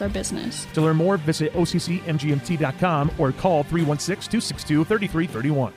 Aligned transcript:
supports 0.00 0.02
our 0.02 0.08
business. 0.08 0.66
To 0.74 0.80
learn 0.80 0.96
more, 0.96 1.16
visit 1.18 1.52
OCCMGMT.com 1.52 3.10
or 3.18 3.32
call 3.32 3.62
316 3.64 4.30
262 4.30 4.84
3331. 4.84 5.72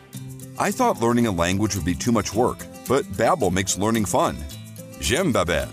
I 0.59 0.71
thought 0.71 1.01
learning 1.01 1.27
a 1.27 1.31
language 1.31 1.75
would 1.75 1.85
be 1.85 1.96
too 1.96 2.11
much 2.11 2.33
work, 2.33 2.59
but 2.88 3.05
Babbel 3.17 3.51
makes 3.51 3.78
learning 3.78 4.05
fun. 4.05 4.38
J'aime 4.99 5.33
Babbel. 5.33 5.67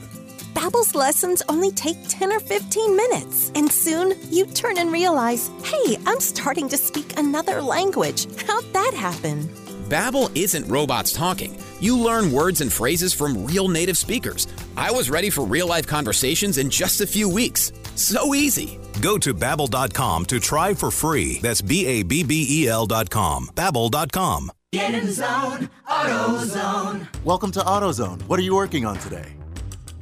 Babbel's 0.54 0.94
lessons 0.94 1.42
only 1.48 1.70
take 1.72 1.96
10 2.08 2.32
or 2.32 2.40
15 2.40 2.96
minutes, 2.96 3.52
and 3.54 3.70
soon 3.70 4.14
you 4.30 4.46
turn 4.46 4.78
and 4.78 4.90
realize, 4.90 5.50
"Hey, 5.62 5.96
I'm 6.06 6.20
starting 6.20 6.68
to 6.70 6.76
speak 6.76 7.18
another 7.18 7.62
language. 7.62 8.26
How'd 8.46 8.72
that 8.72 8.92
happen?" 8.94 9.48
Babbel 9.88 10.30
isn't 10.34 10.68
robots 10.68 11.12
talking. 11.12 11.56
You 11.80 11.96
learn 11.98 12.32
words 12.32 12.60
and 12.60 12.72
phrases 12.72 13.12
from 13.14 13.44
real 13.44 13.68
native 13.68 13.96
speakers. 13.96 14.46
I 14.76 14.90
was 14.90 15.10
ready 15.10 15.30
for 15.30 15.44
real-life 15.44 15.86
conversations 15.86 16.58
in 16.58 16.70
just 16.70 17.00
a 17.00 17.06
few 17.06 17.28
weeks. 17.28 17.72
So 18.00 18.34
easy. 18.34 18.78
Go 19.02 19.18
to 19.18 19.34
babbel.com 19.34 20.24
to 20.26 20.40
try 20.40 20.72
for 20.72 20.90
free. 20.90 21.38
That's 21.42 21.60
B 21.60 21.86
A 21.86 22.02
B 22.02 22.24
B 22.24 22.46
E 22.48 22.66
L.com. 22.68 23.48
Babbel.com. 23.54 24.50
Get 24.72 24.94
in 24.94 25.04
the 25.04 25.12
zone, 25.12 25.68
AutoZone. 25.86 27.24
Welcome 27.24 27.50
to 27.52 27.60
AutoZone. 27.60 28.22
What 28.22 28.38
are 28.38 28.42
you 28.42 28.54
working 28.54 28.86
on 28.86 28.96
today? 28.98 29.36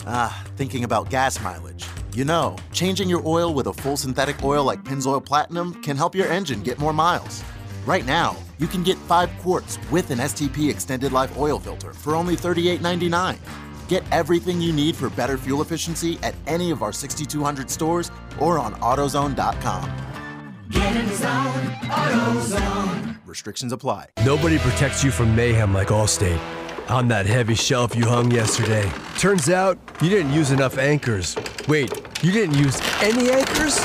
Ah, 0.06 0.44
thinking 0.56 0.84
about 0.84 1.10
gas 1.10 1.42
mileage. 1.42 1.86
You 2.14 2.24
know, 2.24 2.56
changing 2.72 3.08
your 3.08 3.26
oil 3.26 3.52
with 3.52 3.66
a 3.66 3.72
full 3.72 3.96
synthetic 3.96 4.44
oil 4.44 4.62
like 4.62 4.84
Pennzoil 4.84 5.24
Platinum 5.24 5.82
can 5.82 5.96
help 5.96 6.14
your 6.14 6.28
engine 6.28 6.62
get 6.62 6.78
more 6.78 6.92
miles. 6.92 7.42
Right 7.84 8.06
now, 8.06 8.36
you 8.58 8.68
can 8.68 8.84
get 8.84 8.96
5 8.96 9.38
quarts 9.38 9.76
with 9.90 10.12
an 10.12 10.18
STP 10.18 10.70
extended 10.70 11.10
life 11.12 11.36
oil 11.36 11.58
filter 11.58 11.92
for 11.92 12.14
only 12.14 12.36
$38.99. 12.36 13.38
Get 13.88 14.04
everything 14.12 14.60
you 14.60 14.72
need 14.72 14.94
for 14.94 15.10
better 15.10 15.38
fuel 15.38 15.62
efficiency 15.62 16.18
at 16.22 16.34
any 16.46 16.70
of 16.70 16.82
our 16.82 16.92
6,200 16.92 17.70
stores 17.70 18.10
or 18.38 18.58
on 18.58 18.74
AutoZone.com. 18.74 19.90
Get 20.70 20.96
in 20.96 21.06
the 21.06 21.14
zone, 21.14 21.64
AutoZone. 21.88 23.18
Restrictions 23.24 23.72
apply. 23.72 24.06
Nobody 24.24 24.58
protects 24.58 25.02
you 25.02 25.10
from 25.10 25.34
mayhem 25.34 25.72
like 25.72 25.88
Allstate. 25.88 26.38
On 26.90 27.08
that 27.08 27.26
heavy 27.26 27.54
shelf 27.54 27.96
you 27.96 28.06
hung 28.06 28.30
yesterday. 28.30 28.90
Turns 29.18 29.48
out 29.48 29.78
you 30.02 30.10
didn't 30.10 30.32
use 30.32 30.50
enough 30.50 30.76
anchors. 30.78 31.36
Wait, 31.68 31.90
you 32.22 32.32
didn't 32.32 32.56
use 32.56 32.80
any 33.02 33.30
anchors? 33.30 33.78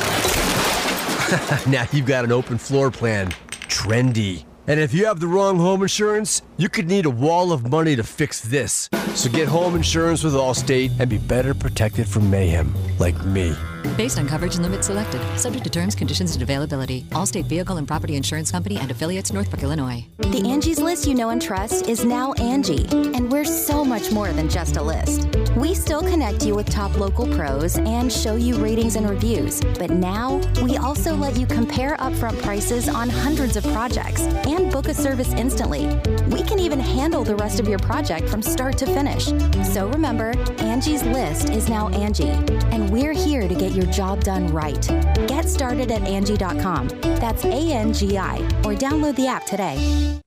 now 1.67 1.85
you've 1.91 2.05
got 2.05 2.25
an 2.25 2.31
open 2.31 2.57
floor 2.57 2.91
plan. 2.91 3.29
Trendy. 3.67 4.45
And 4.67 4.79
if 4.79 4.93
you 4.93 5.05
have 5.05 5.19
the 5.19 5.27
wrong 5.27 5.57
home 5.57 5.81
insurance, 5.81 6.41
you 6.57 6.69
could 6.69 6.87
need 6.87 7.05
a 7.05 7.09
wall 7.09 7.51
of 7.51 7.69
money 7.69 7.95
to 7.95 8.03
fix 8.03 8.41
this. 8.41 8.89
So 9.15 9.29
get 9.29 9.47
home 9.47 9.75
insurance 9.75 10.23
with 10.23 10.33
Allstate 10.33 10.91
and 10.99 11.09
be 11.09 11.17
better 11.17 11.53
protected 11.53 12.07
from 12.07 12.29
mayhem, 12.29 12.73
like 12.99 13.23
me. 13.25 13.55
Based 13.97 14.17
on 14.17 14.27
coverage 14.27 14.55
and 14.55 14.63
limits 14.63 14.87
selected, 14.87 15.21
subject 15.37 15.65
to 15.65 15.69
terms, 15.69 15.93
conditions, 15.93 16.33
and 16.33 16.41
availability. 16.41 17.03
Allstate 17.11 17.45
Vehicle 17.45 17.77
and 17.77 17.87
Property 17.87 18.15
Insurance 18.15 18.49
Company 18.49 18.77
and 18.77 18.89
affiliates, 18.89 19.31
Northbrook, 19.31 19.61
Illinois. 19.61 20.05
The 20.17 20.47
Angie's 20.47 20.79
list 20.79 21.05
you 21.05 21.13
know 21.13 21.29
and 21.29 21.41
trust 21.41 21.87
is 21.87 22.05
now 22.05 22.33
Angie, 22.33 22.87
and 22.91 23.31
we're 23.31 23.43
so 23.43 23.83
much 23.83 24.11
more 24.11 24.31
than 24.31 24.49
just 24.49 24.77
a 24.77 24.81
list. 24.81 25.27
We 25.57 25.75
still 25.75 26.01
connect 26.01 26.45
you 26.45 26.55
with 26.55 26.69
top 26.69 26.97
local 26.97 27.27
pros 27.35 27.77
and 27.77 28.11
show 28.11 28.35
you 28.35 28.55
ratings 28.55 28.95
and 28.95 29.07
reviews, 29.07 29.61
but 29.77 29.89
now 29.89 30.41
we 30.63 30.77
also 30.77 31.13
let 31.15 31.37
you 31.37 31.45
compare 31.45 31.97
upfront 31.97 32.41
prices 32.41 32.89
on 32.89 33.09
hundreds 33.09 33.57
of 33.57 33.63
projects 33.65 34.21
and 34.21 34.71
book 34.71 34.87
a 34.87 34.93
service 34.93 35.33
instantly. 35.33 35.85
We 36.29 36.41
can 36.41 36.52
even 36.59 36.79
handle 36.79 37.23
the 37.23 37.35
rest 37.35 37.59
of 37.59 37.67
your 37.67 37.79
project 37.79 38.29
from 38.29 38.41
start 38.41 38.77
to 38.79 38.85
finish. 38.85 39.25
So 39.67 39.89
remember, 39.89 40.33
Angie's 40.59 41.03
list 41.03 41.49
is 41.49 41.69
now 41.69 41.89
Angie, 41.89 42.31
and 42.71 42.89
we're 42.89 43.13
here 43.13 43.47
to 43.47 43.55
get 43.55 43.71
your 43.71 43.85
job 43.87 44.23
done 44.23 44.47
right. 44.47 44.81
Get 45.27 45.49
started 45.49 45.91
at 45.91 46.03
Angie.com. 46.03 46.87
That's 47.19 47.45
A 47.45 47.71
N 47.71 47.93
G 47.93 48.17
I, 48.17 48.37
or 48.63 48.73
download 48.73 49.15
the 49.15 49.27
app 49.27 49.45
today. 49.45 50.19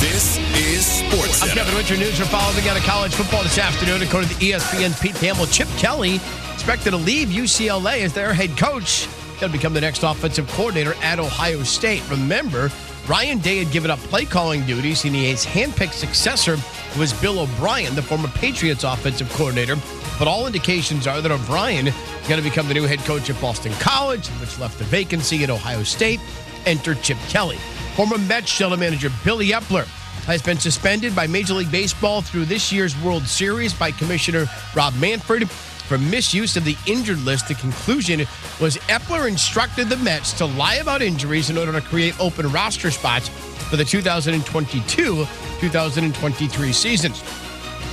This 0.00 0.38
is 0.56 0.86
Sports 0.86 1.42
I'm 1.42 1.50
Kevin 1.50 1.74
Winter. 1.74 1.96
News 1.96 2.20
are 2.20 2.24
following 2.24 2.68
out 2.68 2.76
of 2.76 2.82
college 2.84 3.14
football 3.14 3.42
this 3.42 3.58
afternoon. 3.58 4.02
According 4.02 4.30
to 4.30 4.44
E 4.44 4.52
ESPN, 4.52 5.00
Pete 5.00 5.14
Thamel, 5.16 5.52
Chip 5.52 5.68
Kelly 5.76 6.20
expected 6.54 6.90
to 6.90 6.96
leave 6.96 7.28
UCLA 7.28 8.02
as 8.02 8.12
their 8.12 8.32
head 8.32 8.56
coach. 8.56 9.08
He'll 9.38 9.48
become 9.48 9.74
the 9.74 9.80
next 9.80 10.02
offensive 10.02 10.48
coordinator 10.52 10.94
at 11.02 11.18
Ohio 11.18 11.62
State. 11.62 12.02
Remember, 12.10 12.70
Ryan 13.08 13.38
Day 13.38 13.64
had 13.64 13.72
given 13.72 13.90
up 13.90 13.98
play 14.00 14.26
calling 14.26 14.66
duties, 14.66 15.06
and 15.06 15.14
his 15.14 15.46
handpicked 15.46 15.94
successor 15.94 16.58
was 16.98 17.14
Bill 17.14 17.40
O'Brien, 17.40 17.94
the 17.94 18.02
former 18.02 18.28
Patriots 18.28 18.84
offensive 18.84 19.32
coordinator. 19.32 19.76
But 20.18 20.28
all 20.28 20.46
indications 20.46 21.06
are 21.06 21.22
that 21.22 21.30
O'Brien 21.30 21.86
is 21.86 22.28
going 22.28 22.42
to 22.42 22.46
become 22.46 22.68
the 22.68 22.74
new 22.74 22.84
head 22.84 22.98
coach 23.00 23.30
at 23.30 23.40
Boston 23.40 23.72
College, 23.80 24.28
which 24.40 24.58
left 24.58 24.76
the 24.76 24.84
vacancy 24.84 25.42
at 25.42 25.48
Ohio 25.48 25.82
State. 25.84 26.20
Enter 26.66 26.96
Chip 26.96 27.16
Kelly. 27.28 27.56
Former 27.96 28.18
Mets 28.18 28.58
general 28.58 28.78
manager 28.78 29.10
Billy 29.24 29.48
Eppler 29.48 29.86
has 30.26 30.42
been 30.42 30.58
suspended 30.58 31.16
by 31.16 31.26
Major 31.26 31.54
League 31.54 31.72
Baseball 31.72 32.20
through 32.20 32.44
this 32.44 32.70
year's 32.70 32.94
World 33.02 33.26
Series 33.26 33.72
by 33.72 33.90
Commissioner 33.90 34.44
Rob 34.76 34.94
Manfred 34.96 35.48
for 35.88 35.96
misuse 35.98 36.56
of 36.56 36.64
the 36.64 36.76
injured 36.86 37.18
list. 37.20 37.48
The 37.48 37.54
conclusion 37.54 38.20
was 38.60 38.76
Eppler 38.88 39.26
instructed 39.26 39.88
the 39.88 39.96
Mets 39.96 40.32
to 40.34 40.44
lie 40.44 40.76
about 40.76 41.00
injuries 41.00 41.48
in 41.48 41.56
order 41.56 41.72
to 41.72 41.80
create 41.80 42.18
open 42.20 42.52
roster 42.52 42.90
spots 42.90 43.28
for 43.70 43.76
the 43.76 43.84
2022 43.84 45.26
2023 45.60 46.72
seasons. 46.72 47.24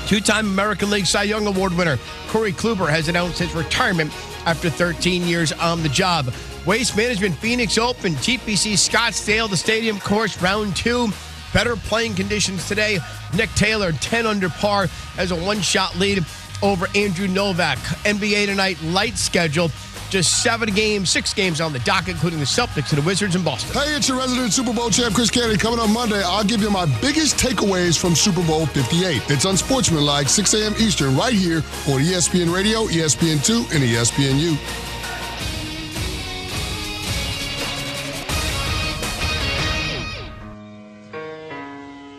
Two 0.08 0.20
time 0.20 0.48
American 0.48 0.92
League 0.92 1.06
Cy 1.06 1.24
Young 1.24 1.48
Award 1.48 1.74
winner 1.74 1.98
Corey 2.28 2.52
Kluber 2.52 2.88
has 2.90 3.08
announced 3.08 3.40
his 3.40 3.56
retirement 3.56 4.12
after 4.46 4.70
13 4.70 5.24
years 5.24 5.52
on 5.54 5.82
the 5.82 5.90
job. 5.90 6.32
Waste 6.66 6.98
Management 6.98 7.36
Phoenix 7.36 7.78
Open, 7.78 8.14
TPC 8.16 8.74
Scottsdale, 8.74 9.50
the 9.50 9.58
stadium 9.58 10.00
course, 10.00 10.42
round 10.42 10.76
two. 10.76 11.10
Better 11.54 11.76
playing 11.76 12.16
conditions 12.16 12.68
today. 12.68 13.00
Nick 13.34 13.50
Taylor, 13.52 13.94
10 13.94 14.26
under 14.26 14.50
par, 14.50 14.88
has 15.16 15.32
a 15.32 15.36
one 15.36 15.62
shot 15.62 15.96
lead 15.96 16.26
over 16.62 16.88
Andrew 16.96 17.28
Novak. 17.28 17.78
NBA 18.06 18.48
tonight, 18.48 18.82
light 18.84 19.18
schedule. 19.18 19.70
Just 20.10 20.44
seven 20.44 20.74
games, 20.74 21.10
six 21.10 21.34
games 21.34 21.60
on 21.60 21.74
the 21.74 21.80
dock, 21.80 22.08
including 22.08 22.40
the 22.40 22.46
Celtics 22.46 22.94
and 22.94 23.02
the 23.02 23.06
Wizards 23.06 23.36
in 23.36 23.44
Boston. 23.44 23.74
Hey, 23.74 23.96
it's 23.96 24.08
your 24.08 24.18
resident 24.18 24.54
Super 24.54 24.74
Bowl 24.74 24.90
champ, 24.90 25.16
Chris 25.16 25.32
Canty. 25.32 25.58
Coming 25.58 25.80
up 25.80 25.90
Monday, 25.90 26.22
I'll 26.24 26.44
give 26.44 26.62
you 26.62 26.70
my 26.70 26.86
biggest 27.02 27.38
takeaways 27.38 28.00
from 28.00 28.16
Super 28.16 28.46
Bowl 28.46 28.66
58. 28.68 29.24
It's 29.30 29.46
unsportsmanlike, 29.46 30.30
6 30.30 30.54
a.m. 30.54 30.74
Eastern, 30.80 31.18
right 31.18 31.34
here 31.34 31.58
on 31.88 32.02
ESPN 32.02 32.54
Radio, 32.54 32.86
ESPN2, 32.86 33.74
and 33.74 33.84
ESPNU. 33.84 34.58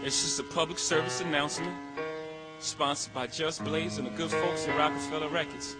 It's 0.02 0.22
just 0.22 0.38
a 0.38 0.44
public 0.44 0.78
service 0.78 1.20
announcement 1.20 1.74
sponsored 2.58 3.12
by 3.12 3.26
Just 3.26 3.64
Blaze 3.64 3.98
and 3.98 4.06
the 4.06 4.10
good 4.10 4.30
folks 4.30 4.66
at 4.66 4.76
Rockefeller 4.78 5.28
Records. 5.28 5.76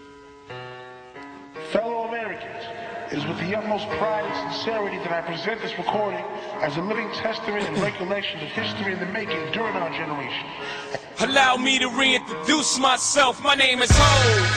Fellow 1.71 2.07
Americans, 2.07 2.63
it 3.11 3.17
is 3.17 3.25
with 3.25 3.37
the 3.39 3.55
utmost 3.55 3.87
pride 3.97 4.25
and 4.25 4.53
sincerity 4.53 4.97
that 4.97 5.11
I 5.11 5.21
present 5.21 5.61
this 5.61 5.77
recording 5.77 6.23
as 6.61 6.77
a 6.77 6.81
living 6.81 7.09
testament 7.13 7.65
and 7.65 7.77
recollection 7.79 8.39
of 8.39 8.49
history 8.49 8.93
in 8.93 8.99
the 8.99 9.05
making 9.07 9.51
during 9.51 9.75
our 9.75 9.89
generation. 9.89 10.45
Allow 11.19 11.57
me 11.57 11.79
to 11.79 11.89
reintroduce 11.89 12.77
myself. 12.79 13.41
My 13.41 13.55
name 13.55 13.81
is 13.81 13.89
Ho, 13.91 13.97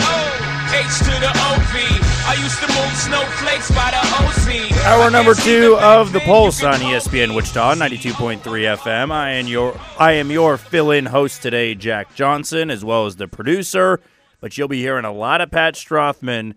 O, 0.00 0.59
H 0.72 0.98
to 1.00 1.10
the 1.19 1.31
O-V. 1.34 1.78
I 2.26 2.36
used 2.41 2.60
to 2.60 2.69
move 2.69 2.97
snowflakes 2.97 3.70
by 3.70 3.91
the 3.91 4.03
OC. 4.22 4.86
Hour 4.86 5.10
number 5.10 5.34
two 5.34 5.76
of 5.81 6.12
the 6.12 6.20
Pulse 6.20 6.62
on 6.62 6.75
ESPN 6.75 7.34
Wichita, 7.34 7.75
92.3 7.75 8.41
FM. 8.41 9.10
I 9.10 9.32
am 9.32 9.48
your 9.48 9.78
I 9.98 10.12
am 10.12 10.30
your 10.30 10.56
fill-in 10.56 11.06
host 11.06 11.42
today, 11.42 11.75
Jack 11.75 12.14
Johnson, 12.14 12.70
as 12.70 12.84
well 12.84 13.06
as 13.06 13.16
the 13.16 13.26
producer. 13.26 14.00
But 14.41 14.56
you'll 14.56 14.69
be 14.69 14.80
hearing 14.80 15.04
a 15.04 15.12
lot 15.12 15.41
of 15.41 15.50
Pat 15.50 15.75
Strothman 15.75 16.54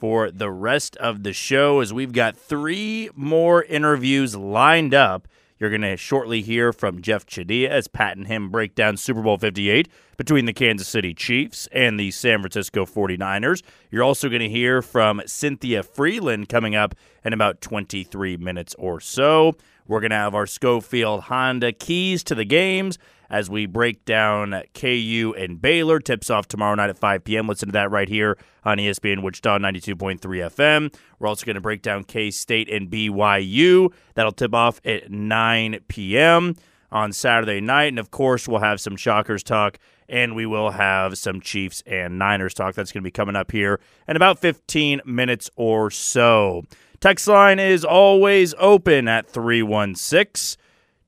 for 0.00 0.32
the 0.32 0.50
rest 0.50 0.96
of 0.96 1.22
the 1.22 1.32
show 1.32 1.78
as 1.78 1.92
we've 1.92 2.12
got 2.12 2.36
three 2.36 3.10
more 3.14 3.62
interviews 3.62 4.34
lined 4.34 4.92
up. 4.92 5.28
You're 5.62 5.70
going 5.70 5.82
to 5.82 5.96
shortly 5.96 6.42
hear 6.42 6.72
from 6.72 7.02
Jeff 7.02 7.24
Chadiha 7.24 7.68
as 7.68 7.86
Pat 7.86 8.16
and 8.16 8.26
him 8.26 8.50
break 8.50 8.74
down 8.74 8.96
Super 8.96 9.22
Bowl 9.22 9.38
58 9.38 9.86
between 10.16 10.44
the 10.44 10.52
Kansas 10.52 10.88
City 10.88 11.14
Chiefs 11.14 11.68
and 11.70 12.00
the 12.00 12.10
San 12.10 12.40
Francisco 12.40 12.84
49ers. 12.84 13.62
You're 13.88 14.02
also 14.02 14.28
going 14.28 14.40
to 14.40 14.48
hear 14.48 14.82
from 14.82 15.22
Cynthia 15.24 15.84
Frelund 15.84 16.48
coming 16.48 16.74
up 16.74 16.96
in 17.24 17.32
about 17.32 17.60
23 17.60 18.38
minutes 18.38 18.74
or 18.76 18.98
so. 18.98 19.54
We're 19.86 20.00
going 20.00 20.10
to 20.10 20.16
have 20.16 20.34
our 20.34 20.48
Schofield 20.48 21.20
Honda 21.22 21.70
keys 21.70 22.24
to 22.24 22.34
the 22.34 22.44
games 22.44 22.98
as 23.32 23.48
we 23.48 23.64
break 23.64 24.04
down 24.04 24.62
KU 24.74 25.34
and 25.36 25.60
Baylor. 25.60 25.98
Tips 25.98 26.30
off 26.30 26.46
tomorrow 26.46 26.74
night 26.76 26.90
at 26.90 26.98
5 26.98 27.24
p.m. 27.24 27.48
Listen 27.48 27.68
to 27.68 27.72
that 27.72 27.90
right 27.90 28.08
here 28.08 28.36
on 28.62 28.76
ESPN 28.76 29.22
Wichita 29.22 29.58
92.3 29.58 30.20
FM. 30.20 30.94
We're 31.18 31.26
also 31.26 31.46
going 31.46 31.54
to 31.54 31.60
break 31.60 31.82
down 31.82 32.04
K 32.04 32.30
State 32.30 32.68
and 32.68 32.90
BYU. 32.90 33.92
That'll 34.14 34.32
tip 34.32 34.54
off 34.54 34.80
at 34.84 35.10
9 35.10 35.80
p.m. 35.88 36.54
on 36.92 37.12
Saturday 37.12 37.62
night. 37.62 37.86
And 37.86 37.98
of 37.98 38.10
course, 38.10 38.46
we'll 38.46 38.60
have 38.60 38.80
some 38.80 38.96
Shockers 38.96 39.42
talk 39.42 39.78
and 40.08 40.36
we 40.36 40.44
will 40.44 40.72
have 40.72 41.16
some 41.16 41.40
Chiefs 41.40 41.82
and 41.86 42.18
Niners 42.18 42.52
talk. 42.52 42.74
That's 42.74 42.92
going 42.92 43.02
to 43.02 43.06
be 43.06 43.10
coming 43.10 43.34
up 43.34 43.50
here 43.50 43.80
in 44.06 44.14
about 44.14 44.38
15 44.40 45.00
minutes 45.06 45.48
or 45.56 45.90
so. 45.90 46.64
Text 47.00 47.26
line 47.26 47.58
is 47.58 47.84
always 47.84 48.54
open 48.58 49.08
at 49.08 49.26
316 49.26 50.61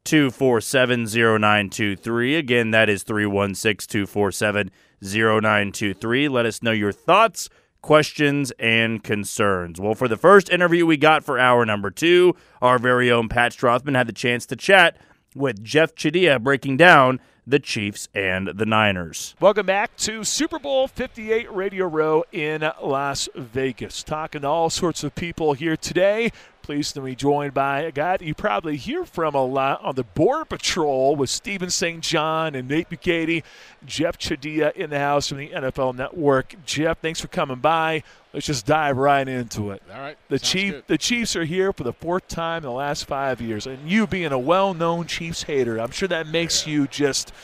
247 0.05 1.07
0923. 1.07 2.37
Again, 2.37 2.71
that 2.73 2.89
is 2.89 3.03
316 3.03 3.91
247 3.91 4.71
0923. 5.03 6.29
Let 6.29 6.47
us 6.47 6.63
know 6.63 6.73
your 6.73 6.93
thoughts, 6.93 7.49
questions, 7.83 8.53
and 8.59 9.03
concerns. 9.03 9.81
Well, 9.81 9.95
for 9.95 10.09
the 10.09 10.17
first 10.17 10.51
interview 10.51 10.87
we 10.87 10.97
got 10.97 11.25
for 11.25 11.39
hour 11.39 11.65
number 11.65 11.91
two, 11.91 12.37
our 12.61 12.79
very 12.79 13.11
own 13.11 13.29
Pat 13.29 13.53
Strothman 13.53 13.97
had 13.97 14.07
the 14.07 14.13
chance 14.13 14.47
to 14.47 14.57
chat 14.57 14.97
with 15.35 15.65
Jeff 15.65 15.95
Chadiha 15.95 16.43
breaking 16.43 16.77
down 16.77 17.21
the 17.47 17.59
Chiefs 17.59 18.09
and 18.15 18.49
the 18.49 18.67
Niners. 18.67 19.35
Welcome 19.41 19.67
back 19.67 19.97
to 19.99 20.25
Super 20.25 20.59
Bowl 20.59 20.89
58 20.89 21.53
Radio 21.53 21.87
Row 21.87 22.25
in 22.33 22.71
Las 22.83 23.29
Vegas. 23.35 24.03
Talking 24.03 24.43
to 24.43 24.49
all 24.49 24.71
sorts 24.71 25.05
of 25.05 25.15
people 25.15 25.53
here 25.53 25.77
today. 25.77 26.33
Pleased 26.65 26.95
to 26.95 27.03
be 27.03 27.15
joined 27.15 27.53
by 27.53 27.83
a 27.83 27.93
guy 27.93 28.17
that 28.17 28.25
you 28.25 28.35
probably 28.35 28.79
hear 28.79 29.05
from 29.05 29.35
a 29.35 29.45
lot 29.45 29.85
on 29.85 29.97
the 29.97 30.03
Border 30.03 30.47
Patrol 30.47 31.15
with 31.15 31.29
Stephen 31.29 31.69
St. 31.69 32.01
John 32.01 32.55
and 32.55 32.67
Nate 32.67 32.89
Bukaty. 32.89 33.43
Jeff 33.85 34.17
Chadiha 34.17 34.73
in 34.73 34.89
the 34.89 34.99
house 34.99 35.29
from 35.29 35.37
the 35.37 35.51
NFL 35.51 35.95
Network. 35.95 36.55
Jeff, 36.65 37.01
thanks 37.01 37.21
for 37.21 37.29
coming 37.29 37.59
by. 37.59 38.03
Let's 38.33 38.47
just 38.47 38.65
dive 38.65 38.97
right 38.97 39.29
into 39.29 39.73
it. 39.73 39.83
All 39.93 40.01
right. 40.01 40.17
The 40.31 40.39
Chief, 40.39 40.73
good. 40.73 40.85
the 40.87 40.97
Chiefs 40.97 41.37
are 41.37 41.45
here 41.45 41.71
for 41.71 41.85
the 41.85 41.93
fourth 41.93 42.29
time 42.29 42.59
in 42.59 42.63
the 42.63 42.73
last 42.73 43.05
five 43.05 43.43
years, 43.43 43.67
and 43.67 43.87
you 43.87 44.07
being 44.07 44.33
a 44.33 44.39
well-known 44.39 45.07
Chiefs 45.07 45.43
hater, 45.43 45.79
I'm 45.79 45.91
sure 45.91 46.09
that 46.09 46.29
makes 46.29 46.67
you 46.67 46.87
just, 46.87 47.35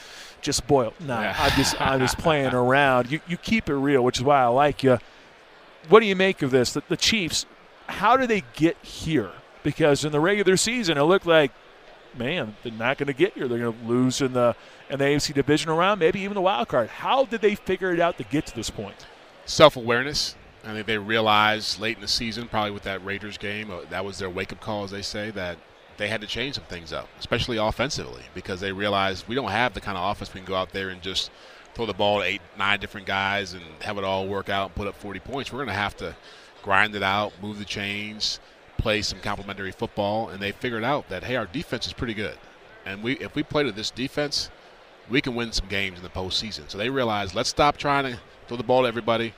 just 0.40 0.66
boil. 0.66 0.94
No, 0.98 1.16
I'm 1.16 1.52
just, 1.58 1.78
I'm 1.78 2.00
just 2.00 2.16
playing 2.20 2.54
around. 2.54 3.12
You, 3.12 3.20
you 3.28 3.36
keep 3.36 3.68
it 3.68 3.74
real, 3.74 4.02
which 4.02 4.16
is 4.16 4.24
why 4.24 4.40
I 4.40 4.46
like 4.46 4.82
you. 4.82 4.98
What 5.90 6.00
do 6.00 6.06
you 6.06 6.16
make 6.16 6.40
of 6.40 6.50
this? 6.50 6.72
The, 6.72 6.82
the 6.88 6.96
Chiefs, 6.96 7.44
how 7.90 8.16
do 8.16 8.26
they 8.26 8.42
get 8.54 8.76
here? 8.82 9.30
Because 9.62 10.04
in 10.04 10.12
the 10.12 10.20
regular 10.20 10.56
season, 10.56 10.96
it 10.96 11.02
looked 11.02 11.26
like, 11.26 11.52
man, 12.16 12.56
they're 12.62 12.72
not 12.72 12.98
going 12.98 13.08
to 13.08 13.12
get 13.12 13.34
here. 13.34 13.46
They're 13.46 13.58
going 13.58 13.78
to 13.78 13.86
lose 13.86 14.20
in 14.20 14.32
the 14.32 14.56
in 14.88 14.98
the 14.98 15.04
AFC 15.04 15.34
divisional 15.34 15.76
round, 15.76 16.00
maybe 16.00 16.20
even 16.20 16.34
the 16.34 16.40
wild 16.40 16.68
card. 16.68 16.88
How 16.88 17.24
did 17.24 17.40
they 17.40 17.54
figure 17.54 17.92
it 17.92 18.00
out 18.00 18.18
to 18.18 18.24
get 18.24 18.46
to 18.46 18.54
this 18.54 18.70
point? 18.70 19.06
Self 19.44 19.76
awareness. 19.76 20.34
I 20.64 20.72
think 20.72 20.86
they 20.86 20.98
realized 20.98 21.80
late 21.80 21.96
in 21.96 22.02
the 22.02 22.08
season, 22.08 22.48
probably 22.48 22.70
with 22.70 22.82
that 22.82 23.02
Raiders 23.04 23.38
game, 23.38 23.70
uh, 23.70 23.80
that 23.88 24.04
was 24.04 24.18
their 24.18 24.28
wake 24.28 24.52
up 24.52 24.60
call, 24.60 24.84
as 24.84 24.90
they 24.90 25.00
say, 25.00 25.30
that 25.30 25.56
they 25.96 26.08
had 26.08 26.20
to 26.20 26.26
change 26.26 26.56
some 26.56 26.64
things 26.64 26.92
up, 26.92 27.08
especially 27.18 27.56
offensively, 27.56 28.22
because 28.34 28.60
they 28.60 28.72
realized 28.72 29.26
we 29.26 29.34
don't 29.34 29.50
have 29.50 29.72
the 29.72 29.80
kind 29.80 29.96
of 29.96 30.10
offense 30.10 30.34
we 30.34 30.40
can 30.40 30.46
go 30.46 30.54
out 30.54 30.70
there 30.70 30.90
and 30.90 31.00
just 31.00 31.30
throw 31.74 31.86
the 31.86 31.94
ball 31.94 32.18
to 32.20 32.24
eight, 32.24 32.42
nine 32.58 32.78
different 32.80 33.06
guys 33.06 33.54
and 33.54 33.62
have 33.80 33.96
it 33.96 34.04
all 34.04 34.26
work 34.26 34.48
out 34.48 34.66
and 34.66 34.74
put 34.74 34.86
up 34.86 34.94
40 34.96 35.20
points. 35.20 35.52
We're 35.52 35.58
going 35.58 35.68
to 35.68 35.74
have 35.74 35.96
to 35.98 36.14
grind 36.62 36.94
it 36.94 37.02
out, 37.02 37.32
move 37.42 37.58
the 37.58 37.64
chains, 37.64 38.40
play 38.78 39.02
some 39.02 39.20
complementary 39.20 39.72
football, 39.72 40.28
and 40.28 40.40
they 40.40 40.52
figured 40.52 40.84
out 40.84 41.08
that 41.08 41.24
hey, 41.24 41.36
our 41.36 41.46
defense 41.46 41.86
is 41.86 41.92
pretty 41.92 42.14
good, 42.14 42.38
and 42.86 43.02
we 43.02 43.14
if 43.18 43.34
we 43.34 43.42
play 43.42 43.62
to 43.62 43.72
this 43.72 43.90
defense, 43.90 44.50
we 45.08 45.20
can 45.20 45.34
win 45.34 45.52
some 45.52 45.68
games 45.68 45.98
in 45.98 46.02
the 46.02 46.10
postseason. 46.10 46.70
So 46.70 46.78
they 46.78 46.90
realized 46.90 47.34
let's 47.34 47.50
stop 47.50 47.76
trying 47.76 48.12
to 48.12 48.20
throw 48.48 48.56
the 48.56 48.62
ball 48.62 48.82
to 48.82 48.88
everybody. 48.88 49.34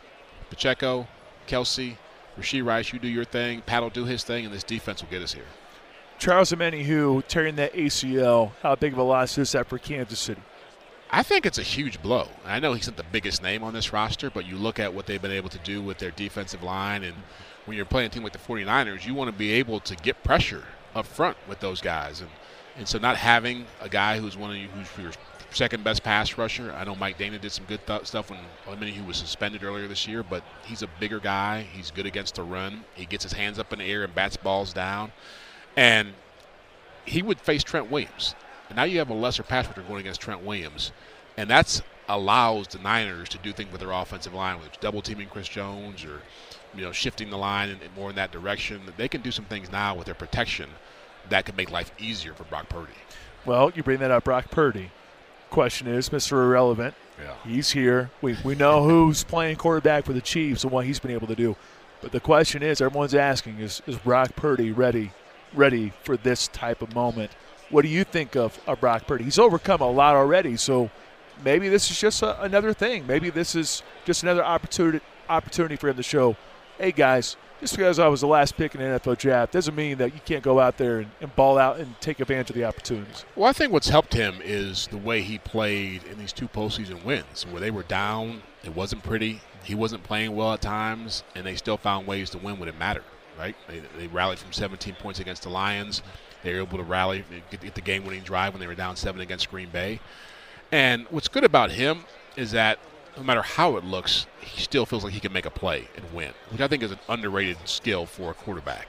Pacheco, 0.51 1.09
Kelce, 1.47 1.97
Rasheed 2.39 2.65
Rice, 2.65 2.93
you 2.93 2.99
do 2.99 3.09
your 3.09 3.25
thing. 3.25 3.63
Pat 3.63 3.83
will 3.83 3.91
do 3.91 4.05
his 4.05 4.23
thing, 4.23 4.45
and 4.45 4.55
this 4.55 4.65
defense 4.65 5.03
will 5.03 5.11
get 5.11 5.23
us 5.23 5.33
here. 5.33 5.45
Charles 6.19 6.51
who 6.51 7.23
tearing 7.23 7.57
that 7.57 7.73
ACL, 7.73 8.53
how 8.63 8.77
big 8.77 8.93
of 8.93 8.99
a 8.99 9.03
loss 9.03 9.37
is 9.39 9.53
that 9.53 9.67
for 9.67 9.79
Kansas 9.79 10.21
City? 10.21 10.41
I 11.15 11.23
think 11.23 11.45
it's 11.45 11.59
a 11.59 11.63
huge 11.63 12.01
blow. 12.01 12.29
I 12.47 12.59
know 12.59 12.73
he's 12.73 12.87
not 12.87 12.97
the 12.97 13.05
biggest 13.05 13.43
name 13.43 13.63
on 13.63 13.75
this 13.75 13.93
roster, 13.93 14.31
but 14.31 14.47
you 14.47 14.57
look 14.57 14.81
at 14.81 14.95
what 14.95 15.05
they've 15.05 15.21
been 15.21 15.31
able 15.31 15.51
to 15.51 15.59
do 15.59 15.83
with 15.83 15.99
their 15.99 16.11
defensive 16.11 16.63
line, 16.63 17.05
and 17.05 17.15
when 17.67 17.77
you're 17.77 17.85
playing 17.85 18.07
a 18.07 18.09
team 18.09 18.23
like 18.23 18.33
the 18.33 18.39
49ers, 18.39 19.07
you 19.07 19.15
want 19.15 19.31
to 19.31 19.37
be 19.37 19.53
able 19.53 19.79
to 19.81 19.95
get 19.95 20.25
pressure 20.25 20.65
up 20.95 21.05
front 21.05 21.37
with 21.47 21.61
those 21.61 21.83
guys. 21.83 22.23
And, 22.23 22.31
and 22.79 22.89
so 22.89 22.99
not 22.99 23.19
having 23.19 23.67
a 23.83 23.91
guy 23.91 24.19
who's 24.19 24.39
one 24.39 24.51
of 24.53 24.57
you 24.57 24.69
who's 24.69 24.89
your 25.03 25.13
second 25.51 25.85
best 25.85 26.03
pass 26.03 26.39
rusher. 26.39 26.73
I 26.73 26.85
know 26.85 26.95
Mike 26.95 27.19
Danna 27.19 27.39
did 27.39 27.53
some 27.53 27.67
good 27.67 27.87
th- 27.87 28.07
stuff 28.07 28.31
when 28.31 28.41
Omenihu 28.67 29.07
was 29.07 29.19
suspended 29.19 29.63
earlier 29.63 29.87
this 29.87 30.09
year, 30.09 30.23
but 30.23 30.43
he's 30.65 30.83
a 30.83 30.89
bigger 30.99 31.21
guy. 31.21 31.67
He's 31.73 31.91
good 31.91 32.07
against 32.07 32.37
the 32.37 32.43
run. 32.43 32.85
He 32.95 33.05
gets 33.05 33.23
his 33.23 33.35
hands 33.35 33.59
up 33.59 33.71
in 33.71 33.81
the 33.81 33.85
air 33.85 34.03
and 34.03 34.15
bats 34.15 34.39
balls 34.39 34.73
down. 34.73 35.13
And 35.77 36.15
he 37.05 37.21
would 37.21 37.39
face 37.39 37.63
Trent 37.63 37.91
Williams. 37.91 38.35
And 38.73 38.79
now 38.79 38.85
you 38.85 39.01
have 39.01 39.11
a 39.11 39.15
lesser 39.15 39.43
pass 39.43 39.69
rusher 39.69 39.83
going 39.83 40.01
against 40.01 40.23
Trent 40.23 40.43
Williams. 40.43 40.93
And 41.37 41.51
that's 41.51 41.83
allows 42.09 42.69
the 42.69 42.79
Niners 42.79 43.29
to 43.29 43.37
do 43.37 43.53
things 43.53 43.71
with 43.71 43.83
their 43.83 43.91
offensive 43.91 44.33
line, 44.33 44.59
it's 44.65 44.79
double 44.79 45.03
teaming 45.03 45.29
Chris 45.29 45.47
Jones 45.47 46.07
or 46.07 46.23
you 46.75 46.83
know 46.83 46.91
shifting 46.91 47.29
the 47.29 47.37
line 47.37 47.69
and 47.69 47.81
more 47.95 48.09
in 48.09 48.17
that 48.17 48.33
direction. 48.33 48.81
They 48.97 49.09
can 49.09 49.21
do 49.21 49.31
some 49.31 49.45
things 49.45 49.71
now 49.71 49.95
with 49.95 50.07
their 50.07 50.15
protection 50.15 50.71
that 51.29 51.45
could 51.45 51.55
make 51.55 51.71
life 51.71 51.93
easier 51.99 52.33
for 52.33 52.45
Brock 52.45 52.71
Purdy. 52.71 52.95
Well, 53.45 53.71
you 53.75 53.83
bring 53.83 53.99
that 53.99 54.11
up, 54.11 54.25
Brock 54.25 54.51
Purdy. 54.51 54.91
Question 55.51 55.87
is, 55.87 56.09
Mr. 56.09 56.33
Irrelevant. 56.33 56.95
Yeah. 57.23 57.35
He's 57.45 57.73
here. 57.73 58.11
We, 58.23 58.39
we 58.43 58.55
know 58.55 58.85
who's 58.85 59.23
playing 59.23 59.57
quarterback 59.57 60.07
for 60.07 60.15
the 60.15 60.23
Chiefs 60.23 60.65
and 60.65 60.73
what 60.73 60.87
he's 60.87 60.99
been 60.99 61.11
able 61.11 61.27
to 61.27 61.35
do. 61.35 61.57
But 62.01 62.13
the 62.13 62.21
question 62.21 62.63
is, 62.63 62.81
everyone's 62.81 63.15
asking, 63.15 63.59
is, 63.59 63.83
is 63.87 63.99
Brock 63.99 64.35
Purdy 64.35 64.73
ready 64.73 65.13
ready 65.55 65.93
for 66.03 66.17
this 66.17 66.49
type 66.49 66.83
of 66.83 66.95
moment? 66.95 67.31
What 67.73 67.83
do 67.83 67.89
you 67.89 68.05
think 68.05 68.37
of, 68.37 68.61
of 68.67 68.81
Brock 68.81 69.07
Purdy? 69.07 69.25
He's 69.25 69.39
overcome 69.39 69.81
a 69.81 69.91
lot 69.91 70.15
already, 70.15 70.57
so 70.59 70.91
maybe 71.43 71.69
this 71.71 71.91
is 71.91 71.99
just 71.99 72.23
a, 72.23 72.41
another 72.43 72.75
thing. 72.75 73.07
Maybe 73.07 73.31
this 73.31 73.55
is 73.55 73.83
just 74.05 74.23
another 74.23 74.45
opportunity 74.45 75.05
opportunity 75.29 75.77
for 75.77 75.89
him 75.89 75.97
to 75.97 76.03
show, 76.03 76.37
hey 76.79 76.93
guys, 76.93 77.37
just 77.61 77.75
because 77.75 77.99
I 77.99 78.09
was 78.09 78.21
the 78.21 78.27
last 78.27 78.57
pick 78.57 78.75
in 78.75 78.81
the 78.81 78.99
NFL 78.99 79.17
draft 79.17 79.53
doesn't 79.53 79.75
mean 79.75 79.97
that 79.99 80.13
you 80.13 80.21
can't 80.27 80.43
go 80.43 80.61
out 80.61 80.77
there 80.77 80.99
and, 80.99 81.11
and 81.21 81.35
ball 81.35 81.57
out 81.57 81.79
and 81.79 81.99
take 82.01 82.21
advantage 82.21 82.51
of 82.51 82.57
the 82.57 82.65
opportunities. 82.65 83.25
Well, 83.37 83.49
I 83.49 83.53
think 83.53 83.73
what's 83.73 83.89
helped 83.89 84.13
him 84.13 84.41
is 84.45 84.89
the 84.89 84.99
way 84.99 85.23
he 85.23 85.39
played 85.39 86.05
in 86.05 86.19
these 86.19 86.33
two 86.33 86.49
postseason 86.49 87.03
wins, 87.05 87.47
where 87.47 87.61
they 87.61 87.71
were 87.71 87.85
down, 87.85 88.43
it 88.65 88.77
wasn't 88.77 89.03
pretty, 89.03 89.41
he 89.65 89.75
wasn't 89.75 90.03
playing 90.03 90.37
well 90.37 90.53
at 90.53 90.61
times, 90.61 91.23
and 91.35 91.47
they 91.47 91.57
still 91.57 91.79
found 91.79 92.07
ways 92.07 92.29
to 92.31 92.39
win 92.39 92.59
when 92.59 92.69
it 92.69 92.79
mattered. 92.79 93.05
Right? 93.39 93.57
They, 93.67 93.81
they 93.97 94.07
rallied 94.09 94.41
from 94.41 94.53
17 94.53 94.97
points 94.97 95.19
against 95.19 95.45
the 95.45 95.49
Lions. 95.49 96.03
They 96.43 96.53
were 96.53 96.61
able 96.61 96.79
to 96.79 96.85
rally, 96.85 97.25
get, 97.51 97.75
the 97.75 97.81
game-winning 97.81 98.23
drive 98.23 98.53
when 98.53 98.61
they 98.61 98.67
were 98.67 98.75
down 98.75 98.97
seven 98.97 99.21
against 99.21 99.51
Green 99.51 99.69
Bay. 99.69 100.01
And 100.71 101.07
what's 101.11 101.29
good 101.29 101.45
about 101.45 101.71
him 101.71 102.05
is 102.37 102.53
that 102.53 102.79
no 103.17 103.23
matter 103.23 103.43
how 103.43 103.77
it 103.77 103.85
looks, 103.85 104.27
he 104.41 104.61
still 104.61 104.87
feels 104.87 105.05
like 105.05 105.13
he 105.13 105.21
can 105.21 105.33
make 105.33 105.47
a 105.47 105.51
play 105.51 105.89
and 105.97 106.13
win, 106.15 106.33
which 106.51 106.61
I 106.61 106.69
think 106.69 106.83
is 106.83 106.91
an 106.91 106.99
underrated 107.09 107.59
skill 107.67 108.07
for 108.07 108.31
a 108.31 108.35
quarterback. 108.35 108.89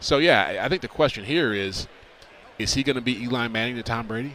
So 0.00 0.18
yeah, 0.18 0.60
I 0.62 0.68
think 0.68 0.82
the 0.82 0.88
question 0.88 1.24
here 1.24 1.52
is: 1.52 1.86
Is 2.58 2.74
he 2.74 2.82
going 2.82 2.96
to 2.96 3.02
be 3.02 3.22
Eli 3.22 3.48
Manning 3.48 3.76
to 3.76 3.82
Tom 3.82 4.06
Brady? 4.06 4.34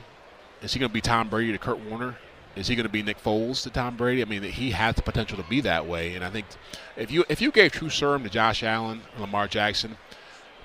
Is 0.61 0.73
he 0.73 0.79
going 0.79 0.89
to 0.89 0.93
be 0.93 1.01
Tom 1.01 1.29
Brady 1.29 1.51
to 1.51 1.57
Kurt 1.57 1.79
Warner? 1.79 2.17
Is 2.55 2.67
he 2.67 2.75
going 2.75 2.85
to 2.85 2.91
be 2.91 3.01
Nick 3.01 3.21
Foles 3.21 3.63
to 3.63 3.71
Tom 3.71 3.97
Brady? 3.97 4.21
I 4.21 4.25
mean, 4.25 4.43
he 4.43 4.71
has 4.71 4.95
the 4.95 5.01
potential 5.01 5.37
to 5.37 5.49
be 5.49 5.61
that 5.61 5.87
way. 5.87 6.13
And 6.13 6.23
I 6.23 6.29
think 6.29 6.45
if 6.95 7.11
you 7.11 7.25
if 7.27 7.41
you 7.41 7.51
gave 7.51 7.71
True 7.71 7.89
Serum 7.89 8.23
to 8.23 8.29
Josh 8.29 8.61
Allen, 8.61 9.01
and 9.13 9.21
Lamar 9.21 9.47
Jackson, 9.47 9.97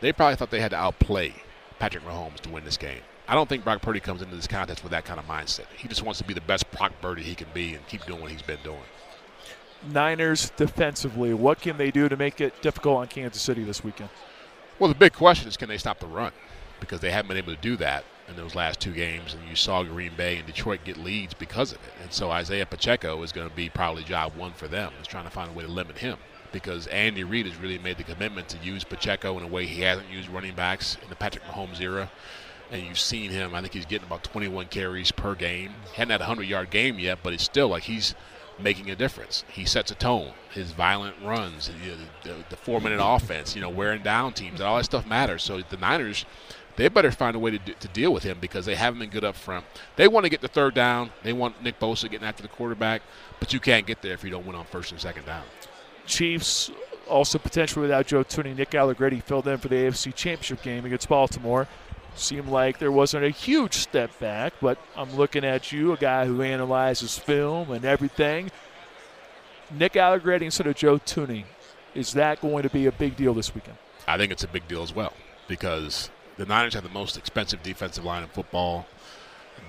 they 0.00 0.12
probably 0.12 0.37
thought 0.37 0.50
they 0.50 0.61
had 0.61 0.73
to 0.73 0.76
outplay 0.76 1.35
Patrick 1.78 2.04
Mahomes 2.04 2.40
to 2.40 2.49
win 2.50 2.64
this 2.64 2.76
game. 2.76 3.00
I 3.26 3.35
don't 3.35 3.49
think 3.49 3.62
Brock 3.62 3.82
Purdy 3.82 4.00
comes 4.00 4.23
into 4.23 4.35
this 4.35 4.47
contest 4.47 4.82
with 4.82 4.92
that 4.92 5.04
kind 5.04 5.20
of 5.20 5.26
mindset. 5.26 5.66
He 5.76 5.87
just 5.87 6.02
wants 6.02 6.18
to 6.18 6.25
be 6.25 6.35
the 6.35 6.40
best 6.40 6.70
Brock 6.70 6.92
Purdy 7.00 7.23
he 7.23 7.35
can 7.35 7.49
be 7.52 7.75
and 7.75 7.87
keep 7.87 8.04
doing 8.06 8.20
what 8.20 8.30
he's 8.30 8.42
been 8.42 8.58
doing. 8.64 8.78
Niners 9.87 10.50
defensively, 10.56 11.35
what 11.35 11.61
can 11.61 11.76
they 11.76 11.90
do 11.90 12.08
to 12.08 12.16
make 12.16 12.40
it 12.40 12.61
difficult 12.62 12.99
on 12.99 13.06
Kansas 13.06 13.40
City 13.42 13.64
this 13.64 13.85
weekend? 13.85 14.11
Well, 14.78 14.88
the 14.88 14.94
big 14.94 15.12
question 15.12 15.49
is 15.49 15.56
can 15.56 15.68
they 15.68 15.78
stop 15.78 16.00
the 16.00 16.06
run? 16.06 16.32
Because 16.80 17.00
they 17.00 17.11
haven't 17.11 17.28
been 17.28 17.37
able 17.37 17.54
to 17.54 17.61
do 17.61 17.76
that 17.76 18.04
in 18.28 18.37
those 18.37 18.54
last 18.54 18.80
two 18.80 18.92
games, 18.92 19.35
and 19.35 19.49
you 19.49 19.56
saw 19.56 19.82
Green 19.82 20.12
Bay 20.16 20.37
and 20.37 20.47
Detroit 20.47 20.80
get 20.85 20.97
leads 20.97 21.35
because 21.35 21.73
of 21.73 21.78
it. 21.78 21.92
And 22.02 22.12
so 22.12 22.30
Isaiah 22.30 22.66
Pacheco 22.66 23.23
is 23.23 23.32
going 23.32 23.49
to 23.49 23.54
be 23.54 23.68
probably 23.68 24.04
job 24.04 24.37
one 24.37 24.52
for 24.52 24.68
them, 24.68 24.92
is 25.00 25.06
trying 25.06 25.25
to 25.25 25.30
find 25.30 25.50
a 25.50 25.52
way 25.52 25.64
to 25.64 25.70
limit 25.70 25.99
him. 25.99 26.18
Because 26.52 26.87
Andy 26.88 27.25
Reid 27.25 27.47
has 27.47 27.57
really 27.57 27.78
made 27.78 27.99
the 27.99 28.05
commitment 28.05 28.49
to 28.49 28.59
use 28.59 28.85
Pacheco 28.85 29.37
in 29.38 29.45
a 29.45 29.49
way 29.49 29.67
he 29.67 29.83
hasn't 29.83 30.09
used 30.11 30.28
running 30.28 30.55
backs 30.55 30.97
in 31.02 31.09
the 31.09 31.17
Patrick 31.17 31.45
Mahomes 31.45 31.81
era. 31.81 32.11
And 32.71 32.83
you've 32.83 32.99
seen 32.99 33.31
him. 33.31 33.55
I 33.55 33.61
think 33.61 33.73
he's 33.73 33.87
getting 33.87 34.07
about 34.07 34.25
21 34.25 34.67
carries 34.67 35.11
per 35.11 35.35
game. 35.35 35.73
Hadn't 35.95 36.11
had 36.11 36.21
a 36.21 36.25
100 36.25 36.45
yard 36.45 36.71
game 36.71 36.99
yet, 36.99 37.19
but 37.23 37.33
it's 37.33 37.45
still 37.45 37.69
like 37.69 37.85
he's 37.85 38.14
making 38.59 38.90
a 38.90 38.97
difference. 38.97 39.45
He 39.50 39.64
sets 39.64 39.90
a 39.90 39.95
tone. 39.95 40.33
His 40.50 40.73
violent 40.73 41.17
runs, 41.23 41.69
know, 41.69 41.97
the, 42.25 42.45
the 42.50 42.57
four 42.57 42.81
minute 42.81 43.00
offense, 43.02 43.55
you 43.55 43.62
know, 43.62 43.71
wearing 43.71 44.02
down 44.02 44.33
teams, 44.33 44.61
and 44.61 44.69
all 44.69 44.76
that 44.76 44.85
stuff 44.85 45.07
matters. 45.07 45.43
So 45.43 45.61
the 45.61 45.76
Niners, 45.76 46.25
they 46.76 46.88
better 46.88 47.11
find 47.11 47.37
a 47.37 47.38
way 47.38 47.52
to, 47.52 47.59
to 47.59 47.88
deal 47.88 48.12
with 48.12 48.23
him 48.23 48.38
because 48.40 48.67
they 48.67 48.75
haven't 48.75 49.00
been 49.00 49.11
good 49.11 49.25
up 49.25 49.37
front. 49.37 49.64
They 49.97 50.09
want 50.09 50.25
to 50.25 50.31
get 50.31 50.40
the 50.40 50.49
third 50.49 50.75
down. 50.75 51.11
They 51.23 51.33
want 51.33 51.62
Nick 51.62 51.78
Bosa 51.81 52.11
getting 52.11 52.26
after 52.26 52.43
the 52.43 52.49
quarterback, 52.49 53.02
but 53.40 53.52
you 53.52 53.61
can't 53.61 53.87
get 53.87 54.02
there 54.02 54.14
if 54.14 54.25
you 54.25 54.31
don't 54.31 54.47
win 54.47 54.57
on 54.57 54.64
first 54.67 54.93
and 54.93 55.00
second 55.00 55.26
down. 55.26 55.45
Chiefs 56.09 56.71
also 57.09 57.38
potentially 57.38 57.83
without 57.83 58.07
Joe 58.07 58.25
Thuney. 58.25 58.57
Nick 58.57 58.75
Allegretti 58.75 59.21
filled 59.21 59.47
in 59.47 59.59
for 59.59 59.69
the 59.69 59.77
AFC 59.77 60.15
Championship 60.15 60.62
game 60.62 60.85
against 60.85 61.09
Baltimore. 61.09 61.69
seemed 62.17 62.49
like 62.49 62.79
there 62.79 62.91
wasn't 62.91 63.25
a 63.25 63.31
huge 63.31 63.75
step 63.75 64.19
back, 64.19 64.55
but 64.61 64.79
I'm 64.97 65.15
looking 65.15 65.45
at 65.45 65.71
you, 65.71 65.93
a 65.93 65.97
guy 65.97 66.27
who 66.27 66.43
analyzes 66.43 67.17
film 67.17 67.71
and 67.71 67.85
everything. 67.85 68.50
Nick 69.71 69.97
Allegretti 69.97 70.47
instead 70.47 70.67
of 70.67 70.75
Joe 70.75 70.99
Thuney. 70.99 71.45
Is 71.95 72.12
that 72.12 72.41
going 72.41 72.62
to 72.62 72.71
be 72.71 72.87
a 72.87 72.93
big 72.93 73.17
deal 73.17 73.35
this 73.35 73.55
weekend? 73.55 73.77
I 74.07 74.17
think 74.17 74.33
it's 74.33 74.45
a 74.45 74.49
big 74.49 74.67
deal 74.69 74.83
as 74.83 74.95
well 74.95 75.12
because 75.47 76.11
the 76.37 76.47
Niners 76.47 76.75
have 76.75 76.83
the 76.83 76.91
most 76.91 77.17
expensive 77.17 77.62
defensive 77.62 78.05
line 78.05 78.23
in 78.23 78.29
football. 78.29 78.87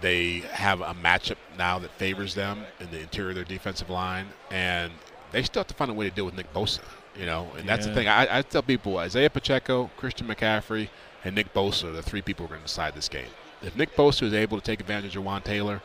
They 0.01 0.39
have 0.51 0.81
a 0.81 0.93
matchup 0.93 1.37
now 1.57 1.79
that 1.79 1.91
favors 1.91 2.35
them 2.35 2.65
in 2.79 2.91
the 2.91 2.99
interior 2.99 3.29
of 3.29 3.35
their 3.35 3.43
defensive 3.43 3.89
line, 3.89 4.27
and 4.51 4.91
they 5.31 5.43
still 5.43 5.61
have 5.61 5.67
to 5.67 5.73
find 5.73 5.91
a 5.91 5.93
way 5.93 6.09
to 6.09 6.15
deal 6.15 6.25
with 6.25 6.35
Nick 6.35 6.53
Bosa. 6.53 6.81
You 7.17 7.25
know, 7.25 7.47
and 7.57 7.67
that's 7.67 7.85
the 7.85 7.93
thing. 7.93 8.07
I, 8.07 8.39
I 8.39 8.41
tell 8.43 8.61
people 8.61 8.97
Isaiah 8.97 9.29
Pacheco, 9.29 9.89
Christian 9.97 10.27
McCaffrey, 10.27 10.89
and 11.25 11.35
Nick 11.35 11.53
Bosa 11.53 11.85
are 11.85 11.91
the 11.91 12.01
three 12.01 12.21
people 12.21 12.45
who 12.45 12.53
are 12.53 12.55
going 12.55 12.61
to 12.61 12.67
decide 12.67 12.95
this 12.95 13.09
game. 13.09 13.27
If 13.61 13.75
Nick 13.75 13.95
Bosa 13.95 14.23
is 14.23 14.33
able 14.33 14.57
to 14.57 14.63
take 14.63 14.79
advantage 14.79 15.17
of 15.17 15.23
Jawaan 15.23 15.43
Taylor, 15.43 15.81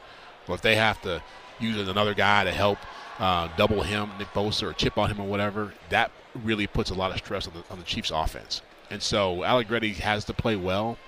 or 0.46 0.54
if 0.54 0.62
they 0.62 0.76
have 0.76 1.00
to 1.02 1.22
use 1.58 1.88
another 1.88 2.14
guy 2.14 2.44
to 2.44 2.52
help 2.52 2.78
uh, 3.18 3.48
double 3.56 3.82
him, 3.82 4.10
Nick 4.18 4.28
Bosa, 4.28 4.64
or 4.64 4.72
chip 4.74 4.96
on 4.96 5.10
him 5.10 5.20
or 5.20 5.26
whatever, 5.26 5.72
that 5.88 6.12
really 6.44 6.66
puts 6.66 6.90
a 6.90 6.94
lot 6.94 7.10
of 7.10 7.18
stress 7.18 7.48
on 7.48 7.54
the, 7.54 7.64
on 7.72 7.78
the 7.78 7.84
Chiefs' 7.84 8.12
offense. 8.12 8.62
And 8.90 9.02
so 9.02 9.42
Allegretti 9.42 9.94
has 9.94 10.24
to 10.26 10.34
play 10.34 10.56
well. 10.56 10.98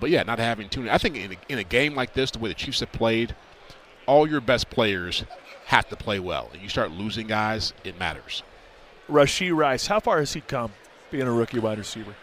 But 0.00 0.10
yeah, 0.10 0.22
not 0.22 0.38
having 0.38 0.68
two. 0.68 0.88
I 0.90 0.98
think 0.98 1.16
in 1.16 1.32
a, 1.32 1.36
in 1.48 1.58
a 1.58 1.64
game 1.64 1.94
like 1.94 2.14
this, 2.14 2.30
the 2.30 2.38
way 2.38 2.48
the 2.48 2.54
Chiefs 2.54 2.80
have 2.80 2.92
played, 2.92 3.34
all 4.06 4.28
your 4.28 4.40
best 4.40 4.70
players 4.70 5.24
have 5.66 5.88
to 5.88 5.96
play 5.96 6.18
well. 6.18 6.50
And 6.52 6.62
you 6.62 6.68
start 6.68 6.90
losing 6.90 7.26
guys, 7.26 7.72
it 7.84 7.98
matters. 7.98 8.42
Rasheed 9.08 9.54
Rice, 9.54 9.86
how 9.86 10.00
far 10.00 10.18
has 10.18 10.32
he 10.32 10.40
come 10.40 10.72
being 11.10 11.26
a 11.26 11.32
rookie 11.32 11.58
wide 11.58 11.78
receiver? 11.78 12.14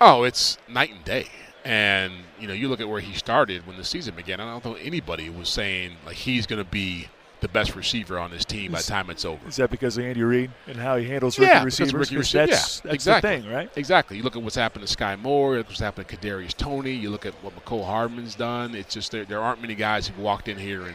Oh, 0.00 0.22
it's 0.22 0.56
night 0.68 0.90
and 0.92 1.04
day. 1.04 1.26
And 1.64 2.12
you 2.38 2.48
know, 2.48 2.54
you 2.54 2.68
look 2.68 2.80
at 2.80 2.88
where 2.88 3.00
he 3.00 3.14
started 3.14 3.66
when 3.66 3.76
the 3.76 3.84
season 3.84 4.14
began. 4.14 4.40
I 4.40 4.50
don't 4.50 4.64
know 4.64 4.74
anybody 4.74 5.28
was 5.28 5.50
saying 5.50 5.96
like 6.06 6.16
he's 6.16 6.46
going 6.46 6.62
to 6.62 6.70
be 6.70 7.08
the 7.40 7.48
best 7.48 7.74
receiver 7.74 8.18
on 8.18 8.30
this 8.30 8.44
team 8.44 8.72
by 8.72 8.78
the 8.78 8.84
time 8.84 9.10
it's 9.10 9.24
over. 9.24 9.46
Is 9.48 9.56
that 9.56 9.70
because 9.70 9.96
of 9.98 10.04
Andy 10.04 10.22
Reid 10.22 10.50
and 10.66 10.76
how 10.76 10.96
he 10.96 11.08
handles 11.08 11.38
rookie 11.38 11.50
yeah, 11.50 11.64
receivers? 11.64 12.12
rookie 12.12 12.16
That's, 12.16 12.34
yeah, 12.34 12.46
that's 12.46 12.84
exactly. 12.84 13.36
the 13.36 13.42
thing, 13.42 13.52
right? 13.52 13.70
Exactly. 13.76 14.16
You 14.16 14.22
look 14.22 14.36
at 14.36 14.42
what's 14.42 14.56
happened 14.56 14.86
to 14.86 14.92
Sky 14.92 15.16
Moore. 15.16 15.56
Look 15.56 15.68
what's 15.68 15.80
happened 15.80 16.08
to 16.08 16.16
Kadarius 16.16 16.54
Toney. 16.54 16.92
You 16.92 17.10
look 17.10 17.26
at 17.26 17.34
what 17.42 17.54
Mecole 17.56 17.84
Hardman's 17.84 18.34
done. 18.34 18.74
It's 18.74 18.94
just 18.94 19.10
there, 19.12 19.24
there 19.24 19.40
aren't 19.40 19.60
many 19.60 19.74
guys 19.74 20.06
who've 20.06 20.18
walked 20.18 20.48
in 20.48 20.58
here 20.58 20.82
and 20.82 20.94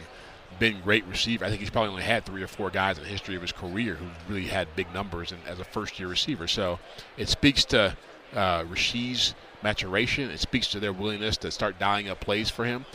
been 0.58 0.80
great 0.80 1.04
receiver. 1.06 1.44
I 1.44 1.48
think 1.48 1.60
he's 1.60 1.70
probably 1.70 1.90
only 1.90 2.02
had 2.02 2.24
three 2.24 2.42
or 2.42 2.46
four 2.46 2.70
guys 2.70 2.98
in 2.98 3.04
the 3.04 3.10
history 3.10 3.36
of 3.36 3.42
his 3.42 3.52
career 3.52 3.94
who 3.94 4.06
really 4.32 4.46
had 4.46 4.74
big 4.76 4.92
numbers 4.92 5.32
and, 5.32 5.40
as 5.46 5.60
a 5.60 5.64
first-year 5.64 6.08
receiver. 6.08 6.46
So 6.46 6.78
it 7.16 7.28
speaks 7.28 7.64
to 7.66 7.96
uh, 8.34 8.64
Rasheed's 8.64 9.34
maturation. 9.62 10.30
It 10.30 10.40
speaks 10.40 10.68
to 10.68 10.80
their 10.80 10.92
willingness 10.92 11.36
to 11.38 11.50
start 11.50 11.78
dialing 11.78 12.08
up 12.08 12.20
plays 12.20 12.50
for 12.50 12.64
him. 12.64 12.86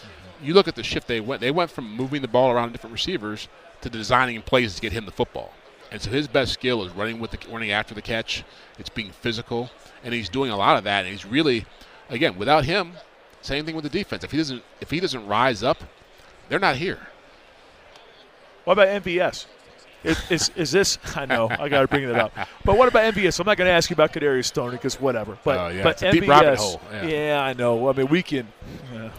You 0.42 0.54
look 0.54 0.68
at 0.68 0.76
the 0.76 0.84
shift 0.84 1.08
they 1.08 1.20
went. 1.20 1.42
They 1.42 1.52
went 1.52 1.72
from 1.72 1.96
moving 1.96 2.22
the 2.22 2.28
ball 2.28 2.52
around 2.52 2.72
different 2.72 2.94
receivers 2.94 3.48
to 3.82 3.90
designing 3.90 4.42
plays 4.42 4.76
to 4.76 4.82
get 4.82 4.92
him 4.92 5.06
the 5.06 5.12
football. 5.12 5.54
And 5.92 6.02
so 6.02 6.10
his 6.10 6.28
best 6.28 6.54
skill 6.54 6.84
is 6.84 6.92
running 6.94 7.20
with 7.20 7.32
the 7.32 7.40
running 7.52 7.72
after 7.72 7.94
the 7.94 8.02
catch. 8.02 8.44
It's 8.80 8.90
being 8.90 9.12
physical, 9.12 9.70
and 10.04 10.14
he's 10.14 10.30
doing 10.30 10.50
a 10.50 10.56
lot 10.56 10.78
of 10.78 10.86
that. 10.86 11.06
And 11.06 11.12
he's 11.12 11.26
really, 11.26 11.66
again, 12.10 12.38
without 12.38 12.66
him, 12.66 12.94
same 13.42 13.66
thing 13.66 13.76
with 13.76 13.84
the 13.84 13.90
defense. 13.90 14.24
If 14.24 14.32
he 14.32 14.38
doesn't, 14.38 14.64
if 14.80 14.90
he 14.90 15.00
doesn't 15.00 15.28
rise 15.28 15.64
up, 15.64 15.84
they're 16.48 16.60
not 16.60 16.78
here. 16.78 17.00
What 18.64 18.74
about 18.74 19.04
MVS? 19.04 19.46
Is, 20.04 20.32
is, 20.32 20.52
is 20.56 20.72
this? 20.72 20.98
I 21.16 21.26
know 21.26 21.48
I 21.50 21.70
got 21.70 21.82
to 21.82 21.88
bring 21.88 22.08
that 22.08 22.16
up. 22.20 22.34
But 22.66 22.78
what 22.78 22.88
about 22.88 23.14
MVS? 23.14 23.40
I'm 23.40 23.46
not 23.46 23.58
going 23.58 23.68
to 23.68 23.72
ask 23.74 23.90
you 23.90 23.94
about 23.94 24.12
Kadarius 24.14 24.46
Stoney 24.46 24.72
because 24.78 25.00
whatever. 25.00 25.38
But 25.44 25.58
Oh, 25.58 25.68
yeah, 25.68 25.84
but 25.84 25.92
it's 25.94 26.02
a 26.04 26.12
deep 26.12 26.24
MVS, 26.24 26.58
hole, 26.58 26.82
yeah. 27.04 27.42
I 27.44 27.54
know. 27.54 27.88
I 27.90 27.94
mean, 27.94 28.08
we 28.08 28.24
can. 28.24 28.48
Uh, 28.96 29.10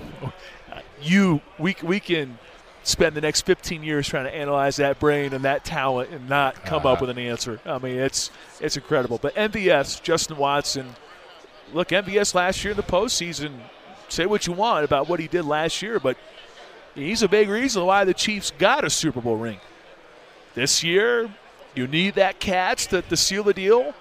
you 1.00 1.40
we 1.58 1.74
we 1.82 1.98
can 2.00 2.38
spend 2.84 3.14
the 3.14 3.20
next 3.20 3.42
15 3.42 3.82
years 3.84 4.08
trying 4.08 4.24
to 4.24 4.34
analyze 4.34 4.76
that 4.76 4.98
brain 4.98 5.32
and 5.32 5.44
that 5.44 5.64
talent 5.64 6.10
and 6.10 6.28
not 6.28 6.64
come 6.64 6.78
up 6.80 6.84
Uh-huh. 6.86 6.96
with 7.06 7.10
an 7.10 7.18
answer. 7.18 7.60
I 7.64 7.78
mean, 7.78 7.96
it's 7.98 8.30
it's 8.60 8.76
incredible. 8.76 9.18
But 9.22 9.34
MVS, 9.34 10.02
Justin 10.02 10.36
Watson. 10.36 10.94
Look, 11.72 11.88
MVS 11.88 12.34
last 12.34 12.62
year 12.64 12.72
in 12.72 12.76
the 12.76 12.82
postseason. 12.82 13.52
Say 14.08 14.26
what 14.26 14.46
you 14.46 14.52
want 14.52 14.84
about 14.84 15.08
what 15.08 15.20
he 15.20 15.26
did 15.26 15.44
last 15.46 15.80
year, 15.80 15.98
but 15.98 16.18
he's 16.94 17.22
a 17.22 17.28
big 17.28 17.48
reason 17.48 17.84
why 17.84 18.04
the 18.04 18.14
Chiefs 18.14 18.52
got 18.58 18.84
a 18.84 18.90
Super 18.90 19.20
Bowl 19.20 19.36
ring. 19.36 19.60
This 20.54 20.82
year, 20.84 21.30
you 21.74 21.86
need 21.86 22.14
that 22.14 22.40
catch 22.40 22.88
to, 22.88 23.02
to 23.02 23.16
seal 23.16 23.42
the 23.42 23.54
deal. 23.54 23.94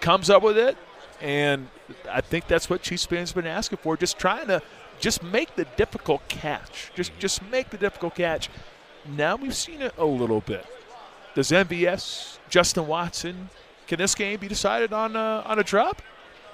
Comes 0.00 0.30
up 0.30 0.42
with 0.42 0.58
it, 0.58 0.76
and 1.20 1.68
I 2.10 2.20
think 2.20 2.48
that's 2.48 2.68
what 2.68 2.82
Chiefs 2.82 3.06
fans 3.06 3.30
have 3.30 3.42
been 3.42 3.50
asking 3.50 3.78
for. 3.78 3.96
Just 3.96 4.18
trying 4.18 4.48
to 4.48 4.60
just 4.98 5.22
make 5.22 5.54
the 5.54 5.64
difficult 5.76 6.26
catch. 6.28 6.90
Just 6.94 7.16
just 7.18 7.42
make 7.50 7.70
the 7.70 7.78
difficult 7.78 8.16
catch. 8.16 8.48
Now 9.06 9.36
we've 9.36 9.54
seen 9.54 9.80
it 9.80 9.94
a 9.96 10.04
little 10.04 10.40
bit. 10.40 10.66
Does 11.34 11.50
MVS, 11.50 12.38
Justin 12.48 12.86
Watson, 12.86 13.48
can 13.86 13.98
this 13.98 14.14
game 14.14 14.38
be 14.38 14.48
decided 14.48 14.92
on 14.92 15.16
a, 15.16 15.42
on 15.46 15.58
a 15.58 15.62
drop? 15.62 16.02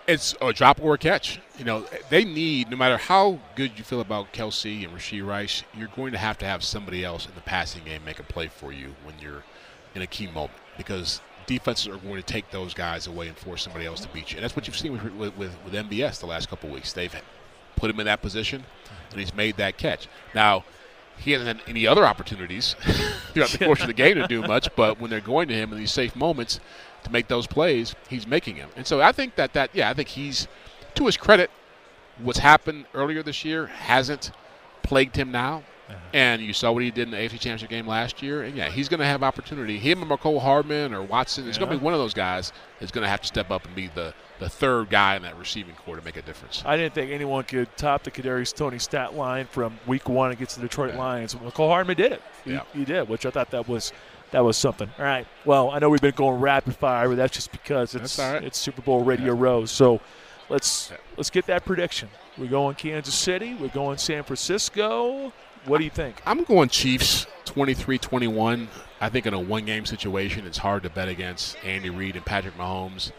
It's 0.08 0.34
a 0.40 0.54
drop 0.54 0.82
or 0.82 0.94
a 0.94 0.98
catch. 0.98 1.38
You 1.58 1.66
know, 1.66 1.84
they 2.08 2.24
need, 2.24 2.70
no 2.70 2.76
matter 2.78 2.96
how 2.96 3.40
good 3.54 3.72
you 3.76 3.84
feel 3.84 4.00
about 4.00 4.32
Kelce 4.32 4.82
and 4.82 4.96
Rasheed 4.96 5.26
Rice, 5.26 5.64
you're 5.76 5.88
going 5.88 6.12
to 6.12 6.18
have 6.18 6.38
to 6.38 6.46
have 6.46 6.64
somebody 6.64 7.04
else 7.04 7.26
in 7.26 7.34
the 7.34 7.42
passing 7.42 7.84
game 7.84 8.04
make 8.06 8.18
a 8.18 8.22
play 8.22 8.48
for 8.48 8.72
you 8.72 8.94
when 9.04 9.16
you're 9.20 9.44
in 9.94 10.00
a 10.00 10.06
key 10.06 10.26
moment 10.26 10.58
because 10.78 11.20
defenses 11.46 11.88
are 11.88 11.98
going 11.98 12.16
to 12.16 12.22
take 12.22 12.50
those 12.50 12.72
guys 12.72 13.06
away 13.06 13.28
and 13.28 13.36
force 13.36 13.62
somebody 13.62 13.84
else 13.84 14.00
to 14.00 14.08
beat 14.08 14.30
you. 14.30 14.38
And 14.38 14.44
that's 14.44 14.56
what 14.56 14.66
you've 14.66 14.78
seen 14.78 14.92
with, 14.92 15.02
with, 15.14 15.36
with, 15.36 15.56
with 15.62 15.74
MVS 15.74 16.20
the 16.20 16.26
last 16.26 16.48
couple 16.48 16.70
weeks. 16.70 16.94
They've 16.94 17.14
put 17.76 17.90
him 17.90 18.00
in 18.00 18.06
that 18.06 18.22
position, 18.22 18.64
and 19.10 19.20
he's 19.20 19.34
made 19.34 19.58
that 19.58 19.76
catch. 19.76 20.08
Now, 20.34 20.64
he 21.18 21.32
hasn't 21.32 21.58
had 21.58 21.68
any 21.68 21.86
other 21.86 22.06
opportunities 22.06 22.76
throughout 23.32 23.50
the 23.50 23.64
course 23.64 23.80
of 23.80 23.88
the 23.88 23.92
game 23.92 24.14
to 24.14 24.26
do 24.26 24.40
much, 24.42 24.74
but 24.74 25.00
when 25.00 25.10
they're 25.10 25.20
going 25.20 25.48
to 25.48 25.54
him 25.54 25.72
in 25.72 25.78
these 25.78 25.92
safe 25.92 26.14
moments 26.16 26.60
to 27.04 27.12
make 27.12 27.28
those 27.28 27.46
plays, 27.46 27.94
he's 28.08 28.26
making 28.26 28.56
them. 28.56 28.70
And 28.76 28.86
so 28.86 29.00
I 29.00 29.12
think 29.12 29.36
that 29.36 29.52
that 29.54 29.70
yeah, 29.74 29.90
I 29.90 29.94
think 29.94 30.08
he's 30.08 30.48
to 30.94 31.06
his 31.06 31.16
credit, 31.16 31.50
what's 32.18 32.38
happened 32.38 32.86
earlier 32.94 33.22
this 33.22 33.44
year 33.44 33.66
hasn't 33.66 34.32
plagued 34.82 35.16
him 35.16 35.30
now. 35.30 35.62
Uh-huh. 35.88 35.96
And 36.12 36.42
you 36.42 36.52
saw 36.52 36.70
what 36.70 36.82
he 36.82 36.90
did 36.90 37.04
in 37.08 37.12
the 37.12 37.16
AFC 37.16 37.30
Championship 37.40 37.70
game 37.70 37.86
last 37.86 38.22
year. 38.22 38.42
And 38.42 38.54
yeah, 38.54 38.68
he's 38.68 38.90
going 38.90 39.00
to 39.00 39.06
have 39.06 39.22
opportunity. 39.22 39.78
Him 39.78 40.02
and 40.02 40.10
Mecole 40.10 40.38
Hardman 40.42 40.92
or 40.92 41.02
Watson, 41.02 41.48
it's 41.48 41.56
going 41.56 41.70
to 41.70 41.78
be 41.78 41.82
one 41.82 41.94
of 41.94 41.98
those 41.98 42.12
guys 42.12 42.52
that's 42.78 42.92
going 42.92 43.04
to 43.04 43.08
have 43.08 43.22
to 43.22 43.26
step 43.26 43.50
up 43.50 43.64
and 43.64 43.74
be 43.74 43.86
the, 43.94 44.12
the 44.38 44.50
third 44.50 44.90
guy 44.90 45.16
in 45.16 45.22
that 45.22 45.38
receiving 45.38 45.74
core 45.76 45.96
to 45.96 46.04
make 46.04 46.18
a 46.18 46.22
difference. 46.22 46.62
I 46.66 46.76
didn't 46.76 46.92
think 46.92 47.10
anyone 47.10 47.44
could 47.44 47.74
top 47.78 48.02
the 48.02 48.10
Kadarius 48.10 48.54
Toney 48.54 48.78
stat 48.78 49.14
line 49.14 49.46
from 49.46 49.78
Week 49.86 50.10
One 50.10 50.30
against 50.30 50.56
the 50.56 50.62
Detroit 50.62 50.94
Lions. 50.94 51.34
Mecole 51.34 51.68
Hardman 51.70 51.96
did 51.96 52.12
it. 52.12 52.22
He, 52.44 52.52
Yeah. 52.52 52.62
he 52.74 52.84
did, 52.84 53.08
which 53.08 53.24
I 53.24 53.30
thought 53.30 53.50
that 53.52 53.66
was 53.66 53.94
that 54.30 54.44
was 54.44 54.56
something. 54.56 54.90
All 54.98 55.04
right. 55.04 55.26
Well, 55.44 55.70
I 55.70 55.78
know 55.78 55.90
we've 55.90 56.00
been 56.00 56.14
going 56.14 56.40
rapid 56.40 56.76
fire, 56.76 57.08
but 57.08 57.16
that's 57.16 57.34
just 57.34 57.52
because 57.52 57.94
it's 57.94 58.18
right. 58.18 58.42
it's 58.42 58.58
Super 58.58 58.82
Bowl 58.82 59.02
Radio 59.02 59.34
Row. 59.34 59.64
So 59.64 60.00
let's 60.48 60.92
let's 61.16 61.30
get 61.30 61.46
that 61.46 61.64
prediction. 61.64 62.08
We're 62.36 62.48
going 62.48 62.76
Kansas 62.76 63.14
City. 63.14 63.54
We're 63.54 63.68
going 63.68 63.98
San 63.98 64.22
Francisco. 64.22 65.32
What 65.64 65.78
do 65.78 65.84
you 65.84 65.90
think? 65.90 66.22
I'm 66.24 66.44
going 66.44 66.68
Chiefs 66.68 67.26
23-21. 67.44 68.68
I 69.00 69.08
think 69.08 69.26
in 69.26 69.34
a 69.34 69.40
one-game 69.40 69.86
situation, 69.86 70.46
it's 70.46 70.58
hard 70.58 70.84
to 70.84 70.90
bet 70.90 71.08
against 71.08 71.56
Andy 71.64 71.90
Reid 71.90 72.16
and 72.16 72.24
Patrick 72.24 72.56
Mahomes. 72.56 73.12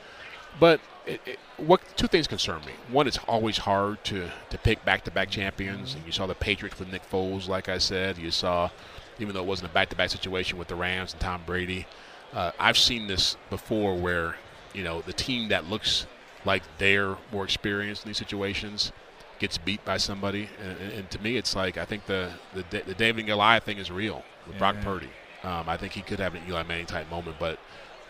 But 0.60 0.80
it, 1.06 1.22
it, 1.26 1.40
what 1.58 1.82
two 1.96 2.08
things 2.08 2.28
concern 2.28 2.62
me. 2.66 2.74
One, 2.92 3.08
it's 3.08 3.20
always 3.28 3.58
hard 3.58 4.04
to, 4.06 4.30
to 4.50 4.58
pick 4.58 4.84
back-to-back 4.86 5.30
champions. 5.30 5.96
And 5.96 6.06
you 6.06 6.12
saw 6.12 6.28
the 6.28 6.36
Patriots 6.36 6.80
with 6.80 6.92
Nick 6.92 7.10
Foles, 7.10 7.48
like 7.48 7.70
I 7.70 7.78
said. 7.78 8.18
You 8.18 8.32
saw, 8.32 8.70
even 9.20 9.34
though 9.34 9.42
it 9.42 9.48
wasn't 9.48 9.70
a 9.70 9.74
back-to-back 9.74 10.10
situation 10.10 10.58
with 10.58 10.68
the 10.68 10.76
Rams 10.76 11.14
and 11.14 11.22
Tom 11.22 11.42
Brady. 11.46 11.86
Uh, 12.34 12.52
I've 12.60 12.78
seen 12.78 13.08
this 13.08 13.38
before 13.50 13.96
where, 13.96 14.36
you 14.74 14.84
know, 14.84 15.02
the 15.02 15.14
team 15.14 15.50
that 15.50 15.70
looks 15.70 16.06
like 16.46 16.64
they're 16.78 17.18
more 17.32 17.44
experienced 17.44 18.06
in 18.06 18.10
these 18.10 18.18
situations 18.18 18.92
gets 19.40 19.58
beat 19.58 19.84
by 19.86 19.98
somebody. 19.98 20.50
And, 20.62 20.78
and, 20.78 20.92
and 20.94 21.12
to 21.12 21.22
me, 21.22 21.38
it's 21.38 21.56
like 21.56 21.78
I 21.78 21.86
think 21.86 22.06
the, 22.06 22.32
the 22.54 22.64
the 22.86 22.94
David 22.94 23.20
and 23.20 23.28
Goliath 23.28 23.64
thing 23.64 23.78
is 23.78 23.90
real 23.90 24.24
with 24.48 24.58
Brock 24.58 24.76
Purdy. 24.82 25.10
Um, 25.44 25.70
I 25.70 25.78
think 25.78 25.94
he 25.94 26.02
could 26.02 26.20
have 26.20 26.36
an 26.36 26.42
Eli 26.48 26.64
Manning 26.64 26.86
type 26.86 27.10
moment, 27.10 27.38
but 27.40 27.60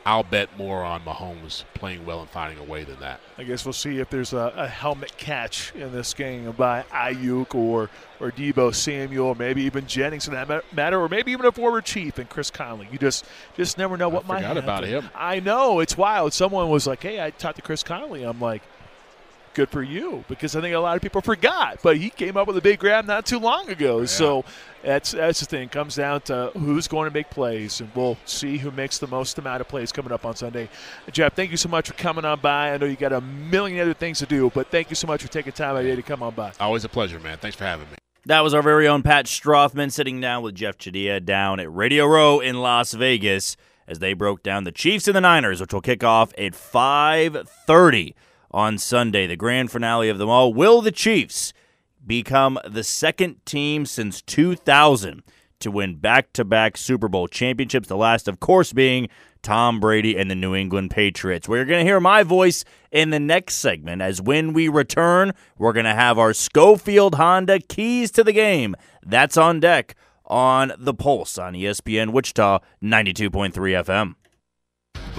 I'll 0.06 0.24
bet 0.24 0.58
more 0.58 0.84
on 0.84 1.02
Mahomes 1.02 1.66
playing 1.74 2.06
well 2.06 2.22
and 2.22 2.30
finding 2.30 2.58
a 2.58 2.64
way 2.64 2.84
than 2.84 3.00
that. 3.00 3.20
I 3.38 3.44
guess 3.44 3.66
we'll 3.66 3.74
see 3.74 4.00
if 4.00 4.10
there's 4.10 4.34
a, 4.34 4.54
a 4.56 4.68
helmet 4.68 5.18
catch 5.18 5.74
in 5.76 5.92
this 5.92 6.14
game 6.14 6.52
by 6.52 6.84
Aiyuk 6.92 7.54
or 7.54 7.90
or 8.20 8.32
Deebo 8.32 8.74
Samuel, 8.74 9.36
maybe 9.36 9.62
even 9.64 9.88
Jennings 9.88 10.28
in 10.28 10.34
that 10.34 10.74
matter, 10.74 11.00
or 11.00 11.08
maybe 11.08 11.32
even 11.32 11.46
a 11.46 11.52
former 11.52 11.82
Chief 11.82 12.18
and 12.18 12.30
Chris 12.30 12.50
Conley. 12.50 12.88
You 12.92 12.98
just 12.98 13.26
just 13.56 13.78
never 13.78 13.98
know 13.98 14.10
what 14.10 14.28
might 14.28 14.42
forgot 14.42 14.58
about 14.58 14.84
happen. 14.84 15.04
him. 15.04 15.10
I 15.16 15.40
know 15.40 15.80
it's 15.80 15.98
wild. 15.98 16.34
Someone 16.34 16.70
was 16.70 16.88
like, 16.88 17.04
"Hey, 17.04 17.22
I 17.24 17.30
talked 17.32 17.58
to 17.58 17.62
Chris 17.62 17.84
Conley." 17.84 18.24
I'm 18.24 18.42
like, 18.42 18.64
good 19.54 19.70
for 19.70 19.84
you 19.84 20.24
because 20.28 20.56
I 20.56 20.62
think 20.62 20.74
a 20.76 20.80
lot 20.80 20.96
of 20.96 21.02
people 21.02 21.22
forgot. 21.22 21.80
But 21.82 21.98
he 21.98 22.10
came 22.10 22.38
up 22.38 22.48
with 22.48 22.58
a 22.58 22.62
big 22.62 22.80
grab 22.80 23.06
not 23.06 23.26
too 23.26 23.40
long 23.40 23.70
ago. 23.70 24.06
So 24.06 24.46
that's 24.84 25.12
that's 25.12 25.40
the 25.40 25.46
thing. 25.46 25.64
It 25.64 25.72
comes 25.72 25.96
down 25.96 26.22
to 26.22 26.52
who's 26.58 26.88
going 26.88 27.10
to 27.10 27.14
make 27.14 27.30
plays, 27.30 27.82
and 27.82 27.90
we'll 27.96 28.18
see 28.26 28.58
who 28.58 28.72
makes 28.72 28.98
the 28.98 29.08
most 29.08 29.38
amount 29.38 29.62
of 29.62 29.68
plays 29.68 29.92
coming 29.92 30.12
up 30.12 30.26
on 30.26 30.36
Sunday. 30.36 30.70
Jeff, 31.12 31.34
thank 31.34 31.52
you 31.52 31.58
so 31.58 31.70
much 31.70 31.88
for 31.88 31.94
coming 31.94 32.26
on 32.26 32.40
by. 32.40 32.74
I 32.74 32.78
know 32.78 32.86
you 32.86 32.96
got 32.96 33.14
a 33.14 33.22
million 33.22 33.80
other 33.80 33.94
things 33.94 34.20
to 34.20 34.26
do, 34.26 34.50
but 34.54 34.72
thank 34.72 34.90
you 34.90 34.96
so 34.96 35.08
much 35.08 35.22
for 35.22 35.28
taking 35.28 35.52
time 35.52 35.76
out 35.76 35.78
of 35.78 35.86
your 35.86 35.96
day 35.96 36.02
to 36.02 36.08
come 36.08 36.24
on 36.24 36.34
by. 36.34 36.54
Always 36.60 36.86
a 36.86 36.90
pleasure, 36.90 37.20
man. 37.20 37.38
Thanks 37.38 37.58
for 37.58 37.66
having 37.66 37.90
me. 37.90 37.98
That 38.26 38.42
was 38.42 38.54
our 38.54 38.62
very 38.62 38.88
own 38.88 39.02
Pat 39.02 39.26
Strothman 39.26 39.92
sitting 39.92 40.20
down 40.20 40.44
with 40.44 40.54
Jeff 40.54 40.78
Chadiha 40.78 41.24
down 41.24 41.60
at 41.60 41.74
Radio 41.74 42.06
Row 42.06 42.40
in 42.40 42.62
Las 42.62 42.94
Vegas 42.94 43.56
as 43.88 44.00
they 44.00 44.14
broke 44.14 44.44
down 44.44 44.66
the 44.66 44.72
Chiefs 44.72 45.08
and 45.08 45.16
the 45.16 45.22
Niners, 45.22 45.60
which 45.60 45.74
will 45.74 45.82
kick 45.82 46.04
off 46.04 46.32
at 46.38 46.54
5:30 46.54 48.14
on 48.52 48.78
Sunday, 48.78 49.26
the 49.26 49.36
grand 49.36 49.72
finale 49.72 50.10
of 50.10 50.18
them 50.18 50.30
all. 50.30 50.54
Will 50.54 50.82
the 50.82 50.92
Chiefs 50.92 51.54
become 52.06 52.60
the 52.68 52.84
second 52.84 53.46
team 53.46 53.86
since 53.86 54.22
2000 54.22 55.24
to 55.60 55.72
win 55.72 55.98
back-to-back 55.98 56.78
Super 56.78 57.08
Bowl 57.08 57.28
championships? 57.28 57.88
The 57.88 57.98
last, 57.98 58.28
of 58.28 58.40
course, 58.40 58.74
being 58.74 59.10
Tom 59.42 59.80
Brady 59.80 60.18
and 60.18 60.30
the 60.30 60.36
New 60.36 60.56
England 60.56 60.92
Patriots. 60.92 61.48
We're 61.48 61.66
going 61.66 61.80
to 61.80 61.90
hear 61.90 62.00
my 62.00 62.24
voice 62.24 62.66
in 62.92 63.10
the 63.10 63.20
next 63.20 63.56
segment 63.56 64.02
as 64.02 64.22
when 64.22 64.54
we 64.54 64.68
return, 64.68 65.34
we're 65.58 65.74
going 65.74 65.86
to 65.86 65.94
have 65.94 66.18
our 66.18 66.34
Schofield 66.34 67.16
Honda 67.16 67.60
keys 67.60 68.12
to 68.12 68.24
the 68.24 68.34
game. 68.34 68.76
That's 69.06 69.38
on 69.38 69.60
deck 69.60 69.96
on 70.26 70.74
The 70.78 70.94
Pulse 70.94 71.38
on 71.38 71.54
ESPN 71.54 72.12
Wichita 72.12 72.60
92.3 72.84 73.52
FM. 73.54 74.16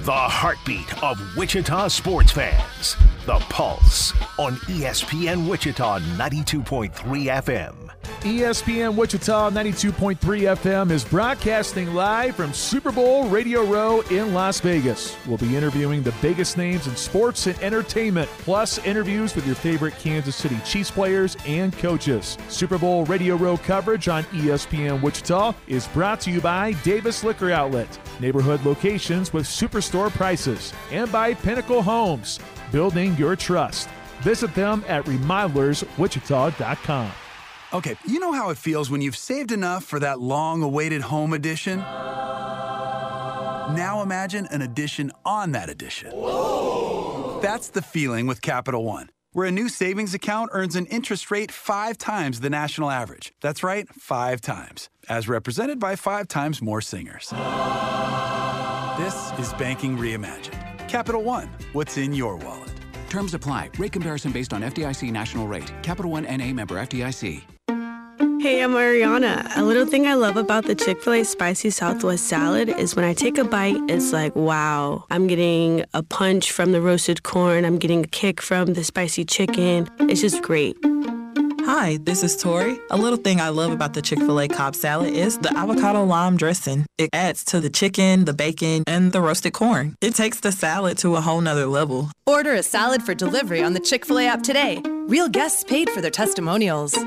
The 0.05 0.13
heartbeat 0.13 1.03
of 1.03 1.19
Wichita 1.37 1.89
sports 1.89 2.33
fans. 2.33 2.97
The 3.27 3.39
Pulse 3.51 4.13
on 4.39 4.57
ESPN 4.67 5.47
Wichita 5.47 5.99
92.3 5.99 6.91
FM. 6.91 7.75
ESPN 8.21 8.95
Wichita 8.95 9.51
92.3 9.51 10.17
FM 10.17 10.91
is 10.91 11.05
broadcasting 11.05 11.93
live 11.93 12.35
from 12.35 12.55
Super 12.55 12.91
Bowl 12.91 13.29
Radio 13.29 13.63
Row 13.65 14.01
in 14.11 14.33
Las 14.33 14.61
Vegas. 14.61 15.17
We'll 15.27 15.37
be 15.37 15.55
interviewing 15.55 16.03
the 16.03 16.15
biggest 16.23 16.57
names 16.57 16.87
in 16.87 16.97
sports 16.97 17.47
and 17.47 17.59
entertainment, 17.61 18.29
plus 18.39 18.79
interviews 18.79 19.35
with 19.35 19.47
your 19.47 19.55
favorite 19.55 19.95
Kansas 19.99 20.35
City 20.35 20.59
Chiefs 20.65 20.91
players 20.91 21.37
and 21.47 21.77
coaches. 21.77 22.39
Super 22.49 22.79
Bowl 22.79 23.05
Radio 23.05 23.37
Row 23.37 23.59
coverage 23.59 24.09
on 24.09 24.25
ESPN 24.25 25.03
Wichita 25.03 25.53
is 25.67 25.89
brought 25.89 26.21
to 26.23 26.31
you 26.31 26.41
by 26.41 26.73
Davis 26.83 27.23
Liquor 27.23 27.51
Outlet, 27.51 27.99
neighborhood 28.19 28.65
locations 28.65 29.33
with 29.33 29.45
superstore 29.45 30.11
prices, 30.11 30.73
and 30.91 31.13
by 31.13 31.35
Pinnacle 31.35 31.83
Homes, 31.83 32.41
building 32.71 33.17
your 33.17 33.37
trust. 33.37 33.89
Visit 34.21 34.55
them 34.55 34.85
at 34.87 35.05
remodelerswichita.com. 35.05 37.13
Okay, 37.73 37.95
you 38.05 38.19
know 38.19 38.33
how 38.33 38.51
it 38.51 38.59
feels 38.59 38.91
when 38.91 39.01
you've 39.01 39.17
saved 39.17 39.53
enough 39.53 39.85
for 39.85 40.01
that 40.01 40.21
long 40.21 40.63
awaited 40.63 41.03
home 41.03 41.33
edition? 41.33 41.83
Now 43.75 44.03
imagine 44.03 44.47
an 44.51 44.63
addition 44.63 45.13
on 45.25 45.53
that 45.53 45.71
addition. 45.71 46.11
That's 47.41 47.69
the 47.69 47.83
feeling 47.83 48.27
with 48.27 48.43
Capital 48.43 48.85
One, 48.85 49.11
where 49.33 49.47
a 49.47 49.53
new 49.53 49.69
savings 49.69 50.15
account 50.15 50.51
earns 50.53 50.75
an 50.75 50.87
interest 50.87 51.31
rate 51.31 51.53
five 51.53 51.97
times 51.97 52.41
the 52.41 52.51
national 52.51 52.91
average. 52.91 53.33
That's 53.41 53.63
right, 53.63 53.89
five 53.89 54.41
times, 54.41 54.91
as 55.09 55.29
represented 55.29 55.79
by 55.79 55.95
five 55.95 56.27
times 56.27 56.61
more 56.61 56.81
singers. 56.81 57.29
This 58.99 59.31
is 59.39 59.53
Banking 59.55 59.97
Reimagined. 59.97 60.60
Capital 60.91 61.23
One, 61.23 61.49
what's 61.73 61.99
in 61.99 62.13
your 62.13 62.35
wallet? 62.35 62.73
Terms 63.09 63.33
apply. 63.33 63.71
Rate 63.79 63.93
comparison 63.93 64.33
based 64.33 64.53
on 64.53 64.63
FDIC 64.63 65.13
national 65.13 65.47
rate. 65.47 65.73
Capital 65.85 66.11
One 66.11 66.25
NA 66.25 66.53
member 66.53 66.75
FDIC. 66.75 67.43
Hey, 68.43 68.61
I'm 68.61 68.73
Ariana. 68.73 69.57
A 69.57 69.63
little 69.63 69.87
thing 69.87 70.09
I 70.09 70.15
love 70.15 70.37
about 70.37 70.65
the 70.65 70.75
Chick 70.75 71.01
fil 71.01 71.13
A 71.13 71.23
spicy 71.23 71.71
Southwest 71.71 72.27
salad 72.27 72.71
is 72.71 72.97
when 72.97 73.05
I 73.05 73.15
take 73.15 73.39
a 73.39 73.45
bite, 73.45 73.77
it's 73.89 74.13
like, 74.13 74.35
wow, 74.35 75.05
I'm 75.11 75.29
getting 75.29 75.85
a 75.95 76.03
punch 76.03 76.51
from 76.51 76.73
the 76.73 76.81
roasted 76.81 77.23
corn, 77.23 77.65
I'm 77.65 77.79
getting 77.79 78.03
a 78.03 78.09
kick 78.09 78.41
from 78.41 78.75
the 78.75 78.83
spicy 78.83 79.25
chicken. 79.25 79.89
It's 80.01 80.21
just 80.21 80.43
great. 80.43 80.77
Hi, 81.73 81.99
this 81.99 82.25
is 82.25 82.37
Tori. 82.37 82.81
A 82.91 82.97
little 82.97 83.17
thing 83.17 83.41
I 83.41 83.51
love 83.51 83.71
about 83.71 83.95
the 83.95 84.03
Chick 84.03 84.19
fil 84.19 84.41
A 84.41 84.49
Cobb 84.49 84.75
salad 84.75 85.15
is 85.15 85.39
the 85.39 85.57
avocado 85.57 86.03
lime 86.03 86.37
dressing. 86.37 86.85
It 86.99 87.11
adds 87.13 87.45
to 87.45 87.61
the 87.61 87.71
chicken, 87.71 88.25
the 88.25 88.33
bacon, 88.33 88.83
and 88.89 89.13
the 89.13 89.21
roasted 89.21 89.53
corn. 89.53 89.95
It 90.01 90.17
takes 90.17 90.41
the 90.41 90.51
salad 90.51 90.99
to 90.99 91.15
a 91.15 91.21
whole 91.21 91.41
nother 91.41 91.67
level. 91.67 92.11
Order 92.27 92.55
a 92.55 92.65
salad 92.65 93.05
for 93.05 93.15
delivery 93.15 93.63
on 93.63 93.73
the 93.73 93.79
Chick 93.79 94.05
fil 94.05 94.19
A 94.19 94.27
app 94.27 94.43
today. 94.43 94.83
Real 95.07 95.29
guests 95.29 95.63
paid 95.63 95.89
for 95.91 96.01
their 96.01 96.11
testimonials. 96.11 96.99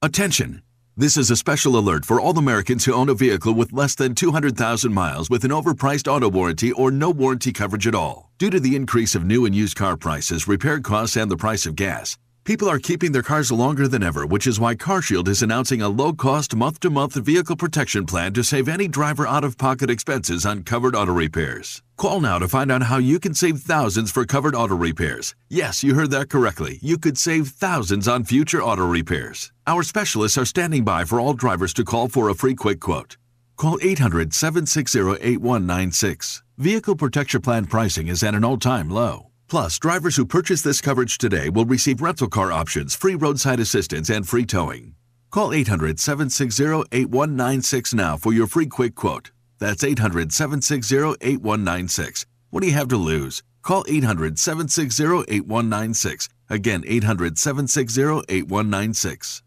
Attention! 0.00 0.62
This 0.96 1.16
is 1.16 1.28
a 1.32 1.34
special 1.34 1.76
alert 1.76 2.04
for 2.04 2.20
all 2.20 2.38
Americans 2.38 2.84
who 2.84 2.94
own 2.94 3.08
a 3.08 3.14
vehicle 3.14 3.52
with 3.52 3.72
less 3.72 3.96
than 3.96 4.14
200,000 4.14 4.94
miles 4.94 5.28
with 5.28 5.44
an 5.44 5.50
overpriced 5.50 6.06
auto 6.06 6.30
warranty 6.30 6.70
or 6.70 6.92
no 6.92 7.10
warranty 7.10 7.52
coverage 7.52 7.88
at 7.88 7.96
all. 7.96 8.30
Due 8.38 8.50
to 8.50 8.60
the 8.60 8.76
increase 8.76 9.16
of 9.16 9.24
new 9.24 9.44
and 9.44 9.56
used 9.56 9.76
car 9.76 9.96
prices, 9.96 10.46
repair 10.46 10.78
costs, 10.78 11.16
and 11.16 11.28
the 11.32 11.36
price 11.36 11.66
of 11.66 11.74
gas, 11.74 12.16
people 12.44 12.68
are 12.68 12.78
keeping 12.78 13.12
their 13.12 13.22
cars 13.22 13.50
longer 13.50 13.88
than 13.88 14.02
ever, 14.02 14.26
which 14.26 14.46
is 14.46 14.60
why 14.60 14.74
CarShield 14.74 15.28
is 15.28 15.42
announcing 15.42 15.82
a 15.82 15.88
low 15.88 16.12
cost 16.12 16.54
month 16.54 16.80
to 16.80 16.90
month 16.90 17.14
vehicle 17.14 17.56
protection 17.56 18.06
plan 18.06 18.32
to 18.34 18.44
save 18.44 18.68
any 18.68 18.86
driver 18.86 19.26
out 19.26 19.44
of 19.44 19.58
pocket 19.58 19.90
expenses 19.90 20.44
on 20.44 20.62
covered 20.62 20.94
auto 20.94 21.12
repairs. 21.12 21.82
Call 21.96 22.20
now 22.20 22.38
to 22.38 22.48
find 22.48 22.70
out 22.70 22.84
how 22.84 22.98
you 22.98 23.18
can 23.18 23.34
save 23.34 23.60
thousands 23.60 24.12
for 24.12 24.24
covered 24.24 24.54
auto 24.54 24.76
repairs. 24.76 25.34
Yes, 25.48 25.82
you 25.82 25.94
heard 25.94 26.10
that 26.10 26.28
correctly. 26.28 26.78
You 26.82 26.98
could 26.98 27.18
save 27.18 27.48
thousands 27.48 28.06
on 28.06 28.24
future 28.24 28.62
auto 28.62 28.86
repairs. 28.86 29.52
Our 29.66 29.82
specialists 29.82 30.38
are 30.38 30.44
standing 30.44 30.84
by 30.84 31.04
for 31.04 31.18
all 31.18 31.34
drivers 31.34 31.72
to 31.74 31.84
call 31.84 32.08
for 32.08 32.28
a 32.28 32.34
free 32.34 32.54
quick 32.54 32.80
quote. 32.80 33.16
Call 33.56 33.78
800 33.82 34.34
760 34.34 34.98
8196. 35.20 36.42
Vehicle 36.58 36.96
Protection 36.96 37.40
Plan 37.40 37.66
pricing 37.66 38.08
is 38.08 38.22
at 38.22 38.34
an 38.34 38.44
all 38.44 38.58
time 38.58 38.90
low. 38.90 39.30
Plus, 39.48 39.78
drivers 39.78 40.16
who 40.16 40.26
purchase 40.26 40.62
this 40.62 40.80
coverage 40.80 41.18
today 41.18 41.48
will 41.48 41.64
receive 41.64 42.00
rental 42.00 42.28
car 42.28 42.50
options, 42.50 42.94
free 42.94 43.14
roadside 43.14 43.60
assistance, 43.60 44.08
and 44.10 44.28
free 44.28 44.46
towing. 44.46 44.94
Call 45.30 45.52
800 45.52 45.98
760 45.98 46.84
8196 46.92 47.94
now 47.94 48.16
for 48.16 48.32
your 48.32 48.46
free 48.46 48.66
quick 48.66 48.94
quote. 48.94 49.32
That's 49.58 49.84
800 49.84 50.32
760 50.32 51.16
8196. 51.20 52.26
What 52.50 52.60
do 52.60 52.68
you 52.68 52.74
have 52.74 52.88
to 52.88 52.96
lose? 52.96 53.42
Call 53.62 53.84
800 53.88 54.38
760 54.38 55.24
8196. 55.28 56.28
Again, 56.48 56.84
800 56.86 57.38
760 57.38 58.02
8196. 58.28 59.42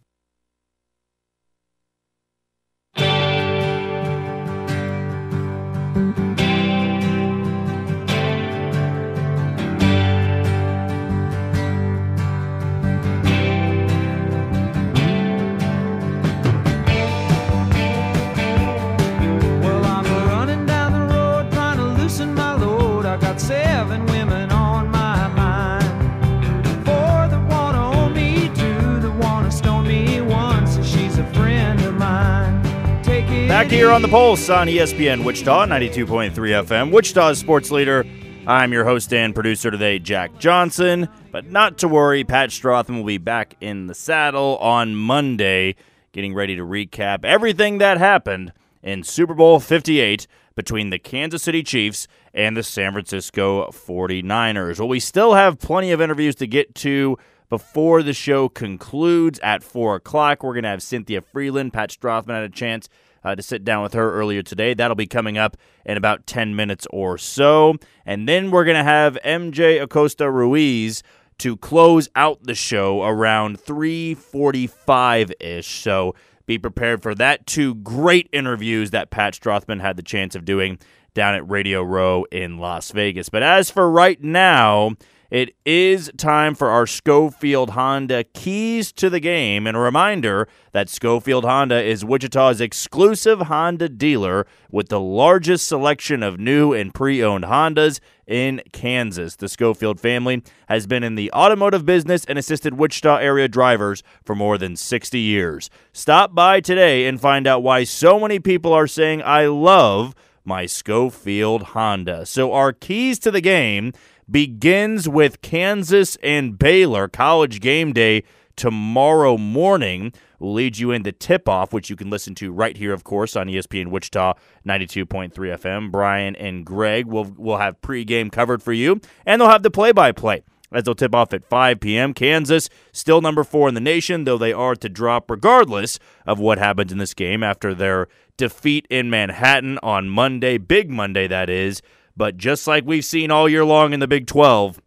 Back 33.68 33.74
here 33.74 33.92
on 33.92 34.02
the 34.02 34.08
Pulse 34.08 34.50
on 34.50 34.68
ESPN 34.68 35.26
Wichita 35.26 35.66
92.3 35.66 36.32
FM, 36.32 36.90
Wichita's 36.90 37.38
sports 37.38 37.70
leader. 37.70 38.06
I'm 38.48 38.72
your 38.72 38.86
host 38.86 39.12
and 39.12 39.36
producer 39.36 39.70
today, 39.70 40.00
Jack 40.00 40.40
Johnson. 40.40 41.10
But 41.34 41.48
not 41.48 41.78
to 41.80 41.90
worry, 41.90 42.24
Pat 42.24 42.52
Strothman 42.52 42.96
will 42.96 43.04
be 43.04 43.18
back 43.18 43.58
in 43.60 43.88
the 43.88 43.94
saddle 43.94 44.58
on 44.60 44.96
Monday, 44.96 45.76
getting 46.14 46.34
ready 46.34 46.56
to 46.56 46.62
recap 46.62 47.26
everything 47.26 47.80
that 47.80 47.98
happened 47.98 48.54
in 48.82 49.04
Super 49.04 49.34
Bowl 49.34 49.60
58 49.60 50.28
between 50.56 50.90
the 50.90 50.98
Kansas 50.98 51.44
City 51.44 51.62
Chiefs 51.62 52.08
and 52.34 52.56
the 52.56 52.64
San 52.64 52.94
Francisco 52.94 53.70
49ers. 53.72 54.80
Well, 54.80 54.88
we 54.88 55.02
still 55.02 55.34
have 55.34 55.60
plenty 55.60 55.92
of 55.92 56.00
interviews 56.00 56.36
to 56.36 56.48
get 56.48 56.74
to 56.76 57.18
before 57.50 58.02
the 58.02 58.14
show 58.14 58.48
concludes 58.48 59.40
at 59.40 59.62
4 59.62 59.96
o'clock. 59.96 60.42
We're 60.42 60.54
going 60.54 60.64
to 60.64 60.70
have 60.70 60.82
Cynthia 60.82 61.22
Frelund. 61.22 61.74
Pat 61.74 61.90
Strothman 61.90 62.36
had 62.36 62.44
a 62.44 62.50
chance 62.50 62.88
uh, 63.28 63.36
to 63.36 63.44
sit 63.44 63.66
down 63.66 63.84
with 63.84 63.94
her 63.94 64.14
earlier 64.14 64.42
today. 64.42 64.74
That'll 64.74 64.96
be 64.96 65.06
coming 65.06 65.38
up 65.38 65.58
in 65.86 65.98
about 65.98 66.26
10 66.28 66.56
minutes 66.56 66.88
or 66.92 67.18
so. 67.18 67.76
And 68.06 68.28
then 68.28 68.52
we're 68.52 68.64
going 68.64 68.78
to 68.78 68.84
have 68.84 69.18
MJ 69.26 69.82
Acosta 69.82 70.32
Ruiz 70.32 71.04
to 71.40 71.58
close 71.58 72.08
out 72.16 72.44
the 72.44 72.56
show 72.56 73.04
around 73.04 73.60
3:45 73.60 75.34
ish. 75.42 75.68
So 75.68 76.16
be 76.48 76.58
prepared 76.58 77.04
for 77.04 77.14
that. 77.16 77.46
Two 77.46 77.76
great 77.76 78.30
interviews 78.32 78.90
that 78.92 79.12
Pat 79.12 79.34
Strothman 79.34 79.82
had 79.82 79.98
the 79.98 80.04
chance 80.04 80.34
of 80.34 80.46
doing 80.46 80.80
down 81.14 81.36
at 81.36 81.48
Radio 81.50 81.84
Row 81.84 82.26
in 82.32 82.58
Las 82.58 82.92
Vegas. 82.92 83.30
But 83.30 83.44
as 83.44 83.70
for 83.70 83.90
right 83.92 84.22
now, 84.24 84.96
It 85.30 85.56
is 85.66 86.10
time 86.18 86.56
for 86.56 86.70
our 86.70 86.88
Schofield 86.88 87.72
Honda 87.72 88.24
keys 88.24 88.94
to 88.94 89.10
the 89.10 89.20
game. 89.20 89.68
And 89.68 89.76
a 89.76 89.80
reminder 89.82 90.48
that 90.72 90.90
Schofield 90.90 91.44
Honda 91.44 91.84
is 91.84 92.06
Wichita's 92.06 92.62
exclusive 92.62 93.42
Honda 93.42 93.90
dealer 93.90 94.48
with 94.72 94.88
the 94.88 95.02
largest 95.02 95.68
selection 95.68 96.24
of 96.24 96.40
new 96.40 96.72
and 96.72 96.94
pre 96.94 97.22
owned 97.22 97.44
Hondas 97.44 98.00
in 98.28 98.62
Kansas. 98.74 99.36
The 99.36 99.50
Schofield 99.50 100.00
family 100.00 100.44
has 100.68 100.86
been 100.86 101.04
in 101.04 101.16
the 101.16 101.32
automotive 101.32 101.86
business 101.86 102.26
and 102.26 102.38
assisted 102.38 102.76
Wichita 102.76 103.18
area 103.18 103.48
drivers 103.48 104.04
for 104.24 104.36
more 104.36 104.58
than 104.58 104.76
60 104.76 105.20
years. 105.20 105.70
Stop 105.94 106.36
by 106.36 106.60
today 106.60 107.06
and 107.08 107.20
find 107.20 107.48
out 107.48 107.64
why 107.64 107.84
so 107.86 108.20
many 108.20 108.40
people 108.40 108.74
are 108.74 108.88
saying, 108.88 109.24
I 109.24 109.48
love 109.48 110.14
my 110.44 110.66
Schofield 110.66 111.64
Honda. 111.64 112.26
So, 112.26 112.54
our 112.54 112.72
keys 112.74 113.20
to 113.20 113.32
the 113.32 113.42
game 113.42 113.94
begins 114.30 115.08
with 115.08 115.42
Kansas 115.42 116.18
and 116.22 116.60
Baylor 116.60 117.08
college 117.08 117.60
game 117.60 117.94
day 117.94 118.24
tomorrow 118.58 119.38
morning. 119.38 120.12
We'll 120.40 120.54
lead 120.54 120.78
you 120.78 120.92
into 120.92 121.14
tip 121.14 121.48
off, 121.48 121.72
which 121.72 121.90
you 121.90 121.96
can 121.96 122.10
listen 122.10 122.36
to 122.36 122.52
right 122.52 122.76
here, 122.76 122.92
of 122.92 123.06
course, 123.06 123.38
on 123.38 123.48
ESPN 123.48 123.88
Wichita 123.88 124.34
92.3 124.68 125.32
FM. 125.32 125.92
Brian 125.92 126.36
and 126.36 126.66
Greg 126.66 127.06
will, 127.06 127.34
will 127.38 127.58
have 127.58 127.80
pregame 127.82 128.32
covered 128.32 128.62
for 128.62 128.74
you, 128.74 129.00
and 129.26 129.40
they'll 129.40 129.50
have 129.50 129.64
the 129.64 129.72
play 129.72 129.94
by 129.94 130.12
play 130.12 130.44
as 130.72 130.84
they'll 130.84 130.96
tip 130.96 131.16
off 131.16 131.34
at 131.34 131.46
5 131.46 131.80
p.m. 131.80 132.14
Kansas, 132.14 132.70
still 132.92 133.22
number 133.22 133.44
four 133.44 133.70
in 133.70 133.74
the 133.74 133.80
nation, 133.80 134.26
though 134.26 134.38
they 134.38 134.52
are 134.52 134.76
to 134.76 134.90
drop 134.90 135.32
regardless 135.32 135.98
of 136.26 136.40
what 136.40 136.58
happens 136.58 136.92
in 136.92 136.98
this 136.98 137.14
game 137.14 137.42
after 137.42 137.74
their 137.74 138.08
defeat 138.36 138.86
in 138.90 139.10
Manhattan 139.10 139.80
on 139.82 140.10
Monday, 140.10 140.58
big 140.58 140.90
Monday, 140.90 141.28
that 141.28 141.50
is. 141.50 141.82
But 142.16 142.38
just 142.38 142.68
like 142.68 142.86
we've 142.86 143.06
seen 143.06 143.32
all 143.32 143.48
year 143.48 143.64
long 143.64 143.94
in 143.94 144.00
the 144.00 144.08
Big 144.08 144.28
12, 144.28 144.82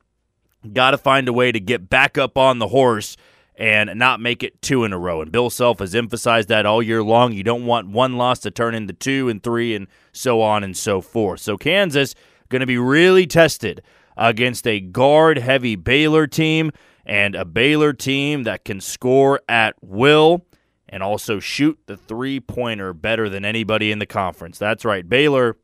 got 0.72 0.90
to 0.90 0.98
find 0.98 1.28
a 1.28 1.32
way 1.32 1.52
to 1.52 1.60
get 1.60 1.88
back 1.88 2.18
up 2.18 2.36
on 2.36 2.58
the 2.58 2.68
horse 2.68 3.16
and 3.60 3.90
not 3.94 4.20
make 4.20 4.42
it 4.42 4.62
two 4.62 4.84
in 4.84 4.92
a 4.94 4.98
row. 4.98 5.20
And 5.20 5.30
Bill 5.30 5.50
Self 5.50 5.80
has 5.80 5.94
emphasized 5.94 6.48
that 6.48 6.64
all 6.64 6.82
year 6.82 7.02
long. 7.02 7.34
You 7.34 7.42
don't 7.42 7.66
want 7.66 7.90
one 7.90 8.16
loss 8.16 8.38
to 8.40 8.50
turn 8.50 8.74
into 8.74 8.94
two 8.94 9.28
and 9.28 9.42
three 9.42 9.74
and 9.74 9.86
so 10.12 10.40
on 10.40 10.64
and 10.64 10.74
so 10.74 11.02
forth. 11.02 11.40
So 11.40 11.58
Kansas 11.58 12.14
going 12.48 12.60
to 12.60 12.66
be 12.66 12.78
really 12.78 13.26
tested 13.26 13.82
against 14.16 14.66
a 14.66 14.80
guard 14.80 15.36
heavy 15.36 15.76
Baylor 15.76 16.26
team 16.26 16.70
and 17.04 17.34
a 17.34 17.44
Baylor 17.44 17.92
team 17.92 18.44
that 18.44 18.64
can 18.64 18.80
score 18.80 19.42
at 19.46 19.74
will 19.82 20.46
and 20.88 21.02
also 21.02 21.38
shoot 21.38 21.78
the 21.84 21.98
three 21.98 22.40
pointer 22.40 22.94
better 22.94 23.28
than 23.28 23.44
anybody 23.44 23.92
in 23.92 23.98
the 23.98 24.06
conference. 24.06 24.56
That's 24.58 24.86
right. 24.86 25.06
Baylor 25.06 25.58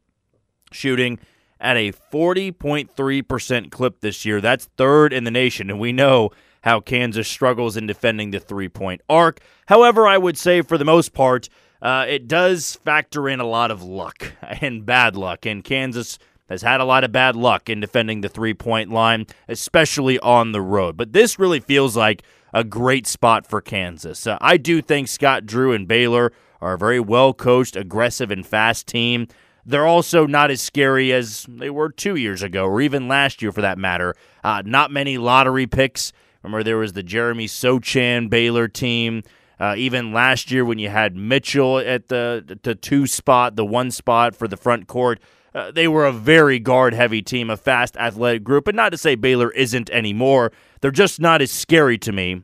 shooting 0.71 1.19
at 1.59 1.79
a 1.79 1.93
40.3% 1.93 3.71
clip 3.71 4.01
this 4.01 4.27
year. 4.27 4.43
That's 4.43 4.67
third 4.77 5.15
in 5.15 5.25
the 5.25 5.31
nation. 5.31 5.71
And 5.71 5.81
we 5.81 5.93
know 5.93 6.31
how 6.63 6.81
Kansas 6.81 7.29
struggles 7.29 7.77
in 7.77 7.87
defending 7.87 8.31
the 8.31 8.41
three 8.41 8.69
point 8.69 9.01
arc. 9.09 9.41
However, 9.67 10.07
I 10.07 10.19
would 10.19 10.39
say 10.39 10.63
for 10.63 10.79
the 10.79 10.85
most 10.85 11.13
part, 11.13 11.49
uh, 11.83 12.07
it 12.09 12.27
does 12.27 12.77
factor 12.85 13.29
in 13.29 13.41
a 13.41 13.47
lot 13.47 13.71
of 13.71 13.83
luck 13.83 14.33
and 14.61 14.85
bad 14.87 15.17
luck. 15.17 15.47
And 15.47 15.63
Kansas 15.63 16.19
has 16.49 16.63
had 16.63 16.81
a 16.81 16.85
lot 16.85 17.05
of 17.05 17.13
bad 17.13 17.37
luck 17.37 17.69
in 17.69 17.81
defending 17.81 18.21
the 18.21 18.29
three 18.29 18.55
point 18.55 18.91
line, 18.91 19.27
especially 19.49 20.19
on 20.21 20.53
the 20.53 20.63
road. 20.63 20.97
But 20.97 21.13
this 21.13 21.39
really 21.39 21.61
feels 21.61 21.97
like 21.97 22.23
a 22.53 22.65
great 22.65 23.07
spot 23.07 23.47
for 23.47 23.61
Kansas. 23.61 24.27
Uh, 24.27 24.39
I 24.41 24.57
do 24.57 24.81
think 24.81 25.09
Scott 25.09 25.47
Drew 25.47 25.73
and 25.73 25.87
Baylor 25.87 26.33
are 26.61 26.75
a 26.75 26.79
very 26.79 27.01
well 27.01 27.35
coached, 27.35 27.77
aggressive, 27.77 28.31
and 28.31 28.47
fast 28.47 28.87
team. 28.87 29.29
They're 29.65 29.87
also 29.87 30.27
not 30.27 30.53
as 30.53 30.63
scary 30.63 31.13
as 31.13 31.45
they 31.49 31.71
were 31.71 31.91
two 31.91 32.15
years 32.15 32.43
ago, 32.43 32.67
or 32.67 32.81
even 32.81 33.09
last 33.09 33.43
year 33.43 33.51
for 33.51 33.63
that 33.63 33.79
matter. 33.79 34.15
Uh, 34.45 34.63
not 34.65 34.93
many 34.93 35.19
lottery 35.19 35.67
picks. 35.67 36.13
Remember, 36.47 36.63
there 36.63 36.79
was 36.79 36.93
the 36.93 37.03
Jeremy 37.03 37.47
Sochan 37.47 38.31
Baylor 38.31 38.69
team. 38.69 39.25
Uh, 39.59 39.75
even 39.77 40.13
last 40.13 40.51
year, 40.51 40.65
when 40.65 40.79
you 40.79 40.89
had 40.89 41.17
Mitchell 41.17 41.79
at 41.79 42.09
the 42.09 42.59
the 42.63 42.75
two 42.75 43.07
spot, 43.07 43.57
the 43.57 43.65
one 43.65 43.91
spot 43.91 44.37
for 44.37 44.47
the 44.47 44.57
front 44.57 44.87
court, 44.87 45.19
uh, 45.55 45.73
they 45.73 45.89
were 45.89 46.07
a 46.07 46.13
very 46.13 46.59
guard 46.59 46.95
heavy 46.95 47.21
team, 47.21 47.51
a 47.51 47.57
fast 47.57 47.97
athletic 47.97 48.45
group. 48.45 48.69
And 48.69 48.77
not 48.77 48.91
to 48.91 48.99
say 48.99 49.17
Baylor 49.17 49.51
isn't 49.51 49.91
anymore, 49.91 50.53
they're 50.83 50.91
just 50.91 51.19
not 51.19 51.43
as 51.43 51.51
scary 51.51 51.99
to 51.99 52.13
me 52.13 52.43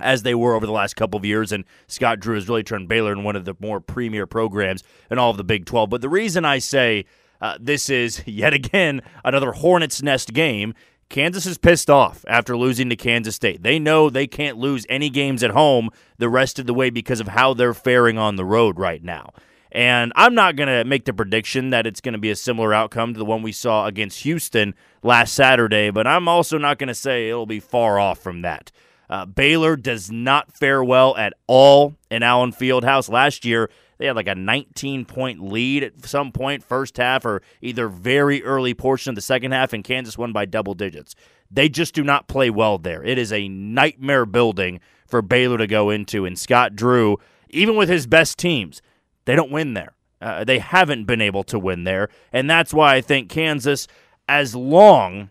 as 0.00 0.22
they 0.22 0.34
were 0.34 0.54
over 0.54 0.66
the 0.66 0.72
last 0.72 0.96
couple 0.96 1.18
of 1.18 1.24
years. 1.24 1.52
And 1.52 1.64
Scott 1.86 2.18
Drew 2.18 2.34
has 2.34 2.48
really 2.48 2.64
turned 2.64 2.88
Baylor 2.88 3.12
in 3.12 3.22
one 3.22 3.36
of 3.36 3.44
the 3.44 3.54
more 3.60 3.78
premier 3.78 4.26
programs 4.26 4.82
in 5.10 5.18
all 5.18 5.30
of 5.30 5.36
the 5.36 5.44
Big 5.44 5.66
12. 5.66 5.90
But 5.90 6.00
the 6.00 6.08
reason 6.08 6.44
I 6.44 6.58
say 6.58 7.04
uh, 7.40 7.56
this 7.60 7.88
is 7.88 8.22
yet 8.26 8.54
again 8.54 9.02
another 9.24 9.52
Hornets 9.52 10.02
Nest 10.02 10.32
game. 10.32 10.74
Kansas 11.10 11.44
is 11.44 11.58
pissed 11.58 11.90
off 11.90 12.24
after 12.28 12.56
losing 12.56 12.88
to 12.88 12.96
Kansas 12.96 13.34
State. 13.34 13.64
They 13.64 13.80
know 13.80 14.08
they 14.08 14.28
can't 14.28 14.56
lose 14.56 14.86
any 14.88 15.10
games 15.10 15.42
at 15.42 15.50
home 15.50 15.90
the 16.18 16.28
rest 16.28 16.60
of 16.60 16.66
the 16.66 16.72
way 16.72 16.88
because 16.88 17.18
of 17.20 17.28
how 17.28 17.52
they're 17.52 17.74
faring 17.74 18.16
on 18.16 18.36
the 18.36 18.44
road 18.44 18.78
right 18.78 19.02
now. 19.02 19.32
And 19.72 20.12
I'm 20.14 20.34
not 20.34 20.54
going 20.54 20.68
to 20.68 20.84
make 20.84 21.04
the 21.04 21.12
prediction 21.12 21.70
that 21.70 21.86
it's 21.86 22.00
going 22.00 22.12
to 22.12 22.18
be 22.18 22.30
a 22.30 22.36
similar 22.36 22.72
outcome 22.72 23.12
to 23.12 23.18
the 23.18 23.24
one 23.24 23.42
we 23.42 23.52
saw 23.52 23.86
against 23.86 24.22
Houston 24.22 24.74
last 25.02 25.34
Saturday, 25.34 25.90
but 25.90 26.06
I'm 26.06 26.28
also 26.28 26.58
not 26.58 26.78
going 26.78 26.88
to 26.88 26.94
say 26.94 27.28
it'll 27.28 27.44
be 27.44 27.60
far 27.60 27.98
off 27.98 28.20
from 28.20 28.42
that. 28.42 28.70
Uh, 29.08 29.26
Baylor 29.26 29.76
does 29.76 30.12
not 30.12 30.52
fare 30.52 30.82
well 30.82 31.16
at 31.16 31.34
all 31.48 31.96
in 32.08 32.22
Allen 32.22 32.52
Fieldhouse. 32.52 33.10
Last 33.10 33.44
year, 33.44 33.68
they 34.00 34.06
had 34.06 34.16
like 34.16 34.28
a 34.28 34.34
19 34.34 35.04
point 35.04 35.42
lead 35.42 35.82
at 35.82 36.06
some 36.06 36.32
point, 36.32 36.64
first 36.64 36.96
half, 36.96 37.26
or 37.26 37.42
either 37.60 37.86
very 37.86 38.42
early 38.42 38.72
portion 38.72 39.10
of 39.10 39.14
the 39.14 39.20
second 39.20 39.52
half, 39.52 39.74
and 39.74 39.84
Kansas 39.84 40.16
won 40.16 40.32
by 40.32 40.46
double 40.46 40.72
digits. 40.72 41.14
They 41.50 41.68
just 41.68 41.94
do 41.94 42.02
not 42.02 42.26
play 42.26 42.48
well 42.48 42.78
there. 42.78 43.04
It 43.04 43.18
is 43.18 43.30
a 43.30 43.48
nightmare 43.48 44.24
building 44.24 44.80
for 45.06 45.20
Baylor 45.20 45.58
to 45.58 45.66
go 45.66 45.90
into, 45.90 46.24
and 46.24 46.38
Scott 46.38 46.74
Drew, 46.74 47.18
even 47.50 47.76
with 47.76 47.90
his 47.90 48.06
best 48.06 48.38
teams, 48.38 48.80
they 49.26 49.36
don't 49.36 49.50
win 49.50 49.74
there. 49.74 49.92
Uh, 50.22 50.44
they 50.44 50.60
haven't 50.60 51.04
been 51.04 51.20
able 51.20 51.44
to 51.44 51.58
win 51.58 51.84
there, 51.84 52.08
and 52.32 52.48
that's 52.48 52.72
why 52.72 52.94
I 52.94 53.02
think 53.02 53.28
Kansas, 53.28 53.86
as 54.26 54.54
long 54.54 55.28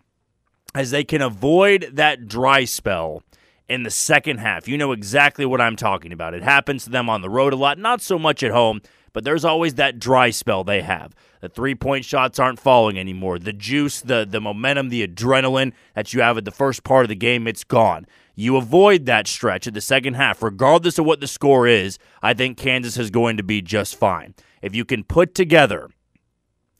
as 0.75 0.91
they 0.91 1.03
can 1.03 1.23
avoid 1.23 1.89
that 1.93 2.27
dry 2.27 2.65
spell 2.65 3.23
in 3.69 3.83
the 3.83 3.91
second 3.91 4.39
half. 4.39 4.67
You 4.67 4.77
know 4.77 4.91
exactly 4.91 5.45
what 5.45 5.61
I'm 5.61 5.75
talking 5.75 6.11
about. 6.11 6.33
It 6.33 6.43
happens 6.43 6.83
to 6.83 6.89
them 6.89 7.09
on 7.09 7.21
the 7.21 7.29
road 7.29 7.53
a 7.53 7.55
lot, 7.55 7.77
not 7.77 8.01
so 8.01 8.17
much 8.17 8.41
at 8.43 8.51
home, 8.51 8.81
but 9.13 9.23
there's 9.23 9.45
always 9.45 9.75
that 9.75 9.99
dry 9.99 10.31
spell 10.31 10.63
they 10.63 10.81
have. 10.81 11.15
The 11.41 11.49
three 11.49 11.75
point 11.75 12.03
shots 12.03 12.39
aren't 12.39 12.59
falling 12.59 12.99
anymore. 12.99 13.39
The 13.39 13.53
juice, 13.53 14.01
the, 14.01 14.27
the 14.29 14.41
momentum, 14.41 14.89
the 14.89 15.07
adrenaline 15.07 15.73
that 15.93 16.13
you 16.13 16.21
have 16.21 16.37
at 16.37 16.45
the 16.45 16.51
first 16.51 16.83
part 16.83 17.05
of 17.05 17.09
the 17.09 17.15
game, 17.15 17.47
it's 17.47 17.63
gone. 17.63 18.05
You 18.35 18.57
avoid 18.57 19.05
that 19.05 19.27
stretch 19.27 19.67
at 19.67 19.73
the 19.73 19.81
second 19.81 20.15
half, 20.15 20.41
regardless 20.41 20.97
of 20.97 21.05
what 21.05 21.19
the 21.19 21.27
score 21.27 21.67
is. 21.67 21.97
I 22.21 22.33
think 22.33 22.57
Kansas 22.57 22.97
is 22.97 23.09
going 23.09 23.37
to 23.37 23.43
be 23.43 23.61
just 23.61 23.95
fine. 23.95 24.33
If 24.61 24.75
you 24.75 24.83
can 24.83 25.03
put 25.03 25.35
together 25.35 25.89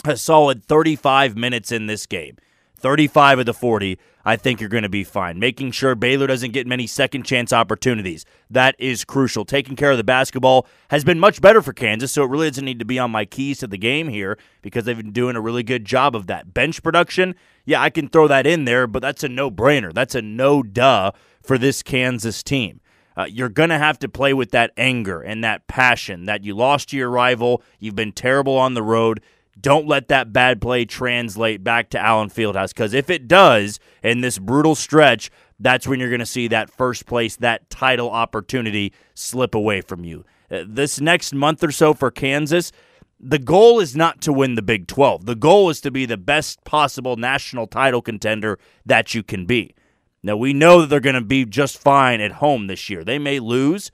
a 0.05 0.17
solid 0.17 0.63
35 0.63 1.35
minutes 1.35 1.71
in 1.71 1.87
this 1.87 2.05
game, 2.05 2.37
35 2.79 3.39
of 3.39 3.45
the 3.45 3.53
40, 3.53 3.99
I 4.25 4.35
think 4.35 4.59
you're 4.59 4.69
going 4.69 4.83
to 4.83 4.89
be 4.89 5.03
fine. 5.03 5.39
Making 5.39 5.71
sure 5.71 5.95
Baylor 5.95 6.27
doesn't 6.27 6.51
get 6.51 6.67
many 6.67 6.87
second 6.87 7.23
chance 7.23 7.51
opportunities. 7.51 8.25
That 8.49 8.75
is 8.77 9.05
crucial. 9.05 9.45
Taking 9.45 9.75
care 9.75 9.91
of 9.91 9.97
the 9.97 10.03
basketball 10.03 10.67
has 10.89 11.03
been 11.03 11.19
much 11.19 11.41
better 11.41 11.61
for 11.61 11.73
Kansas, 11.73 12.11
so 12.11 12.23
it 12.23 12.29
really 12.29 12.49
doesn't 12.49 12.65
need 12.65 12.79
to 12.79 12.85
be 12.85 12.99
on 12.99 13.11
my 13.11 13.25
keys 13.25 13.59
to 13.59 13.67
the 13.67 13.77
game 13.77 14.07
here 14.07 14.37
because 14.61 14.85
they've 14.85 14.97
been 14.97 15.11
doing 15.11 15.35
a 15.35 15.41
really 15.41 15.63
good 15.63 15.85
job 15.85 16.15
of 16.15 16.27
that. 16.27 16.53
Bench 16.53 16.83
production, 16.83 17.35
yeah, 17.65 17.81
I 17.81 17.89
can 17.89 18.09
throw 18.09 18.27
that 18.27 18.47
in 18.47 18.65
there, 18.65 18.87
but 18.87 19.01
that's 19.01 19.23
a 19.23 19.29
no 19.29 19.49
brainer. 19.49 19.93
That's 19.93 20.15
a 20.15 20.21
no 20.21 20.63
duh 20.63 21.11
for 21.41 21.57
this 21.57 21.83
Kansas 21.83 22.43
team. 22.43 22.81
Uh, 23.17 23.25
you're 23.25 23.49
going 23.49 23.69
to 23.69 23.77
have 23.77 23.99
to 23.99 24.07
play 24.07 24.33
with 24.33 24.51
that 24.51 24.71
anger 24.77 25.21
and 25.21 25.43
that 25.43 25.67
passion 25.67 26.25
that 26.25 26.43
you 26.45 26.55
lost 26.55 26.89
to 26.89 26.97
your 26.97 27.09
rival. 27.09 27.61
You've 27.77 27.95
been 27.95 28.13
terrible 28.13 28.57
on 28.57 28.75
the 28.75 28.83
road. 28.83 29.21
Don't 29.59 29.87
let 29.87 30.07
that 30.09 30.31
bad 30.31 30.61
play 30.61 30.85
translate 30.85 31.63
back 31.63 31.89
to 31.91 31.99
Allen 31.99 32.29
Fieldhouse 32.29 32.69
because 32.69 32.93
if 32.93 33.09
it 33.09 33.27
does 33.27 33.79
in 34.03 34.21
this 34.21 34.37
brutal 34.37 34.75
stretch, 34.75 35.31
that's 35.59 35.87
when 35.87 35.99
you're 35.99 36.09
going 36.09 36.19
to 36.19 36.25
see 36.25 36.47
that 36.47 36.69
first 36.69 37.05
place, 37.05 37.35
that 37.37 37.69
title 37.69 38.09
opportunity 38.09 38.93
slip 39.13 39.55
away 39.55 39.81
from 39.81 40.03
you. 40.03 40.23
Uh, 40.49 40.63
this 40.67 41.01
next 41.01 41.33
month 41.33 41.63
or 41.63 41.71
so 41.71 41.93
for 41.93 42.11
Kansas, 42.11 42.71
the 43.19 43.39
goal 43.39 43.79
is 43.79 43.95
not 43.95 44.21
to 44.21 44.31
win 44.31 44.55
the 44.55 44.61
Big 44.61 44.87
12. 44.87 45.25
The 45.25 45.35
goal 45.35 45.69
is 45.69 45.81
to 45.81 45.91
be 45.91 46.05
the 46.05 46.17
best 46.17 46.63
possible 46.63 47.17
national 47.17 47.67
title 47.67 48.01
contender 48.01 48.57
that 48.85 49.13
you 49.13 49.23
can 49.23 49.45
be. 49.45 49.75
Now, 50.23 50.37
we 50.37 50.53
know 50.53 50.81
that 50.81 50.87
they're 50.87 50.99
going 50.99 51.15
to 51.15 51.21
be 51.21 51.45
just 51.45 51.77
fine 51.77 52.21
at 52.21 52.33
home 52.33 52.67
this 52.67 52.89
year. 52.89 53.03
They 53.03 53.19
may 53.19 53.39
lose, 53.39 53.91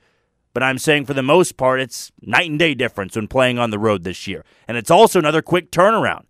but 0.56 0.62
I'm 0.62 0.78
saying 0.78 1.04
for 1.04 1.12
the 1.12 1.22
most 1.22 1.58
part, 1.58 1.82
it's 1.82 2.10
night 2.22 2.48
and 2.48 2.58
day 2.58 2.74
difference 2.74 3.14
when 3.14 3.28
playing 3.28 3.58
on 3.58 3.68
the 3.68 3.78
road 3.78 4.04
this 4.04 4.26
year. 4.26 4.42
And 4.66 4.78
it's 4.78 4.90
also 4.90 5.18
another 5.18 5.42
quick 5.42 5.70
turnaround. 5.70 6.24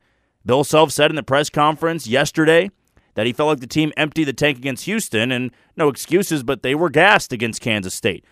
Bill 0.45 0.65
Self 0.65 0.91
said 0.91 1.13
in 1.13 1.15
the 1.15 1.23
press 1.23 1.49
conference 1.49 2.09
yesterday 2.09 2.73
that 3.15 3.25
he 3.27 3.33
felt 3.33 3.51
like 3.51 3.61
the 3.61 3.69
team 3.69 3.93
emptied 3.97 4.25
the 4.25 4.33
tank 4.33 4.59
against 4.59 4.87
Houston, 4.87 5.31
and 5.31 5.53
no 5.77 5.89
excuses, 5.89 6.43
but 6.43 6.65
they 6.65 6.75
were 6.75 6.91
gassed 6.91 7.33
against 7.33 7.61
Kansas 7.61 7.95
State. 7.95 8.25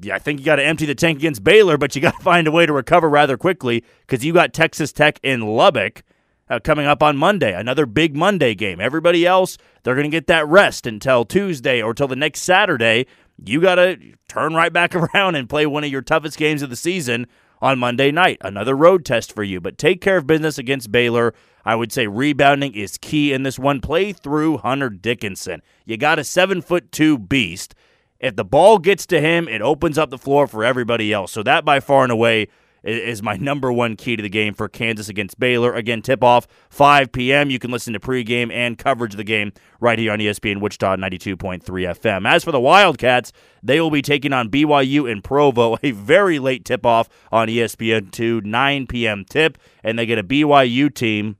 Yeah, 0.00 0.14
I 0.14 0.18
think 0.18 0.40
you 0.40 0.46
got 0.46 0.56
to 0.56 0.64
empty 0.64 0.86
the 0.86 0.94
tank 0.94 1.18
against 1.18 1.44
Baylor, 1.44 1.76
but 1.76 1.94
you 1.94 2.00
got 2.00 2.16
to 2.16 2.22
find 2.22 2.48
a 2.48 2.50
way 2.50 2.64
to 2.64 2.72
recover 2.72 3.10
rather 3.10 3.36
quickly 3.36 3.84
because 4.00 4.24
you 4.24 4.32
got 4.32 4.54
Texas 4.54 4.94
Tech 4.94 5.20
in 5.22 5.42
Lubbock 5.42 6.04
uh, 6.48 6.58
coming 6.60 6.86
up 6.86 7.02
on 7.02 7.18
Monday, 7.18 7.52
another 7.52 7.84
big 7.84 8.16
Monday 8.16 8.54
game. 8.54 8.80
Everybody 8.80 9.26
else, 9.26 9.58
they're 9.82 9.94
going 9.94 10.10
to 10.10 10.16
get 10.16 10.26
that 10.28 10.46
rest 10.46 10.86
until 10.86 11.26
Tuesday 11.26 11.82
or 11.82 11.92
till 11.92 12.08
the 12.08 12.16
next 12.16 12.40
Saturday. 12.40 13.06
You 13.44 13.60
got 13.60 13.76
to 13.76 13.98
turn 14.28 14.54
right 14.54 14.72
back 14.72 14.94
around 15.14 15.34
and 15.34 15.48
play 15.48 15.66
one 15.66 15.84
of 15.84 15.90
your 15.90 16.02
toughest 16.02 16.38
games 16.38 16.62
of 16.62 16.70
the 16.70 16.76
season 16.76 17.26
on 17.60 17.78
Monday 17.78 18.10
night. 18.10 18.38
Another 18.40 18.76
road 18.76 19.04
test 19.04 19.32
for 19.32 19.42
you, 19.42 19.60
but 19.60 19.78
take 19.78 20.00
care 20.00 20.18
of 20.18 20.26
business 20.26 20.58
against 20.58 20.92
Baylor. 20.92 21.34
I 21.64 21.74
would 21.74 21.92
say 21.92 22.06
rebounding 22.06 22.74
is 22.74 22.98
key 22.98 23.32
in 23.32 23.42
this 23.42 23.58
one. 23.58 23.80
Play 23.80 24.12
through 24.12 24.58
Hunter 24.58 24.90
Dickinson. 24.90 25.62
You 25.84 25.96
got 25.96 26.18
a 26.18 26.24
seven 26.24 26.62
foot 26.62 26.92
two 26.92 27.18
beast. 27.18 27.74
If 28.18 28.36
the 28.36 28.44
ball 28.44 28.78
gets 28.78 29.04
to 29.06 29.20
him, 29.20 29.48
it 29.48 29.60
opens 29.60 29.98
up 29.98 30.10
the 30.10 30.18
floor 30.18 30.46
for 30.46 30.64
everybody 30.64 31.12
else. 31.12 31.32
So 31.32 31.42
that 31.42 31.64
by 31.64 31.80
far 31.80 32.02
and 32.02 32.12
away 32.12 32.48
is 32.86 33.22
my 33.22 33.36
number 33.36 33.72
one 33.72 33.96
key 33.96 34.16
to 34.16 34.22
the 34.22 34.28
game 34.28 34.54
for 34.54 34.68
Kansas 34.68 35.08
against 35.08 35.38
Baylor. 35.38 35.74
Again, 35.74 36.02
tip 36.02 36.22
off 36.22 36.46
5 36.70 37.10
p.m. 37.12 37.50
You 37.50 37.58
can 37.58 37.70
listen 37.70 37.92
to 37.92 38.00
pregame 38.00 38.52
and 38.52 38.78
coverage 38.78 39.14
of 39.14 39.18
the 39.18 39.24
game 39.24 39.52
right 39.80 39.98
here 39.98 40.12
on 40.12 40.18
ESPN 40.18 40.60
Wichita 40.60 40.96
92.3 40.96 41.62
FM. 41.62 42.28
As 42.28 42.44
for 42.44 42.52
the 42.52 42.60
Wildcats, 42.60 43.32
they 43.62 43.80
will 43.80 43.90
be 43.90 44.02
taking 44.02 44.32
on 44.32 44.50
BYU 44.50 45.10
in 45.10 45.20
Provo, 45.20 45.76
a 45.82 45.90
very 45.90 46.38
late 46.38 46.64
tip 46.64 46.86
off 46.86 47.08
on 47.32 47.48
ESPN 47.48 48.10
2, 48.10 48.42
9 48.42 48.86
p.m. 48.86 49.24
tip, 49.24 49.58
and 49.82 49.98
they 49.98 50.06
get 50.06 50.18
a 50.18 50.24
BYU 50.24 50.92
team 50.94 51.36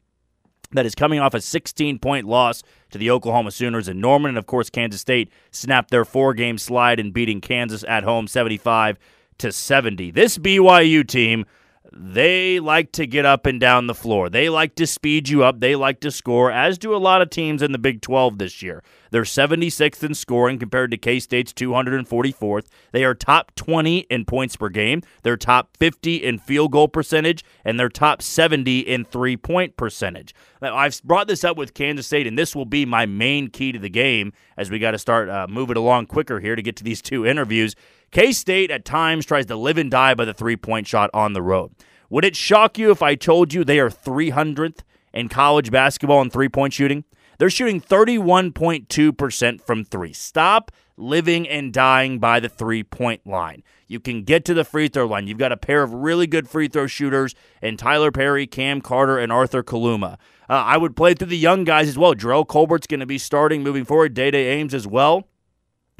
that 0.73 0.85
is 0.85 0.97
coming 0.97 1.21
off 1.21 1.35
a 1.35 1.41
16 1.41 1.99
point 2.01 2.27
loss 2.27 2.63
to 2.91 2.99
the 2.99 3.11
Oklahoma 3.11 3.51
Sooners 3.51 3.89
in 3.89 4.01
Norman. 4.01 4.31
And 4.31 4.39
of 4.39 4.47
course, 4.47 4.69
Kansas 4.69 5.01
State 5.01 5.31
snapped 5.51 5.91
their 5.91 6.05
four 6.05 6.35
game 6.35 6.59
slide 6.59 6.99
in 6.99 7.13
beating 7.13 7.41
Kansas 7.41 7.85
at 7.85 8.03
home 8.03 8.27
75 8.27 8.99
to 9.39 9.53
70. 9.53 10.11
This 10.11 10.39
BYU 10.39 11.07
team, 11.07 11.47
they 11.93 12.61
like 12.61 12.93
to 12.93 13.07
get 13.07 13.25
up 13.25 13.47
and 13.47 13.59
down 13.59 13.87
the 13.87 13.95
floor. 13.95 14.29
They 14.29 14.49
like 14.49 14.75
to 14.77 14.87
speed 14.87 15.29
you 15.29 15.45
up. 15.45 15.61
They 15.61 15.77
like 15.77 16.01
to 16.01 16.11
score, 16.11 16.51
as 16.51 16.79
do 16.79 16.95
a 16.95 16.99
lot 16.99 17.23
of 17.23 17.31
teams 17.31 17.63
in 17.63 17.73
the 17.73 17.79
Big 17.79 18.03
12 18.03 18.39
this 18.39 18.63
year. 18.63 18.83
They're 19.11 19.23
76th 19.23 20.03
in 20.03 20.15
scoring 20.15 20.59
compared 20.59 20.91
to 20.91 20.97
K 20.99 21.21
State's 21.21 21.53
244th. 21.53 22.67
They 22.93 23.05
are 23.05 23.15
top 23.15 23.55
20 23.55 24.01
in 24.11 24.25
points 24.25 24.57
per 24.57 24.69
game. 24.69 25.03
They're 25.23 25.37
top 25.37 25.77
50 25.79 26.17
in 26.17 26.39
field 26.39 26.73
goal 26.73 26.89
percentage, 26.89 27.45
and 27.65 27.79
they're 27.79 27.89
top 27.89 28.21
70 28.21 28.81
in 28.81 29.05
three 29.05 29.37
point 29.37 29.77
percentage. 29.77 30.35
Now, 30.61 30.77
I've 30.77 31.03
brought 31.03 31.29
this 31.29 31.45
up 31.45 31.57
with 31.57 31.75
Kansas 31.75 32.07
State, 32.07 32.27
and 32.27 32.39
this 32.39 32.55
will 32.55 32.65
be 32.67 32.85
my 32.85 33.07
main 33.07 33.49
key 33.49 33.73
to 33.73 33.79
the 33.79 33.89
game 33.89 34.33
as 34.57 34.71
we 34.71 34.79
got 34.79 34.91
to 34.93 34.99
start 34.99 35.29
uh, 35.29 35.47
moving 35.49 35.77
along 35.77 36.07
quicker 36.07 36.41
here 36.41 36.57
to 36.57 36.63
get 36.63 36.77
to 36.77 36.85
these 36.85 37.01
two 37.01 37.25
interviews. 37.27 37.75
K 38.17 38.33
State 38.33 38.71
at 38.71 38.87
times 38.87 39.27
tries 39.27 39.45
to 39.45 39.57
live 39.57 39.77
and 39.77 39.91
die 39.91 40.15
by 40.15 40.25
the 40.25 40.33
three 40.33 40.57
point 40.57 40.87
shot 40.87 41.11
on 41.13 41.35
the 41.35 41.43
road. 41.43 41.73
Would 42.09 42.25
it 42.25 42.35
shock 42.35 42.79
you 42.79 42.91
if 42.91 43.03
I 43.03 43.15
told 43.15 43.53
you 43.53 43.63
they 43.63 43.79
are 43.79 43.91
300th 43.91 44.79
in 45.13 45.29
college 45.29 45.71
basketball 45.71 46.23
in 46.23 46.31
three 46.31 46.49
point 46.49 46.73
shooting? 46.73 47.05
They're 47.39 47.51
shooting 47.51 47.79
31.2% 47.79 49.61
from 49.61 49.85
three. 49.85 50.15
Stop 50.15 50.73
living 50.97 51.47
and 51.47 51.75
dying 51.75 52.19
by 52.19 52.41
the 52.41 52.49
three 52.49 52.83
point 52.83 53.27
line. 53.27 53.63
You 53.87 54.01
can 54.01 54.23
get 54.23 54.47
to 54.47 54.55
the 54.55 54.65
free 54.65 54.89
throw 54.89 55.05
line. 55.05 55.27
You've 55.27 55.37
got 55.37 55.53
a 55.53 55.59
pair 55.59 55.83
of 55.83 55.93
really 55.93 56.27
good 56.27 56.49
free 56.49 56.69
throw 56.69 56.87
shooters 56.87 57.35
in 57.61 57.77
Tylor 57.77 58.13
Perry, 58.13 58.47
Cam 58.47 58.81
Carter, 58.81 59.19
and 59.19 59.31
Arthur 59.31 59.63
Kaluma. 59.63 60.15
Uh, 60.49 60.55
I 60.55 60.79
would 60.79 60.97
play 60.97 61.13
through 61.13 61.29
the 61.29 61.37
young 61.37 61.65
guys 61.65 61.87
as 61.87 61.99
well. 61.99 62.15
Jerrell 62.15 62.49
Colbert's 62.49 62.87
going 62.87 63.01
to 63.01 63.05
be 63.05 63.19
starting 63.19 63.63
moving 63.63 63.85
forward. 63.85 64.15
Dai 64.15 64.31
Dai 64.31 64.39
Ames 64.39 64.73
as 64.73 64.87
well. 64.87 65.29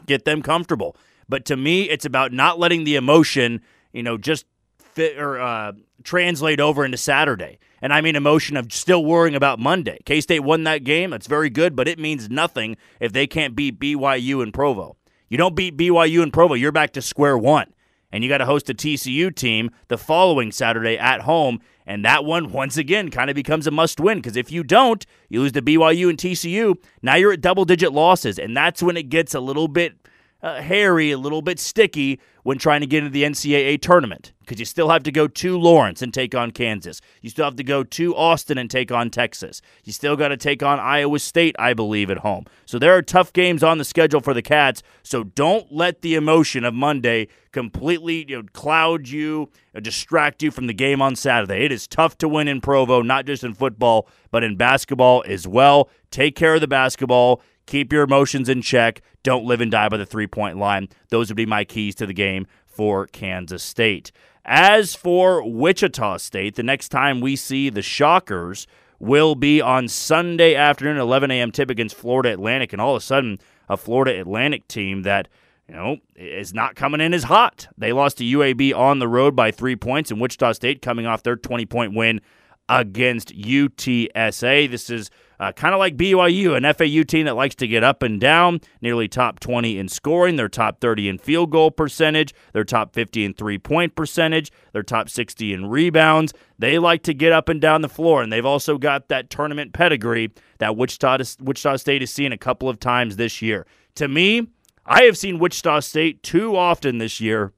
Get 0.07 0.25
them 0.25 0.41
comfortable. 0.41 0.97
But 1.29 1.45
to 1.47 1.57
me, 1.57 1.89
it's 1.89 2.05
about 2.05 2.33
not 2.33 2.59
letting 2.59 2.85
the 2.85 2.97
emotion, 2.97 3.63
you 3.93 4.03
know, 4.03 4.17
just 4.17 4.47
fit 4.79 5.19
or 5.19 5.41
uh, 5.41 5.73
translate 6.05 6.61
over 6.61 6.85
into 6.85 6.97
Saturday. 6.97 7.59
And 7.83 7.93
I 7.93 8.01
mean 8.01 8.17
emotion 8.17 8.57
of 8.57 8.73
still 8.73 9.05
worrying 9.05 9.35
about 9.35 9.59
Monday. 9.59 9.99
K 10.07 10.21
State 10.21 10.41
won 10.41 10.65
that 10.65 10.85
game. 10.85 11.11
That's 11.11 11.27
very 11.27 11.51
good, 11.51 11.77
but 11.77 11.89
it 11.89 11.99
means 11.99 12.31
nothing 12.31 12.77
if 13.01 13.13
they 13.13 13.27
can't 13.27 13.55
beat 13.55 13.79
BYU 13.79 14.43
and 14.43 14.55
Provo. 14.55 14.97
You 15.29 15.37
don't 15.37 15.57
beat 15.57 15.77
BYU 15.77 16.23
and 16.23 16.33
Provo, 16.33 16.55
you're 16.55 16.73
back 16.73 16.93
to 16.93 17.03
square 17.03 17.37
one. 17.37 17.73
And 18.13 18.23
you 18.23 18.31
got 18.31 18.39
to 18.39 18.47
host 18.47 18.71
a 18.71 18.75
TCU 18.75 19.35
team 19.35 19.71
the 19.89 19.99
following 19.99 20.53
Saturday 20.53 20.97
at 20.97 21.23
home. 21.23 21.61
And 21.85 22.05
that 22.05 22.25
one, 22.25 22.51
once 22.53 22.77
again, 22.77 23.11
kind 23.11 23.29
of 23.29 23.37
becomes 23.37 23.67
a 23.67 23.71
must 23.71 24.01
win 24.01 24.19
because 24.19 24.37
if 24.37 24.51
you 24.51 24.63
don't, 24.63 25.05
you 25.29 25.41
lose 25.41 25.53
to 25.53 25.63
BYU 25.63 26.09
and 26.09 26.17
TCU. 26.17 26.77
Now 27.03 27.17
you're 27.17 27.33
at 27.33 27.41
double 27.41 27.65
digit 27.65 27.93
losses. 27.93 28.39
And 28.39 28.57
that's 28.57 28.83
when 28.83 28.97
it 28.97 29.09
gets 29.09 29.35
a 29.35 29.41
little 29.41 29.69
bit 29.69 30.06
uh, 30.43 30.61
hairy, 30.61 31.11
a 31.11 31.19
little 31.19 31.43
bit 31.43 31.59
sticky 31.59 32.21
when 32.43 32.59
trying 32.59 32.81
to 32.81 32.87
get 32.87 32.99
into 32.99 33.11
the 33.11 33.25
NCAA 33.25 33.81
tournament 33.81 34.33
because 34.41 34.61
you 34.61 34.65
still 34.65 34.91
have 34.91 35.03
to 35.03 35.11
go 35.11 35.27
to 35.27 35.59
Lawrence 35.59 36.03
and 36.03 36.15
take 36.15 36.35
on 36.35 36.53
Kansas. 36.53 37.01
You 37.21 37.31
still 37.31 37.45
have 37.45 37.57
to 37.57 37.65
go 37.65 37.83
to 37.83 38.15
Austin 38.15 38.57
and 38.59 38.71
take 38.71 38.93
on 38.93 39.11
Texas. 39.11 39.61
You 39.83 39.93
still 39.93 40.15
got 40.15 40.29
to 40.29 40.37
take 40.37 40.63
on 40.63 40.79
Iowa 40.79 41.19
State, 41.19 41.57
I 41.59 41.75
believe, 41.75 42.09
at 42.11 42.19
home. 42.19 42.45
So 42.65 42.79
there 42.79 42.97
are 42.97 43.03
tough 43.03 43.33
games 43.33 43.65
on 43.65 43.79
the 43.79 43.85
schedule 43.85 44.21
for 44.21 44.33
the 44.33 44.43
Cats. 44.43 44.85
So 45.03 45.25
don't 45.25 45.73
let 45.73 46.03
the 46.03 46.15
emotion 46.15 46.65
of 46.65 46.75
Monday 46.75 47.27
completely 47.51 48.25
you 48.29 48.43
know, 48.43 48.49
cloud 48.53 49.09
you, 49.09 49.51
distract 49.83 50.43
you 50.43 50.53
from 50.53 50.69
the 50.69 50.75
game 50.75 51.03
on 51.03 51.17
Saturday. 51.17 51.65
It 51.65 51.73
is 51.73 51.89
tough 51.89 52.17
to 52.19 52.29
win 52.29 52.47
in 52.47 52.61
Provo, 52.61 53.03
not 53.03 53.27
just 53.27 53.43
in 53.43 53.55
football, 53.55 54.09
but 54.31 54.45
in 54.45 54.57
basketball 54.57 55.25
as 55.27 55.49
well. 55.49 55.89
Take 56.13 56.37
care 56.37 56.55
of 56.55 56.61
the 56.61 56.69
basketball. 56.69 57.43
Keep 57.67 57.93
your 57.93 58.03
emotions 58.03 58.49
in 58.49 58.63
check. 58.63 59.03
Don't 59.23 59.45
live 59.45 59.61
and 59.61 59.71
die 59.71 59.89
by 59.89 59.97
the 59.97 60.07
three 60.07 60.27
point 60.27 60.57
line. 60.57 60.89
Those 61.11 61.29
would 61.29 61.37
be 61.37 61.47
my 61.47 61.65
keys 61.65 61.95
to 61.97 62.07
the 62.07 62.15
game 62.15 62.47
for 62.65 63.07
Kansas 63.07 63.63
State. 63.63 64.13
As 64.45 64.95
for 64.95 65.43
Wichita 65.43 66.19
State, 66.19 66.55
the 66.55 66.63
next 66.63 66.91
time 66.91 67.21
we 67.21 67.35
see 67.35 67.69
the 67.69 67.83
Shockers 67.83 68.67
will 69.01 69.35
be 69.35 69.61
on 69.61 69.89
Sunday 69.89 70.55
afternoon, 70.55 70.97
11 70.99 71.31
a.m. 71.33 71.51
tip 71.51 71.69
against 71.69 71.97
Florida 71.97 72.33
Atlantic. 72.33 72.73
And 72.73 72.81
all 72.81 72.95
of 72.95 73.03
a 73.03 73.05
sudden, 73.05 73.39
a 73.69 73.77
Florida 73.77 74.21
Atlantic 74.21 74.69
team 74.69 75.03
that 75.03 75.29
you 75.69 75.75
know, 75.75 75.97
is 76.15 76.55
not 76.55 76.77
coming 76.77 77.01
in 77.01 77.13
as 77.13 77.25
hot. 77.25 77.67
They 77.77 77.93
lost 77.93 78.19
to 78.19 78.25
UAB 78.25 78.75
on 78.75 79.01
the 79.01 79.09
road 79.09 79.35
by 79.35 79.51
three 79.51 79.77
points, 79.77 80.11
and 80.11 80.21
Wichita 80.21 80.53
State 80.53 80.81
coming 80.81 81.07
off 81.07 81.23
their 81.23 81.37
20 81.37 81.67
point 81.67 81.95
win 81.95 82.21
against 82.69 83.37
UTSA. 83.37 84.71
This 84.71 84.91
is 84.91 85.11
uh, 85.39 85.53
kind 85.53 85.75
of 85.75 85.79
like 85.79 85.97
BYU, 85.97 86.57
an 86.57 86.63
FAU 86.75 87.03
team 87.03 87.27
that 87.27 87.37
likes 87.37 87.55
to 87.57 87.69
get 87.69 87.85
up 87.85 88.03
and 88.03 88.21
down, 88.21 88.61
nearly 88.81 89.09
top 89.09 89.41
20 89.41 89.79
in 89.79 89.89
scoring. 89.89 90.37
They're 90.37 90.49
top 90.49 90.81
30 90.81 91.09
in 91.09 91.19
field 91.19 91.51
goal 91.51 91.71
percentage. 91.71 92.35
They're 92.53 92.65
top 92.65 92.95
50 92.95 93.25
in 93.25 93.35
three 93.35 93.59
point 93.59 93.95
percentage. 93.95 94.51
They're 94.73 94.83
top 94.83 95.09
60 95.09 95.53
in 95.53 95.67
rebounds. 95.67 96.33
They 96.59 96.79
like 96.79 97.03
to 97.05 97.15
get 97.15 97.33
up 97.33 97.49
and 97.49 97.61
down 97.61 97.83
the 97.83 97.89
floor, 97.89 98.23
and 98.23 98.33
they've 98.33 98.47
also 98.47 98.79
got 98.79 99.09
that 99.09 99.31
tournament 99.31 99.73
pedigree 99.73 100.33
that 100.59 100.77
Wichita, 100.77 101.19
Wichita 101.41 101.77
State 101.77 102.03
has 102.03 102.11
seen 102.11 102.33
a 102.33 102.39
couple 102.39 102.69
of 102.69 102.81
times 102.81 103.17
this 103.17 103.43
year. 103.43 103.67
To 103.97 104.09
me, 104.09 104.49
I 104.87 105.03
have 105.03 105.19
seen 105.19 105.39
Wichita 105.39 105.81
State 105.81 106.23
too 106.23 106.57
often 106.57 106.99
this 106.99 107.21
year 107.21 107.53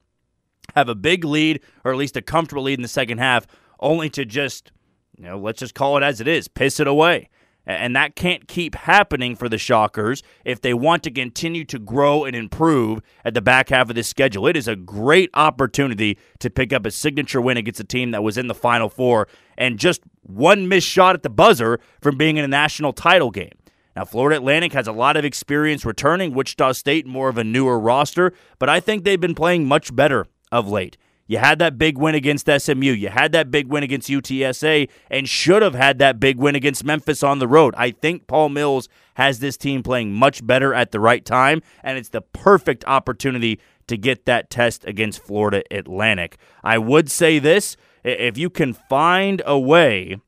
have 0.75 0.89
a 0.89 0.95
big 0.95 1.23
lead, 1.23 1.61
or 1.83 1.91
at 1.91 1.97
least 1.97 2.17
a 2.17 2.21
comfortable 2.21 2.63
lead 2.63 2.77
in 2.77 2.81
the 2.81 2.87
second 2.87 3.19
half, 3.19 3.47
only 3.79 4.09
to 4.09 4.25
just, 4.25 4.71
you 5.17 5.23
know, 5.23 5.37
let's 5.37 5.59
just 5.59 5.75
call 5.75 5.97
it 5.97 6.03
as 6.03 6.19
it 6.21 6.27
is, 6.27 6.47
piss 6.47 6.79
it 6.79 6.87
away. 6.87 7.29
And 7.69 7.95
that 7.95 8.15
can't 8.15 8.47
keep 8.47 8.73
happening 8.73 9.35
for 9.35 9.47
the 9.47 9.59
Shockers 9.59 10.23
if 10.43 10.59
they 10.59 10.73
want 10.73 11.03
to 11.03 11.11
continue 11.11 11.63
to 11.65 11.77
grow 11.77 12.25
and 12.25 12.35
improve 12.35 12.99
at 13.23 13.35
the 13.35 13.43
back 13.43 13.69
half 13.69 13.91
of 13.91 13.95
this 13.95 14.07
schedule. 14.07 14.47
It 14.47 14.57
is 14.57 14.67
a 14.67 14.75
great 14.75 15.29
opportunity 15.35 16.17
to 16.39 16.49
pick 16.49 16.73
up 16.73 16.87
a 16.87 16.91
signature 16.91 17.39
win 17.39 17.57
against 17.57 17.79
a 17.79 17.83
team 17.83 18.09
that 18.09 18.23
was 18.23 18.39
in 18.39 18.47
the 18.47 18.55
Final 18.55 18.89
Four 18.89 19.27
and 19.55 19.77
just 19.77 20.01
one 20.23 20.67
missed 20.67 20.87
shot 20.87 21.13
at 21.13 21.21
the 21.21 21.29
buzzer 21.29 21.79
from 22.01 22.17
being 22.17 22.37
in 22.37 22.43
a 22.43 22.47
national 22.47 22.91
title 22.91 23.29
game. 23.29 23.53
Now, 23.95 24.03
Florida 24.03 24.37
Atlantic 24.37 24.73
has 24.73 24.87
a 24.87 24.91
lot 24.91 25.15
of 25.15 25.23
experience 25.23 25.85
returning, 25.85 26.33
Wichita 26.33 26.71
State, 26.71 27.05
more 27.05 27.29
of 27.29 27.37
a 27.37 27.43
newer 27.43 27.79
roster, 27.79 28.33
but 28.57 28.67
I 28.67 28.79
think 28.79 29.03
they've 29.03 29.21
been 29.21 29.35
playing 29.35 29.67
much 29.67 29.95
better 29.95 30.25
of 30.51 30.67
late. 30.67 30.97
You 31.29 31.37
had 31.37 31.59
that 31.59 31.77
big 31.77 31.95
win 31.95 32.15
against 32.15 32.49
SMU. 32.49 32.91
You 32.91 33.09
had 33.09 33.33
that 33.33 33.51
big 33.51 33.67
win 33.67 33.83
against 33.83 34.09
UTSA 34.09 34.89
and 35.11 35.29
should 35.29 35.61
have 35.61 35.75
had 35.75 35.99
that 35.99 36.19
big 36.19 36.39
win 36.39 36.55
against 36.55 36.83
Memphis 36.83 37.21
on 37.21 37.37
the 37.37 37.47
road. 37.47 37.75
I 37.77 37.91
think 37.91 38.25
Paul 38.25 38.49
Mills 38.49 38.89
has 39.13 39.37
this 39.37 39.55
team 39.55 39.83
playing 39.83 40.11
much 40.11 40.43
better 40.45 40.73
at 40.73 40.91
the 40.91 40.99
right 40.99 41.23
time, 41.23 41.61
and 41.83 41.99
it's 41.99 42.09
the 42.09 42.21
perfect 42.21 42.83
opportunity 42.87 43.59
to 43.85 43.95
get 43.95 44.25
that 44.25 44.49
test 44.49 44.83
against 44.85 45.21
Florida 45.21 45.61
Atlantic. 45.69 46.37
I 46.63 46.79
would 46.79 47.11
say 47.11 47.37
this 47.37 47.77
if 48.03 48.35
you 48.35 48.49
can 48.49 48.73
find 48.73 49.43
a 49.45 49.59
way 49.59 50.19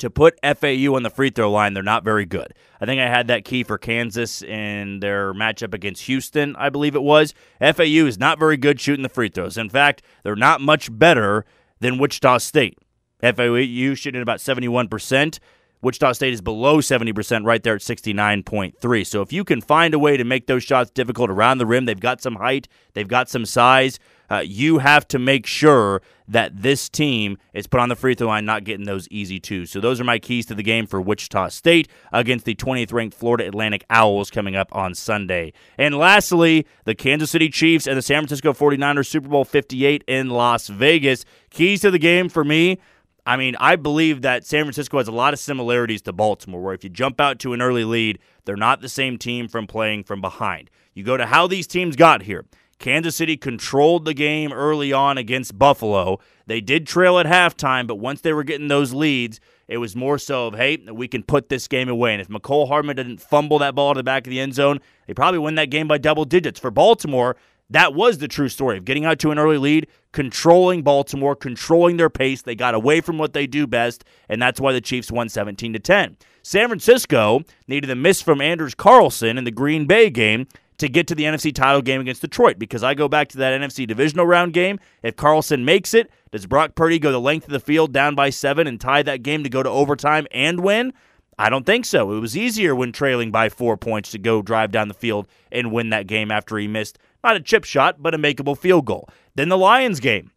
to 0.00 0.10
put 0.10 0.38
FAU 0.42 0.94
on 0.94 1.02
the 1.02 1.10
free 1.10 1.30
throw 1.30 1.50
line, 1.50 1.74
they're 1.74 1.82
not 1.82 2.04
very 2.04 2.26
good. 2.26 2.52
I 2.80 2.86
think 2.86 3.00
I 3.00 3.06
had 3.06 3.28
that 3.28 3.44
key 3.44 3.62
for 3.62 3.78
Kansas 3.78 4.42
in 4.42 5.00
their 5.00 5.32
matchup 5.32 5.72
against 5.72 6.02
Houston, 6.02 6.56
I 6.56 6.68
believe 6.68 6.94
it 6.94 7.02
was. 7.02 7.34
FAU 7.60 8.06
is 8.06 8.18
not 8.18 8.38
very 8.38 8.56
good 8.56 8.80
shooting 8.80 9.02
the 9.02 9.08
free 9.08 9.28
throws. 9.28 9.56
In 9.56 9.68
fact, 9.68 10.02
they're 10.22 10.36
not 10.36 10.60
much 10.60 10.96
better 10.98 11.44
than 11.80 11.98
Wichita 11.98 12.38
State. 12.38 12.78
FAU 13.22 13.94
shooting 13.94 14.22
about 14.22 14.38
71%. 14.38 15.38
Wichita 15.82 16.12
State 16.12 16.34
is 16.34 16.42
below 16.42 16.78
70% 16.78 17.46
right 17.46 17.62
there 17.62 17.74
at 17.74 17.80
69.3. 17.80 19.06
So 19.06 19.22
if 19.22 19.32
you 19.32 19.44
can 19.44 19.60
find 19.60 19.94
a 19.94 19.98
way 19.98 20.16
to 20.16 20.24
make 20.24 20.46
those 20.46 20.62
shots 20.62 20.90
difficult 20.90 21.30
around 21.30 21.58
the 21.58 21.66
rim, 21.66 21.86
they've 21.86 21.98
got 21.98 22.20
some 22.20 22.36
height, 22.36 22.68
they've 22.92 23.08
got 23.08 23.30
some 23.30 23.46
size. 23.46 23.98
Uh, 24.30 24.38
you 24.38 24.78
have 24.78 25.06
to 25.08 25.18
make 25.18 25.46
sure 25.46 26.00
that 26.28 26.62
this 26.62 26.88
team 26.88 27.36
is 27.52 27.66
put 27.66 27.80
on 27.80 27.88
the 27.88 27.96
free 27.96 28.14
throw 28.14 28.28
line, 28.28 28.44
not 28.44 28.62
getting 28.62 28.86
those 28.86 29.08
easy 29.10 29.40
twos. 29.40 29.70
So 29.70 29.80
those 29.80 30.00
are 30.00 30.04
my 30.04 30.18
keys 30.20 30.46
to 30.46 30.54
the 30.54 30.62
game 30.62 30.86
for 30.86 31.00
Wichita 31.00 31.48
State 31.48 31.88
against 32.12 32.44
the 32.44 32.54
20th 32.54 32.92
ranked 32.92 33.16
Florida 33.16 33.48
Atlantic 33.48 33.84
Owls 33.90 34.30
coming 34.30 34.54
up 34.54 34.68
on 34.72 34.94
Sunday. 34.94 35.52
And 35.76 35.96
lastly, 35.96 36.66
the 36.84 36.94
Kansas 36.94 37.30
City 37.30 37.48
Chiefs 37.48 37.88
and 37.88 37.96
the 37.96 38.02
San 38.02 38.20
Francisco 38.20 38.52
49ers 38.52 39.06
Super 39.06 39.28
Bowl 39.28 39.44
58 39.44 40.04
in 40.06 40.30
Las 40.30 40.68
Vegas. 40.68 41.24
Keys 41.50 41.80
to 41.80 41.90
the 41.90 41.98
game 41.98 42.28
for 42.28 42.44
me. 42.44 42.78
I 43.26 43.36
mean, 43.36 43.56
I 43.60 43.76
believe 43.76 44.22
that 44.22 44.46
San 44.46 44.64
Francisco 44.64 44.98
has 44.98 45.08
a 45.08 45.12
lot 45.12 45.34
of 45.34 45.40
similarities 45.40 46.02
to 46.02 46.12
Baltimore, 46.12 46.62
where 46.62 46.74
if 46.74 46.84
you 46.84 46.90
jump 46.90 47.20
out 47.20 47.38
to 47.40 47.52
an 47.52 47.60
early 47.60 47.84
lead, 47.84 48.18
they're 48.44 48.56
not 48.56 48.80
the 48.80 48.88
same 48.88 49.18
team 49.18 49.46
from 49.48 49.66
playing 49.66 50.04
from 50.04 50.20
behind. 50.20 50.70
You 50.94 51.04
go 51.04 51.16
to 51.16 51.26
how 51.26 51.46
these 51.46 51.66
teams 51.66 51.96
got 51.96 52.22
here. 52.22 52.46
Kansas 52.80 53.14
City 53.14 53.36
controlled 53.36 54.06
the 54.06 54.14
game 54.14 54.52
early 54.52 54.90
on 54.90 55.18
against 55.18 55.58
Buffalo. 55.58 56.18
They 56.46 56.62
did 56.62 56.86
trail 56.86 57.18
at 57.18 57.26
halftime, 57.26 57.86
but 57.86 57.96
once 57.96 58.22
they 58.22 58.32
were 58.32 58.42
getting 58.42 58.68
those 58.68 58.94
leads, 58.94 59.38
it 59.68 59.76
was 59.76 59.94
more 59.94 60.18
so 60.18 60.48
of, 60.48 60.54
hey, 60.54 60.78
we 60.90 61.06
can 61.06 61.22
put 61.22 61.50
this 61.50 61.68
game 61.68 61.90
away. 61.90 62.12
And 62.12 62.22
if 62.22 62.28
Mecole 62.28 62.68
Hardman 62.68 62.96
didn't 62.96 63.20
fumble 63.20 63.58
that 63.58 63.74
ball 63.74 63.92
to 63.92 63.98
the 63.98 64.02
back 64.02 64.26
of 64.26 64.30
the 64.30 64.40
end 64.40 64.54
zone, 64.54 64.80
they 65.06 65.12
probably 65.12 65.38
win 65.38 65.56
that 65.56 65.70
game 65.70 65.88
by 65.88 65.98
double 65.98 66.24
digits. 66.24 66.58
For 66.58 66.70
Baltimore, 66.70 67.36
that 67.68 67.92
was 67.92 68.16
the 68.16 68.28
true 68.28 68.48
story 68.48 68.78
of 68.78 68.86
getting 68.86 69.04
out 69.04 69.18
to 69.20 69.30
an 69.30 69.38
early 69.38 69.58
lead, 69.58 69.86
controlling 70.12 70.82
Baltimore, 70.82 71.36
controlling 71.36 71.98
their 71.98 72.10
pace. 72.10 72.40
They 72.40 72.54
got 72.54 72.74
away 72.74 73.02
from 73.02 73.18
what 73.18 73.34
they 73.34 73.46
do 73.46 73.66
best, 73.66 74.04
and 74.28 74.40
that's 74.40 74.58
why 74.58 74.72
the 74.72 74.80
Chiefs 74.80 75.12
won 75.12 75.28
17 75.28 75.74
to 75.74 75.78
10. 75.78 76.16
San 76.42 76.68
Francisco 76.68 77.42
needed 77.68 77.90
a 77.90 77.94
miss 77.94 78.22
from 78.22 78.40
Anders 78.40 78.74
Carlson 78.74 79.36
in 79.36 79.44
the 79.44 79.50
Green 79.50 79.86
Bay 79.86 80.08
game 80.08 80.48
to 80.80 80.88
get 80.88 81.06
to 81.06 81.14
the 81.14 81.24
NFC 81.24 81.54
title 81.54 81.82
game 81.82 82.00
against 82.00 82.22
Detroit 82.22 82.58
because 82.58 82.82
I 82.82 82.94
go 82.94 83.06
back 83.06 83.28
to 83.28 83.38
that 83.38 83.58
NFC 83.60 83.86
divisional 83.86 84.26
round 84.26 84.52
game. 84.52 84.80
If 85.02 85.14
Carlson 85.14 85.64
makes 85.64 85.94
it, 85.94 86.10
does 86.32 86.46
Brock 86.46 86.74
Purdy 86.74 86.98
go 86.98 87.12
the 87.12 87.20
length 87.20 87.46
of 87.46 87.52
the 87.52 87.60
field 87.60 87.92
down 87.92 88.14
by 88.14 88.30
seven 88.30 88.66
and 88.66 88.80
tie 88.80 89.02
that 89.02 89.22
game 89.22 89.44
to 89.44 89.50
go 89.50 89.62
to 89.62 89.68
overtime 89.68 90.26
and 90.30 90.60
win? 90.60 90.92
I 91.38 91.50
don't 91.50 91.64
think 91.64 91.84
so. 91.84 92.12
It 92.12 92.20
was 92.20 92.36
easier 92.36 92.74
when 92.74 92.92
trailing 92.92 93.30
by 93.30 93.48
four 93.48 93.76
points 93.76 94.10
to 94.10 94.18
go 94.18 94.42
drive 94.42 94.72
down 94.72 94.88
the 94.88 94.94
field 94.94 95.26
and 95.52 95.72
win 95.72 95.90
that 95.90 96.06
game 96.06 96.30
after 96.30 96.56
he 96.58 96.66
missed 96.66 96.98
not 97.22 97.36
a 97.36 97.40
chip 97.40 97.64
shot, 97.64 98.02
but 98.02 98.14
a 98.14 98.18
makeable 98.18 98.56
field 98.56 98.86
goal. 98.86 99.08
Then 99.34 99.50
the 99.50 99.58
Lions 99.58 100.00
game, 100.00 100.30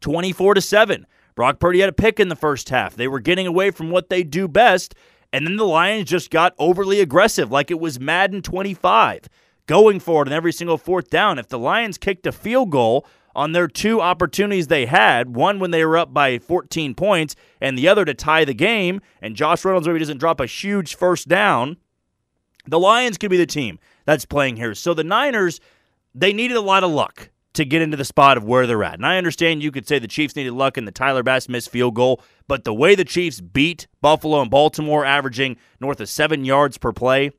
24 0.00 0.54
to 0.54 0.60
7. 0.62 1.06
Brock 1.34 1.60
Purdy 1.60 1.80
had 1.80 1.90
a 1.90 1.92
pick 1.94 2.18
in 2.18 2.28
the 2.28 2.36
first 2.36 2.70
half. 2.70 2.96
They 2.96 3.06
were 3.08 3.20
getting 3.20 3.46
away 3.46 3.70
from 3.70 3.90
what 3.90 4.08
they 4.08 4.22
do 4.22 4.48
best, 4.48 4.94
and 5.32 5.46
then 5.46 5.56
the 5.56 5.66
Lions 5.66 6.08
just 6.08 6.30
got 6.30 6.54
overly 6.58 7.00
aggressive, 7.00 7.50
like 7.50 7.70
it 7.70 7.78
was 7.78 8.00
Madden 8.00 8.40
25 8.40 9.28
going 9.68 10.00
for 10.00 10.22
it 10.22 10.26
in 10.26 10.32
every 10.32 10.52
single 10.52 10.76
fourth 10.76 11.08
down. 11.08 11.38
If 11.38 11.46
the 11.46 11.58
Lions 11.58 11.96
kicked 11.96 12.26
a 12.26 12.32
field 12.32 12.70
goal 12.70 13.06
on 13.36 13.52
their 13.52 13.68
two 13.68 14.00
opportunities 14.00 14.66
they 14.66 14.86
had, 14.86 15.36
one 15.36 15.60
when 15.60 15.70
they 15.70 15.84
were 15.84 15.96
up 15.96 16.12
by 16.12 16.40
14 16.40 16.96
points 16.96 17.36
and 17.60 17.78
the 17.78 17.86
other 17.86 18.04
to 18.04 18.14
tie 18.14 18.44
the 18.44 18.54
game, 18.54 19.00
and 19.22 19.36
Josh 19.36 19.64
Reynolds 19.64 19.86
maybe 19.86 20.00
doesn't 20.00 20.18
drop 20.18 20.40
a 20.40 20.46
huge 20.46 20.96
first 20.96 21.28
down, 21.28 21.76
the 22.66 22.80
Lions 22.80 23.16
could 23.16 23.30
be 23.30 23.36
the 23.36 23.46
team 23.46 23.78
that's 24.04 24.24
playing 24.24 24.56
here. 24.56 24.74
So 24.74 24.92
the 24.92 25.04
Niners, 25.04 25.60
they 26.14 26.32
needed 26.32 26.56
a 26.56 26.62
lot 26.62 26.82
of 26.82 26.90
luck 26.90 27.30
to 27.54 27.64
get 27.64 27.82
into 27.82 27.96
the 27.96 28.04
spot 28.04 28.36
of 28.36 28.44
where 28.44 28.66
they're 28.66 28.84
at. 28.84 28.94
And 28.94 29.06
I 29.06 29.18
understand 29.18 29.62
you 29.62 29.72
could 29.72 29.86
say 29.86 29.98
the 29.98 30.08
Chiefs 30.08 30.36
needed 30.36 30.52
luck 30.52 30.78
in 30.78 30.84
the 30.84 30.92
Tyler 30.92 31.22
Bass 31.22 31.48
missed 31.48 31.70
field 31.70 31.94
goal, 31.94 32.22
but 32.46 32.64
the 32.64 32.74
way 32.74 32.94
the 32.94 33.04
Chiefs 33.04 33.40
beat 33.40 33.86
Buffalo 34.00 34.40
and 34.40 34.50
Baltimore, 34.50 35.04
averaging 35.04 35.56
north 35.80 36.00
of 36.00 36.08
seven 36.08 36.44
yards 36.44 36.78
per 36.78 36.92
play, 36.92 37.30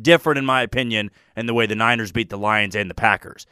different, 0.00 0.38
in 0.38 0.44
my 0.44 0.62
opinion, 0.62 1.10
in 1.36 1.46
the 1.46 1.54
way 1.54 1.66
the 1.66 1.74
Niners 1.74 2.12
beat 2.12 2.30
the 2.30 2.38
Lions 2.38 2.74
and 2.74 2.90
the 2.90 2.94
Packers. 2.94 3.46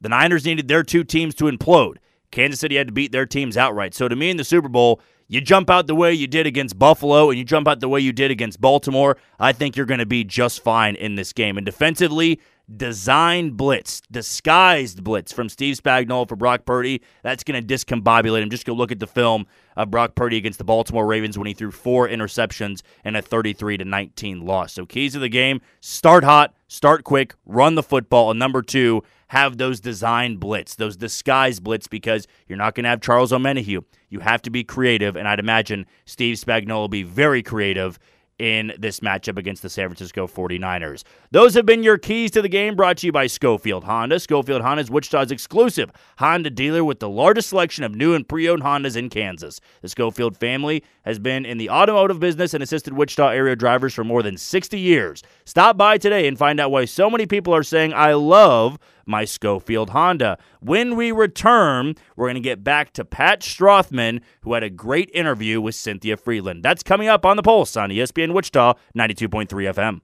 The 0.00 0.08
Niners 0.08 0.44
needed 0.44 0.68
their 0.68 0.82
two 0.82 1.04
teams 1.04 1.34
to 1.36 1.44
implode. 1.44 1.96
Kansas 2.30 2.60
City 2.60 2.76
had 2.76 2.88
to 2.88 2.92
beat 2.92 3.12
their 3.12 3.26
teams 3.26 3.56
outright. 3.56 3.94
So 3.94 4.08
to 4.08 4.16
me 4.16 4.30
in 4.30 4.36
the 4.36 4.44
Super 4.44 4.68
Bowl, 4.68 5.00
you 5.28 5.40
jump 5.40 5.70
out 5.70 5.86
the 5.86 5.94
way 5.94 6.12
you 6.12 6.26
did 6.26 6.46
against 6.46 6.78
Buffalo 6.78 7.30
and 7.30 7.38
you 7.38 7.44
jump 7.44 7.66
out 7.66 7.80
the 7.80 7.88
way 7.88 8.00
you 8.00 8.12
did 8.12 8.30
against 8.30 8.60
Baltimore, 8.60 9.16
I 9.38 9.52
think 9.52 9.76
you're 9.76 9.86
going 9.86 10.00
to 10.00 10.06
be 10.06 10.24
just 10.24 10.62
fine 10.62 10.96
in 10.96 11.14
this 11.14 11.32
game. 11.32 11.56
And 11.56 11.64
defensively, 11.64 12.40
designed 12.74 13.56
blitz, 13.56 14.00
disguised 14.10 15.04
blitz 15.04 15.32
from 15.32 15.48
Steve 15.48 15.76
Spagnuolo 15.76 16.28
for 16.28 16.36
Brock 16.36 16.64
Purdy. 16.64 17.02
That's 17.22 17.44
going 17.44 17.64
to 17.64 17.74
discombobulate 17.74 18.42
him. 18.42 18.50
Just 18.50 18.66
go 18.66 18.72
look 18.72 18.92
at 18.92 18.98
the 18.98 19.06
film 19.06 19.46
of 19.76 19.90
Brock 19.90 20.14
Purdy 20.14 20.36
against 20.36 20.58
the 20.58 20.64
Baltimore 20.64 21.06
Ravens 21.06 21.36
when 21.36 21.46
he 21.46 21.54
threw 21.54 21.70
four 21.70 22.08
interceptions 22.08 22.82
and 23.04 23.16
a 23.16 23.22
33 23.22 23.78
to 23.78 23.84
19 23.84 24.44
loss. 24.44 24.72
So 24.72 24.86
keys 24.86 25.14
of 25.14 25.20
the 25.20 25.28
game: 25.28 25.60
start 25.80 26.24
hot, 26.24 26.54
start 26.68 27.04
quick, 27.04 27.34
run 27.44 27.74
the 27.74 27.82
football, 27.82 28.30
and 28.30 28.38
number 28.38 28.62
two, 28.62 29.02
have 29.28 29.58
those 29.58 29.80
design 29.80 30.36
blitz, 30.36 30.76
those 30.76 30.96
disguised 30.96 31.62
blitz, 31.62 31.88
because 31.88 32.26
you're 32.46 32.58
not 32.58 32.74
going 32.74 32.84
to 32.84 32.90
have 32.90 33.00
Charles 33.00 33.32
Omenihu. 33.32 33.84
You 34.08 34.20
have 34.20 34.42
to 34.42 34.50
be 34.50 34.62
creative, 34.62 35.16
and 35.16 35.26
I'd 35.26 35.40
imagine 35.40 35.86
Steve 36.04 36.36
Spagnuolo 36.36 36.80
will 36.80 36.88
be 36.88 37.02
very 37.02 37.42
creative 37.42 37.98
in 38.38 38.72
this 38.78 39.00
matchup 39.00 39.38
against 39.38 39.62
the 39.62 39.68
San 39.68 39.88
Francisco 39.88 40.26
49ers. 40.26 41.04
Those 41.30 41.54
have 41.54 41.66
been 41.66 41.82
your 41.82 41.98
keys 41.98 42.30
to 42.32 42.42
the 42.42 42.48
game 42.48 42.74
brought 42.74 42.98
to 42.98 43.06
you 43.06 43.12
by 43.12 43.26
Schofield 43.26 43.84
Honda. 43.84 44.18
Schofield 44.18 44.62
Honda 44.62 44.82
is 44.82 44.90
Wichita's 44.90 45.30
exclusive 45.30 45.90
Honda 46.18 46.50
dealer 46.50 46.84
with 46.84 47.00
the 47.00 47.08
largest 47.08 47.50
selection 47.50 47.84
of 47.84 47.94
new 47.94 48.14
and 48.14 48.28
pre 48.28 48.48
owned 48.48 48.62
Hondas 48.62 48.96
in 48.96 49.08
Kansas. 49.08 49.60
The 49.82 49.88
Schofield 49.88 50.36
family 50.36 50.82
has 51.04 51.18
been 51.18 51.44
in 51.46 51.58
the 51.58 51.70
automotive 51.70 52.18
business 52.18 52.54
and 52.54 52.62
assisted 52.62 52.94
Wichita 52.94 53.28
area 53.28 53.56
drivers 53.56 53.94
for 53.94 54.04
more 54.04 54.22
than 54.22 54.36
60 54.36 54.78
years. 54.78 55.22
Stop 55.46 55.76
by 55.76 55.98
today 55.98 56.26
and 56.26 56.38
find 56.38 56.58
out 56.58 56.70
why 56.70 56.86
so 56.86 57.10
many 57.10 57.26
people 57.26 57.54
are 57.54 57.62
saying, 57.62 57.92
I 57.92 58.14
love 58.14 58.78
my 59.04 59.26
Schofield 59.26 59.90
Honda. 59.90 60.38
When 60.60 60.96
we 60.96 61.12
return, 61.12 61.96
we're 62.16 62.28
going 62.28 62.36
to 62.36 62.40
get 62.40 62.64
back 62.64 62.94
to 62.94 63.04
Pat 63.04 63.40
Strothman, 63.40 64.22
who 64.40 64.54
had 64.54 64.62
a 64.62 64.70
great 64.70 65.10
interview 65.12 65.60
with 65.60 65.74
Cynthia 65.74 66.16
Frelund. 66.16 66.62
That's 66.62 66.82
coming 66.82 67.08
up 67.08 67.26
on 67.26 67.36
the 67.36 67.42
Pulse 67.42 67.76
on 67.76 67.90
ESPN 67.90 68.32
Wichita 68.32 68.72
92.3 68.96 69.46
FM. 69.74 70.00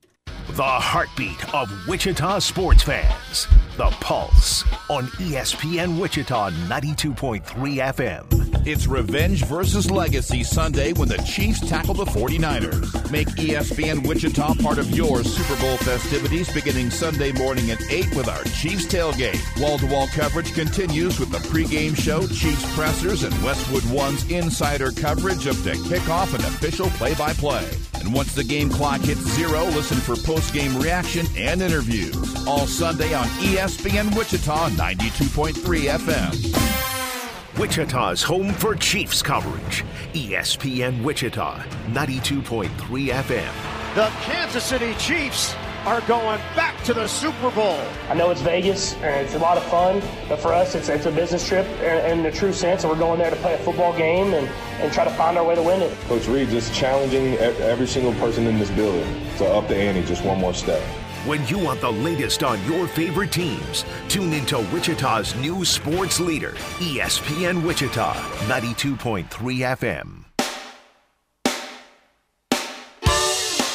The 0.57 0.62
heartbeat 0.62 1.55
of 1.55 1.70
Wichita 1.88 2.40
sports 2.40 2.83
fans. 2.83 3.48
The 3.81 3.88
Pulse 4.03 4.62
on 4.90 5.07
ESPN 5.07 5.99
Wichita 5.99 6.51
92.3 6.51 7.43
FM. 7.95 8.66
It's 8.66 8.87
Revenge 8.87 9.47
versus 9.47 9.90
Legacy 9.90 10.45
Sunday 10.45 10.93
when 10.93 11.09
the 11.09 11.16
Chiefs 11.23 11.66
tackle 11.66 11.95
the 11.95 12.05
49ers. 12.05 13.11
Make 13.11 13.29
ESPN 13.29 14.07
Wichita 14.07 14.57
part 14.57 14.77
of 14.77 14.90
your 14.90 15.25
Super 15.25 15.59
Bowl 15.62 15.79
festivities 15.79 16.53
beginning 16.53 16.90
Sunday 16.90 17.33
morning 17.33 17.71
at 17.71 17.81
8 17.90 18.14
with 18.14 18.29
our 18.29 18.45
Chiefs 18.45 18.85
tailgate. 18.85 19.40
Wall 19.62 19.79
to 19.79 19.87
wall 19.87 20.09
coverage 20.09 20.53
continues 20.53 21.19
with 21.19 21.31
the 21.31 21.38
pregame 21.38 21.97
show, 21.97 22.27
Chiefs 22.27 22.77
pressers, 22.77 23.23
and 23.23 23.33
Westwood 23.43 23.90
One's 23.90 24.31
insider 24.31 24.93
coverage 24.93 25.47
up 25.47 25.57
to 25.57 25.73
kickoff 25.88 26.35
and 26.35 26.45
official 26.45 26.90
play 26.90 27.14
by 27.14 27.33
play. 27.33 27.66
And 27.95 28.14
once 28.14 28.35
the 28.35 28.45
game 28.45 28.71
clock 28.71 29.01
hits 29.01 29.21
zero, 29.21 29.64
listen 29.66 29.99
for 29.99 30.16
post 30.16 30.53
game 30.55 30.77
reaction 30.79 31.27
and 31.37 31.62
interviews. 31.62 32.16
All 32.47 32.66
Sunday 32.66 33.14
on 33.14 33.27
E 33.43 33.59
ESPN 33.70 34.16
Wichita 34.16 34.70
92.3 34.70 35.54
FM. 35.96 37.56
Wichita's 37.56 38.20
home 38.20 38.52
for 38.52 38.74
Chiefs 38.74 39.22
coverage. 39.22 39.85
ESPN 40.12 41.04
Wichita 41.04 41.62
92.3 41.92 42.68
FM. 42.68 43.94
The 43.94 44.11
Kansas 44.22 44.64
City 44.64 44.92
Chiefs 44.94 45.54
are 45.85 46.00
going 46.02 46.40
back 46.56 46.83
to 46.83 46.92
the 46.92 47.06
Super 47.06 47.52
Bowl. 47.52 47.80
I 48.09 48.14
know 48.14 48.30
it's 48.30 48.40
Vegas 48.40 48.94
and 48.94 49.24
it's 49.24 49.37
a 49.37 49.38
lot 49.38 49.56
of 49.56 49.62
fun, 49.66 50.02
but 50.28 50.40
for 50.40 50.52
us, 50.52 50.74
it's, 50.74 50.88
it's 50.88 51.06
a 51.06 51.12
business 51.12 51.46
trip 51.46 51.64
in, 51.80 52.11
in 52.11 52.22
the 52.24 52.33
true 52.33 52.52
sense. 52.52 52.83
And 52.83 52.92
we're 52.92 52.98
going 52.98 53.20
there 53.20 53.30
to 53.30 53.37
play 53.37 53.54
a 53.54 53.59
football 53.59 53.96
game 53.96 54.35
and, 54.35 54.48
and 54.80 54.92
try 54.92 55.04
to 55.04 55.11
find 55.11 55.38
our 55.38 55.44
way 55.44 55.54
to 55.54 55.62
win 55.62 55.80
it. 55.80 55.96
Coach 56.09 56.26
Reid 56.26 56.48
just 56.48 56.74
challenging 56.74 57.35
every 57.38 57.87
single 57.87 58.14
person 58.14 58.48
in 58.48 58.59
this 58.59 58.70
building 58.72 59.06
to 59.38 59.46
up 59.46 59.68
the 59.68 59.76
ante 59.76 60.04
just 60.09 60.24
one 60.24 60.40
more 60.40 60.54
step. 60.54 60.83
When 61.26 61.46
you 61.48 61.59
want 61.59 61.83
the 61.83 61.92
latest 61.92 62.42
on 62.42 62.64
your 62.64 62.87
favorite 62.88 63.30
teams, 63.30 63.85
tune 64.09 64.33
into 64.33 64.56
Wichita's 64.72 65.37
new 65.37 65.66
sports 65.66 66.18
leader, 66.18 66.52
ESPN 66.78 67.62
Wichita 67.62 68.14
92.3 68.48 69.26
FM. 69.76 70.24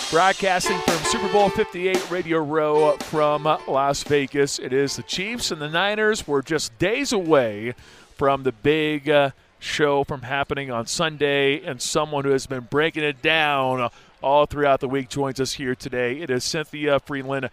Broadcasting 0.10 0.80
from 0.80 0.98
Super 1.04 1.32
Bowl 1.32 1.50
58 1.50 2.10
Radio 2.10 2.40
Row 2.40 2.98
from 2.98 3.44
Las 3.68 4.02
Vegas. 4.02 4.58
It 4.58 4.74
is 4.74 4.96
the 4.96 5.04
Chiefs 5.04 5.52
and 5.52 5.62
the 5.62 5.70
Niners. 5.70 6.28
We're 6.28 6.42
just 6.42 6.76
days 6.80 7.14
away 7.14 7.76
from 8.16 8.42
the 8.42 8.54
big 8.54 9.08
uh, 9.08 9.30
show 9.60 10.04
from 10.04 10.24
happening 10.24 10.72
on 10.72 10.88
Sunday, 10.88 11.64
and 11.64 11.80
someone 11.80 12.24
who 12.24 12.32
has 12.32 12.48
been 12.48 12.68
breaking 12.72 13.04
it 13.04 13.22
down 13.22 13.92
all 14.26 14.48
throughout 14.48 14.80
the 14.80 14.90
week 14.90 15.08
joins 15.08 15.40
us 15.40 15.54
here 15.54 15.76
today. 15.76 16.20
It 16.20 16.32
is 16.32 16.44
Cynthia 16.44 17.00
Frelund. 17.00 17.50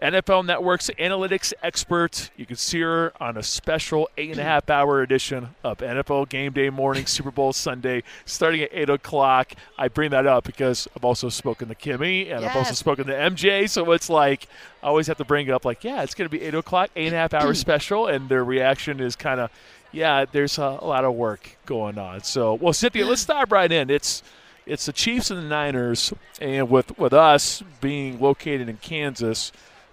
NFL 0.00 0.46
Network's 0.46 0.88
analytics 0.98 1.52
expert. 1.62 2.30
You 2.36 2.46
can 2.46 2.56
see 2.56 2.80
her 2.80 3.12
on 3.20 3.36
a 3.36 3.42
special 3.42 4.08
eight 4.16 4.30
and 4.30 4.38
a 4.38 4.44
half 4.44 4.70
hour 4.70 5.02
edition 5.02 5.50
of 5.64 5.78
NFL 5.78 6.28
Game 6.28 6.52
Day 6.52 6.70
Morning, 6.70 7.04
Super 7.04 7.32
Bowl 7.32 7.52
Sunday, 7.52 8.04
starting 8.24 8.62
at 8.62 8.70
8 8.72 8.90
o'clock. 8.90 9.52
I 9.76 9.88
bring 9.88 10.12
that 10.12 10.24
up 10.24 10.44
because 10.44 10.88
I've 10.96 11.04
also 11.04 11.28
spoken 11.28 11.68
to 11.68 11.74
Kimmy 11.74 12.32
and 12.32 12.44
I've 12.44 12.56
also 12.56 12.74
spoken 12.74 13.06
to 13.08 13.12
MJ. 13.12 13.68
So 13.68 13.90
it's 13.90 14.08
like, 14.08 14.46
I 14.82 14.86
always 14.86 15.08
have 15.08 15.18
to 15.18 15.24
bring 15.24 15.48
it 15.48 15.50
up 15.50 15.64
like, 15.64 15.82
yeah, 15.82 16.02
it's 16.04 16.14
going 16.14 16.30
to 16.30 16.34
be 16.34 16.42
8 16.42 16.54
o'clock, 16.54 16.90
eight 16.96 17.08
and 17.08 17.16
a 17.16 17.18
half 17.18 17.34
hour 17.34 17.52
special. 17.54 18.06
And 18.06 18.28
their 18.28 18.44
reaction 18.44 19.00
is 19.00 19.16
kind 19.16 19.40
of, 19.40 19.50
yeah, 19.92 20.24
there's 20.30 20.58
a, 20.58 20.78
a 20.80 20.86
lot 20.86 21.04
of 21.04 21.14
work 21.14 21.58
going 21.66 21.98
on. 21.98 22.22
So, 22.22 22.54
well, 22.54 22.72
Cynthia, 22.72 23.04
let's 23.04 23.26
dive 23.26 23.50
right 23.50 23.70
in. 23.70 23.90
It's 23.90 24.22
it's 24.68 24.86
the 24.86 24.92
Chiefs 24.92 25.30
and 25.30 25.42
the 25.42 25.48
Niners, 25.48 26.12
and 26.40 26.70
with 26.70 26.96
with 26.98 27.12
us 27.12 27.62
being 27.80 28.20
located 28.20 28.68
in 28.68 28.76
Kansas, 28.76 29.50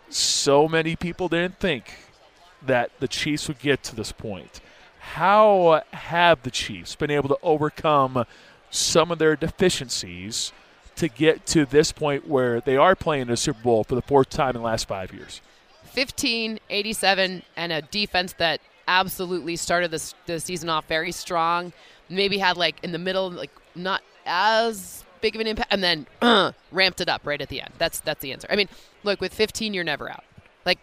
so 0.09 0.67
many 0.67 0.95
people 0.95 1.30
didn't 1.30 1.59
think 1.59 1.93
that 2.61 2.91
the 2.99 3.07
Chiefs 3.07 3.47
would 3.47 3.59
get 3.59 3.84
to 3.84 3.95
this 3.95 4.11
point. 4.11 4.59
How 4.99 5.82
have 5.91 6.43
the 6.43 6.51
Chiefs 6.51 6.95
been 6.95 7.11
able 7.11 7.30
to 7.30 7.38
overcome 7.41 8.26
some 8.69 9.11
of 9.11 9.19
their 9.19 9.36
deficiencies 9.36 10.51
to 10.97 11.07
get 11.07 11.45
to 11.47 11.65
this 11.65 11.91
point 11.91 12.28
where 12.28 12.59
they 12.59 12.76
are 12.76 12.95
playing 12.95 13.28
the 13.28 13.38
Super 13.38 13.61
Bowl 13.61 13.84
for 13.84 13.95
the 13.95 14.01
fourth 14.01 14.30
time 14.30 14.55
in 14.55 14.61
the 14.61 14.67
last 14.67 14.88
five 14.88 15.13
years? 15.13 15.41
15, 15.86 16.59
87, 16.69 17.43
and 17.55 17.71
a 17.71 17.82
defense 17.82 18.34
that 18.34 18.59
absolutely 18.88 19.55
started 19.55 19.91
this 19.91 20.13
the 20.26 20.39
season 20.39 20.69
off 20.69 20.86
very 20.88 21.11
strong. 21.11 21.71
Maybe 22.09 22.38
had 22.38 22.57
like 22.57 22.84
in 22.84 22.91
the 22.91 22.99
middle, 22.99 23.32
like 23.32 23.51
not 23.73 24.01
as 24.26 25.03
big 25.21 25.36
of 25.36 25.41
an 25.41 25.47
impact, 25.47 25.73
and 25.73 25.84
then 25.84 26.07
uh, 26.21 26.51
ramped 26.71 27.01
it 27.01 27.09
up 27.09 27.21
right 27.26 27.41
at 27.41 27.49
the 27.49 27.61
end. 27.61 27.73
That's 27.78 27.99
that's 27.99 28.21
the 28.21 28.32
answer. 28.32 28.47
I 28.49 28.55
mean, 28.55 28.69
look, 29.03 29.21
with 29.21 29.34
15, 29.34 29.73
you're 29.73 29.84
never 29.84 30.09
out. 30.09 30.23
Like, 30.65 30.80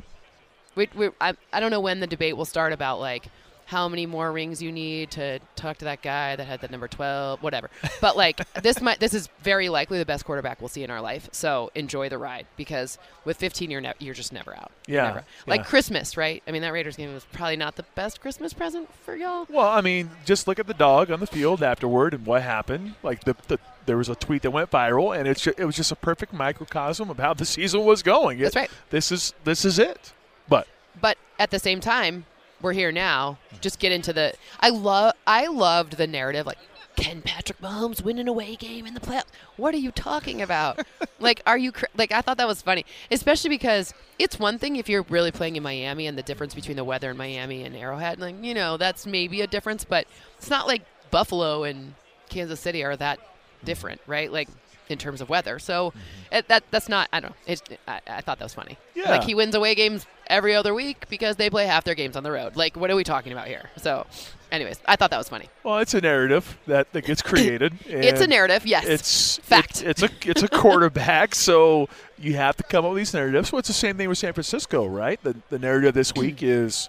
we, 0.74 0.88
we, 0.95 1.11
I, 1.20 1.34
I 1.53 1.61
don't 1.61 1.70
know 1.70 1.80
when 1.80 2.01
the 2.01 2.07
debate 2.07 2.36
will 2.36 2.45
start 2.45 2.72
about 2.72 3.01
like 3.01 3.26
how 3.66 3.88
many 3.88 4.06
more 4.06 4.30
rings 4.32 4.60
you 4.62 4.70
need 4.72 5.10
to 5.10 5.38
talk 5.56 5.78
to 5.78 5.84
that 5.84 6.02
guy 6.02 6.36
that 6.36 6.44
had 6.44 6.60
that 6.60 6.70
number 6.70 6.88
12 6.88 7.42
whatever 7.42 7.70
but 8.00 8.16
like 8.16 8.40
this 8.62 8.80
might 8.80 9.00
this 9.00 9.14
is 9.14 9.28
very 9.42 9.68
likely 9.68 9.98
the 9.98 10.04
best 10.04 10.24
quarterback 10.24 10.60
we'll 10.60 10.68
see 10.68 10.82
in 10.84 10.90
our 10.90 11.00
life 11.00 11.28
so 11.32 11.70
enjoy 11.74 12.08
the 12.08 12.18
ride 12.18 12.46
because 12.56 12.98
with 13.24 13.36
15 13.36 13.70
you're, 13.70 13.80
ne- 13.80 13.92
you're 13.98 14.14
just 14.14 14.32
never 14.32 14.54
out 14.54 14.70
Yeah, 14.86 15.04
never 15.04 15.24
like 15.46 15.60
yeah. 15.60 15.64
christmas 15.66 16.16
right 16.16 16.42
i 16.46 16.50
mean 16.50 16.62
that 16.62 16.72
raiders 16.72 16.96
game 16.96 17.14
was 17.14 17.24
probably 17.32 17.56
not 17.56 17.76
the 17.76 17.84
best 17.94 18.20
christmas 18.20 18.52
present 18.52 18.92
for 19.04 19.16
y'all 19.16 19.46
Well, 19.48 19.66
I 19.68 19.80
mean, 19.80 20.10
just 20.24 20.46
look 20.46 20.58
at 20.58 20.66
the 20.66 20.74
dog 20.74 21.10
on 21.10 21.20
the 21.20 21.26
field 21.26 21.62
afterward 21.62 22.14
and 22.14 22.26
what 22.26 22.42
happened. 22.42 22.94
Like 23.02 23.24
the, 23.24 23.34
the 23.48 23.58
there 23.86 23.96
was 23.96 24.08
a 24.08 24.14
tweet 24.14 24.42
that 24.42 24.50
went 24.50 24.70
viral, 24.70 25.16
and 25.16 25.26
it's 25.28 25.46
it 25.46 25.64
was 25.64 25.76
just 25.76 25.90
a 25.92 25.96
perfect 25.96 26.32
microcosm 26.32 27.10
of 27.10 27.18
how 27.18 27.34
the 27.34 27.44
season 27.44 27.84
was 27.84 28.02
going. 28.02 28.38
It- 28.38 28.42
That's 28.44 28.56
right. 28.56 28.70
This 28.90 29.10
is 29.12 29.34
this 29.44 29.64
is 29.64 29.78
it. 29.78 30.12
But 30.48 30.66
but 31.00 31.16
at 31.38 31.50
the 31.50 31.58
same 31.58 31.80
time 31.80 32.26
we're 32.62 32.72
here 32.72 32.92
now 32.92 33.38
just 33.60 33.78
get 33.78 33.92
into 33.92 34.12
the 34.12 34.32
i 34.60 34.70
love 34.70 35.14
i 35.26 35.46
loved 35.46 35.96
the 35.96 36.06
narrative 36.06 36.46
like 36.46 36.58
can 36.96 37.22
patrick 37.22 37.58
mahomes 37.60 38.02
win 38.02 38.18
an 38.18 38.28
away 38.28 38.54
game 38.54 38.86
in 38.86 38.94
the 38.94 39.00
playoffs 39.00 39.24
what 39.56 39.74
are 39.74 39.78
you 39.78 39.90
talking 39.90 40.40
about? 40.42 40.84
Like 41.18 41.40
are 41.46 41.56
you 41.56 41.70
cr- 41.70 41.84
like 41.96 42.10
i 42.10 42.20
thought 42.20 42.36
that 42.38 42.48
was 42.48 42.62
funny 42.62 42.84
especially 43.12 43.50
because 43.50 43.94
it's 44.18 44.40
one 44.40 44.58
thing 44.58 44.74
if 44.74 44.88
you're 44.88 45.04
really 45.08 45.30
playing 45.30 45.54
in 45.54 45.62
miami 45.62 46.08
and 46.08 46.18
the 46.18 46.22
difference 46.22 46.52
between 46.52 46.76
the 46.76 46.82
weather 46.82 47.12
in 47.12 47.16
miami 47.16 47.62
and 47.62 47.76
arrowhead 47.76 48.18
like 48.18 48.34
you 48.42 48.54
know 48.54 48.76
that's 48.76 49.06
maybe 49.06 49.40
a 49.40 49.46
difference 49.46 49.84
but 49.84 50.08
it's 50.36 50.50
not 50.50 50.66
like 50.66 50.82
buffalo 51.12 51.62
and 51.62 51.94
kansas 52.28 52.58
city 52.58 52.82
are 52.82 52.96
that 52.96 53.20
different 53.64 54.00
right? 54.06 54.32
Like 54.32 54.48
in 54.89 54.99
terms 54.99 55.20
of 55.20 55.28
weather 55.28 55.59
so 55.59 55.91
mm-hmm. 55.91 56.35
it, 56.37 56.49
that 56.49 56.64
that's 56.70 56.89
not 56.89 57.09
i 57.12 57.20
don't 57.20 57.35
know 57.49 57.55
I, 57.89 58.01
I 58.07 58.20
thought 58.20 58.39
that 58.39 58.45
was 58.45 58.55
funny 58.55 58.78
Yeah. 58.95 59.11
like 59.11 59.24
he 59.24 59.35
wins 59.35 59.55
away 59.55 59.74
games 59.74 60.07
every 60.33 60.55
other 60.55 60.74
week 60.74 61.09
because 61.09 61.37
they 61.37 61.51
play 61.51 61.66
half 61.66 61.85
their 61.85 61.95
games 61.95 62.16
on 62.16 62.22
the 62.22 62.33
road. 62.33 62.57
Like, 62.57 62.76
what 62.76 62.91
are 62.91 62.97
we 62.97 63.05
talking 63.05 63.33
about 63.33 63.49
here? 63.49 63.68
So, 63.76 64.07
anyways, 64.51 64.80
I 64.87 64.97
thought 64.97 65.11
that 65.11 65.18
was 65.18 65.28
funny. 65.28 65.49
well, 65.62 65.78
it's 65.78 65.95
a 65.95 66.01
narrative 66.01 66.59
that, 66.66 66.93
that 66.93 67.05
gets 67.05 67.22
created. 67.22 67.74
It's 67.87 68.20
a 68.20 68.26
narrative, 68.26 68.66
yes. 68.66 68.87
It's 68.87 69.37
Fact. 69.39 69.83
it- 69.83 69.89
it's 69.89 70.03
a 70.03 70.09
it's 70.24 70.43
a 70.43 70.49
quarterback, 70.62 71.35
so 71.35 71.89
you 72.18 72.35
have 72.35 72.57
to 72.57 72.62
come 72.62 72.85
up 72.85 72.93
with 72.93 72.99
these 73.01 73.14
narratives. 73.14 73.53
Well, 73.53 73.59
it's 73.59 73.68
the 73.68 73.74
same 73.74 73.97
thing 73.97 74.09
with 74.09 74.18
San 74.18 74.33
Francisco, 74.33 74.87
right? 74.87 75.22
The 75.22 75.37
the 75.51 75.59
narrative 75.59 75.95
this 75.95 76.14
week 76.14 76.43
is, 76.43 76.89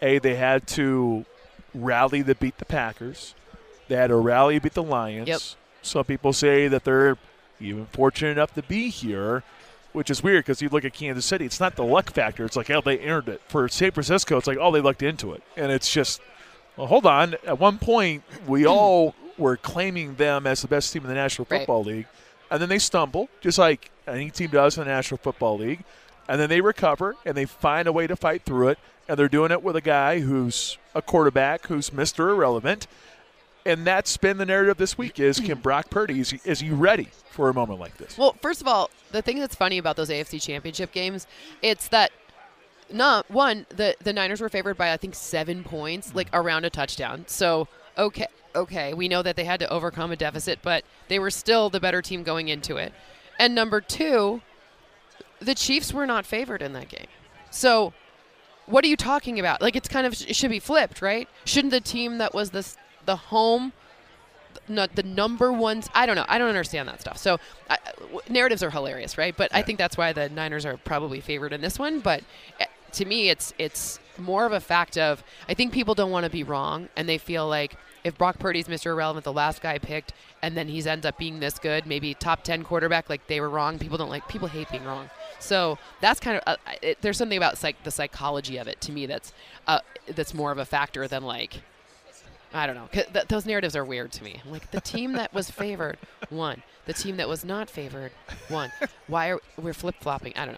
a 0.00 0.18
they 0.18 0.36
had 0.36 0.66
to 0.68 1.24
rally 1.74 2.22
to 2.22 2.34
beat 2.36 2.58
the 2.58 2.64
Packers. 2.64 3.34
They 3.88 3.96
had 3.96 4.08
to 4.08 4.16
rally 4.16 4.56
to 4.56 4.60
beat 4.60 4.74
the 4.74 4.82
Lions. 4.82 5.28
Yep. 5.28 5.40
Some 5.86 6.04
people 6.04 6.32
say 6.32 6.68
that 6.68 6.84
they're 6.84 7.16
even 7.60 7.86
fortunate 7.86 8.32
enough 8.32 8.52
to 8.54 8.62
be 8.62 8.88
here, 8.88 9.42
which 9.92 10.10
is 10.10 10.22
weird 10.22 10.44
because 10.44 10.60
you 10.60 10.68
look 10.68 10.84
at 10.84 10.92
Kansas 10.92 11.24
City, 11.24 11.46
it's 11.46 11.60
not 11.60 11.76
the 11.76 11.84
luck 11.84 12.10
factor. 12.10 12.44
It's 12.44 12.56
like, 12.56 12.70
oh, 12.70 12.80
they 12.80 12.98
earned 13.00 13.28
it. 13.28 13.40
For 13.48 13.68
San 13.68 13.92
Francisco, 13.92 14.36
it's 14.36 14.46
like, 14.46 14.58
oh, 14.60 14.70
they 14.70 14.80
lucked 14.80 15.02
into 15.02 15.32
it. 15.32 15.42
And 15.56 15.72
it's 15.72 15.90
just, 15.90 16.20
well, 16.76 16.86
hold 16.86 17.06
on. 17.06 17.34
At 17.46 17.58
one 17.58 17.78
point, 17.78 18.22
we 18.46 18.66
all 18.68 19.14
were 19.38 19.56
claiming 19.56 20.16
them 20.16 20.46
as 20.46 20.62
the 20.62 20.68
best 20.68 20.92
team 20.92 21.02
in 21.02 21.08
the 21.08 21.14
National 21.14 21.46
Right. 21.50 21.60
Football 21.60 21.84
League. 21.84 22.06
And 22.50 22.60
then 22.62 22.68
they 22.68 22.78
stumble, 22.78 23.28
just 23.40 23.58
like 23.58 23.90
any 24.06 24.30
team 24.30 24.50
does 24.50 24.76
in 24.78 24.84
the 24.84 24.90
National 24.90 25.18
Football 25.18 25.58
League. 25.58 25.84
And 26.28 26.40
then 26.40 26.48
they 26.48 26.60
recover 26.60 27.16
and 27.24 27.36
they 27.36 27.44
find 27.44 27.88
a 27.88 27.92
way 27.92 28.06
to 28.06 28.16
fight 28.16 28.42
through 28.42 28.68
it. 28.68 28.78
And 29.08 29.16
they're 29.18 29.28
doing 29.28 29.52
it 29.52 29.62
with 29.62 29.76
a 29.76 29.80
guy 29.80 30.20
who's 30.20 30.78
a 30.94 31.00
quarterback 31.00 31.66
who's 31.66 31.90
Mr. 31.90 32.30
Irrelevant. 32.30 32.86
And 33.66 33.84
that's 33.84 34.16
been 34.16 34.38
the 34.38 34.46
narrative 34.46 34.76
this 34.76 34.96
week 34.96 35.18
is 35.18 35.40
can 35.40 35.58
Brock 35.58 35.90
Purdy, 35.90 36.20
is 36.20 36.30
he, 36.30 36.40
is 36.44 36.60
he 36.60 36.70
ready 36.70 37.08
for 37.30 37.48
a 37.48 37.54
moment 37.54 37.80
like 37.80 37.96
this? 37.96 38.16
Well, 38.16 38.36
first 38.40 38.60
of 38.60 38.68
all, 38.68 38.90
the 39.10 39.22
thing 39.22 39.40
that's 39.40 39.56
funny 39.56 39.76
about 39.76 39.96
those 39.96 40.08
AFC 40.08 40.40
Championship 40.40 40.92
games, 40.92 41.26
it's 41.62 41.88
that 41.88 42.12
not 42.88 43.28
one 43.28 43.66
the 43.70 43.96
the 44.00 44.12
Niners 44.12 44.40
were 44.40 44.48
favored 44.48 44.76
by 44.76 44.92
I 44.92 44.96
think 44.96 45.16
seven 45.16 45.64
points, 45.64 46.14
like 46.14 46.28
around 46.32 46.64
a 46.64 46.70
touchdown. 46.70 47.24
So 47.26 47.66
okay, 47.98 48.28
okay, 48.54 48.94
we 48.94 49.08
know 49.08 49.22
that 49.22 49.34
they 49.34 49.44
had 49.44 49.58
to 49.58 49.68
overcome 49.68 50.12
a 50.12 50.16
deficit, 50.16 50.60
but 50.62 50.84
they 51.08 51.18
were 51.18 51.30
still 51.30 51.68
the 51.68 51.80
better 51.80 52.00
team 52.00 52.22
going 52.22 52.46
into 52.46 52.76
it. 52.76 52.92
And 53.36 53.52
number 53.52 53.80
two, 53.80 54.42
the 55.40 55.56
Chiefs 55.56 55.92
were 55.92 56.06
not 56.06 56.24
favored 56.24 56.62
in 56.62 56.72
that 56.74 56.88
game. 56.88 57.08
So 57.50 57.92
what 58.66 58.84
are 58.84 58.88
you 58.88 58.96
talking 58.96 59.40
about? 59.40 59.60
Like 59.60 59.74
it's 59.74 59.88
kind 59.88 60.06
of 60.06 60.12
it 60.12 60.36
should 60.36 60.50
be 60.50 60.60
flipped, 60.60 61.02
right? 61.02 61.28
Shouldn't 61.44 61.72
the 61.72 61.80
team 61.80 62.18
that 62.18 62.32
was 62.32 62.50
the 62.50 62.64
the 63.06 63.16
home 63.16 63.72
not 64.68 64.94
the 64.94 65.02
number 65.02 65.52
ones. 65.52 65.88
I 65.94 66.06
don't 66.06 66.16
know. 66.16 66.24
I 66.28 66.38
don't 66.38 66.48
understand 66.48 66.88
that 66.88 67.00
stuff. 67.00 67.18
So 67.18 67.38
I, 67.70 67.78
w- 68.00 68.20
narratives 68.28 68.62
are 68.62 68.70
hilarious, 68.70 69.18
right? 69.18 69.36
But 69.36 69.54
I 69.54 69.62
think 69.62 69.78
that's 69.78 69.96
why 69.96 70.12
the 70.12 70.28
Niners 70.28 70.66
are 70.66 70.76
probably 70.76 71.20
favored 71.20 71.52
in 71.52 71.60
this 71.60 71.78
one. 71.78 72.00
But 72.00 72.22
eh, 72.60 72.66
to 72.92 73.04
me, 73.04 73.28
it's 73.28 73.52
it's 73.58 73.98
more 74.18 74.46
of 74.46 74.52
a 74.52 74.60
fact 74.60 74.96
of 74.98 75.22
I 75.48 75.54
think 75.54 75.72
people 75.72 75.94
don't 75.94 76.10
want 76.10 76.24
to 76.24 76.30
be 76.30 76.42
wrong, 76.42 76.88
and 76.96 77.08
they 77.08 77.18
feel 77.18 77.48
like 77.48 77.76
if 78.04 78.16
Brock 78.16 78.38
Purdy's 78.38 78.68
Mr. 78.68 78.86
Irrelevant, 78.86 79.24
the 79.24 79.32
last 79.32 79.60
guy 79.60 79.78
picked, 79.78 80.12
and 80.40 80.56
then 80.56 80.68
he's 80.68 80.86
ends 80.86 81.04
up 81.04 81.18
being 81.18 81.40
this 81.40 81.58
good, 81.58 81.86
maybe 81.86 82.14
top 82.14 82.42
ten 82.42 82.62
quarterback, 82.62 83.10
like 83.10 83.26
they 83.26 83.40
were 83.40 83.50
wrong. 83.50 83.78
People 83.78 83.98
don't 83.98 84.10
like 84.10 84.26
people 84.28 84.48
hate 84.48 84.70
being 84.70 84.84
wrong. 84.84 85.10
So 85.38 85.78
that's 86.00 86.20
kind 86.20 86.38
of 86.38 86.42
uh, 86.46 86.56
it, 86.82 86.98
there's 87.02 87.18
something 87.18 87.38
about 87.38 87.58
psych, 87.58 87.82
the 87.84 87.90
psychology 87.90 88.56
of 88.56 88.68
it 88.68 88.80
to 88.82 88.92
me 88.92 89.06
that's 89.06 89.32
uh, 89.66 89.80
that's 90.14 90.34
more 90.34 90.50
of 90.50 90.58
a 90.58 90.64
factor 90.64 91.06
than 91.06 91.22
like 91.22 91.62
I 92.54 92.66
don't 92.66 92.76
know. 92.76 92.88
Th- 92.92 93.26
those 93.28 93.46
narratives 93.46 93.76
are 93.76 93.84
weird 93.84 94.12
to 94.12 94.24
me. 94.24 94.40
I'm 94.44 94.50
like 94.50 94.70
the 94.70 94.80
team 94.80 95.12
that 95.14 95.32
was 95.34 95.50
favored 95.50 95.98
won. 96.30 96.62
The 96.86 96.92
team 96.92 97.16
that 97.16 97.28
was 97.28 97.44
not 97.44 97.68
favored 97.68 98.12
won. 98.50 98.72
Why 99.08 99.30
are 99.30 99.40
we're 99.56 99.74
flip 99.74 99.96
flopping? 100.00 100.32
I 100.36 100.46
don't 100.46 100.56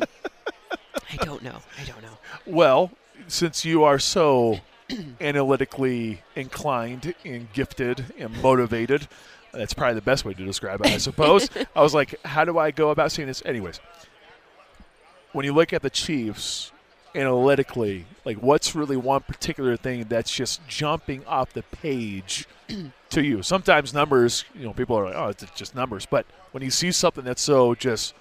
know. 0.00 0.06
I 1.12 1.16
don't 1.24 1.42
know. 1.42 1.58
I 1.78 1.84
don't 1.84 2.02
know. 2.02 2.18
Well, 2.46 2.90
since 3.28 3.64
you 3.64 3.84
are 3.84 3.98
so 3.98 4.60
analytically 5.20 6.22
inclined 6.34 7.14
and 7.24 7.52
gifted 7.52 8.12
and 8.18 8.40
motivated, 8.42 9.08
that's 9.52 9.74
probably 9.74 9.94
the 9.94 10.02
best 10.02 10.24
way 10.24 10.34
to 10.34 10.44
describe 10.44 10.80
it, 10.80 10.88
I 10.88 10.98
suppose. 10.98 11.48
I 11.76 11.82
was 11.82 11.94
like, 11.94 12.14
how 12.24 12.44
do 12.44 12.58
I 12.58 12.70
go 12.70 12.90
about 12.90 13.12
seeing 13.12 13.28
this? 13.28 13.42
Anyways, 13.44 13.80
when 15.32 15.44
you 15.44 15.52
look 15.52 15.72
at 15.72 15.82
the 15.82 15.90
Chiefs 15.90 16.72
analytically, 17.14 18.06
like 18.24 18.38
what's 18.38 18.74
really 18.74 18.96
one 18.96 19.20
particular 19.20 19.76
thing 19.76 20.04
that's 20.08 20.30
just 20.34 20.66
jumping 20.68 21.24
off 21.26 21.52
the 21.52 21.62
page 21.62 22.46
to 23.10 23.22
you? 23.22 23.42
Sometimes 23.42 23.92
numbers, 23.94 24.44
you 24.54 24.64
know, 24.64 24.72
people 24.72 24.96
are 24.96 25.04
like, 25.06 25.14
oh, 25.14 25.28
it's 25.28 25.44
just 25.54 25.74
numbers. 25.74 26.06
But 26.06 26.26
when 26.52 26.62
you 26.62 26.70
see 26.70 26.92
something 26.92 27.24
that's 27.24 27.42
so 27.42 27.74
just 27.74 28.14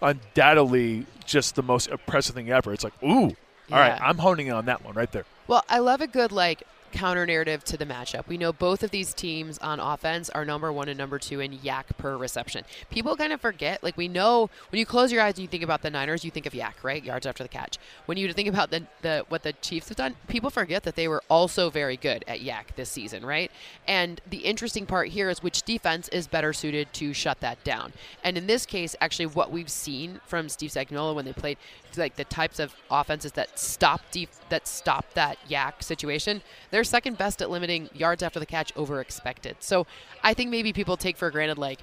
undoubtedly 0.00 1.06
just 1.24 1.54
the 1.54 1.62
most 1.62 1.88
impressive 1.88 2.34
thing 2.34 2.50
ever, 2.50 2.72
it's 2.72 2.84
like, 2.84 3.00
ooh, 3.02 3.08
all 3.08 3.78
right, 3.78 3.88
Yeah. 3.88 3.98
I'm 4.02 4.18
honing 4.18 4.48
in 4.48 4.54
on 4.54 4.66
that 4.66 4.84
one 4.84 4.94
right 4.94 5.10
there. 5.12 5.24
Well, 5.46 5.64
I 5.68 5.78
love 5.78 6.00
a 6.00 6.06
good 6.06 6.32
like 6.32 6.62
counter 6.92 7.26
narrative 7.26 7.64
to 7.64 7.76
the 7.76 7.86
matchup. 7.86 8.26
We 8.28 8.38
know 8.38 8.52
both 8.52 8.82
of 8.82 8.90
these 8.90 9.14
teams 9.14 9.58
on 9.58 9.80
offense 9.80 10.30
are 10.30 10.44
number 10.44 10.72
one 10.72 10.88
and 10.88 10.98
number 10.98 11.18
two 11.18 11.40
in 11.40 11.58
YAC 11.58 11.84
per 11.98 12.16
reception. 12.16 12.64
People 12.90 13.16
kind 13.16 13.32
of 13.32 13.40
forget, 13.40 13.82
like 13.82 13.96
we 13.96 14.08
know 14.08 14.50
when 14.70 14.78
you 14.78 14.86
close 14.86 15.10
your 15.10 15.22
eyes 15.22 15.34
and 15.34 15.42
you 15.42 15.48
think 15.48 15.62
about 15.62 15.82
the 15.82 15.90
Niners, 15.90 16.24
you 16.24 16.30
think 16.30 16.46
of 16.46 16.52
YAC, 16.52 16.74
right? 16.82 17.02
Yards 17.02 17.26
after 17.26 17.42
the 17.42 17.48
catch. 17.48 17.78
When 18.06 18.18
you 18.18 18.32
think 18.32 18.48
about 18.48 18.70
the, 18.70 18.86
the 19.02 19.24
what 19.28 19.42
the 19.42 19.52
Chiefs 19.54 19.88
have 19.88 19.96
done, 19.96 20.16
people 20.28 20.50
forget 20.50 20.82
that 20.84 20.96
they 20.96 21.08
were 21.08 21.22
also 21.28 21.70
very 21.70 21.96
good 21.96 22.24
at 22.28 22.40
YAC 22.40 22.74
this 22.76 22.90
season, 22.90 23.24
right? 23.24 23.50
And 23.88 24.20
the 24.28 24.38
interesting 24.38 24.86
part 24.86 25.08
here 25.08 25.30
is 25.30 25.42
which 25.42 25.62
defense 25.62 26.08
is 26.08 26.26
better 26.26 26.52
suited 26.52 26.92
to 26.94 27.12
shut 27.12 27.40
that 27.40 27.62
down. 27.64 27.92
And 28.22 28.36
in 28.36 28.46
this 28.46 28.66
case, 28.66 28.94
actually, 29.00 29.26
what 29.26 29.50
we've 29.50 29.70
seen 29.70 30.20
from 30.26 30.48
Steve 30.48 30.70
Spagnuolo 30.70 31.14
when 31.14 31.24
they 31.24 31.32
played, 31.32 31.58
like 31.98 32.16
the 32.16 32.24
types 32.24 32.58
of 32.58 32.74
offenses 32.90 33.32
that 33.32 33.58
stop 33.58 34.00
def- 34.10 34.40
that 34.48 34.66
stop 34.66 35.06
that 35.14 35.38
YAC 35.48 35.82
situation, 35.82 36.42
they're 36.70 36.84
second 36.84 37.18
best 37.18 37.42
at 37.42 37.50
limiting 37.50 37.88
yards 37.92 38.22
after 38.22 38.40
the 38.40 38.46
catch 38.46 38.72
over 38.76 39.00
expected. 39.00 39.56
So 39.60 39.86
I 40.22 40.34
think 40.34 40.50
maybe 40.50 40.72
people 40.72 40.96
take 40.96 41.16
for 41.16 41.30
granted 41.30 41.58
like 41.58 41.80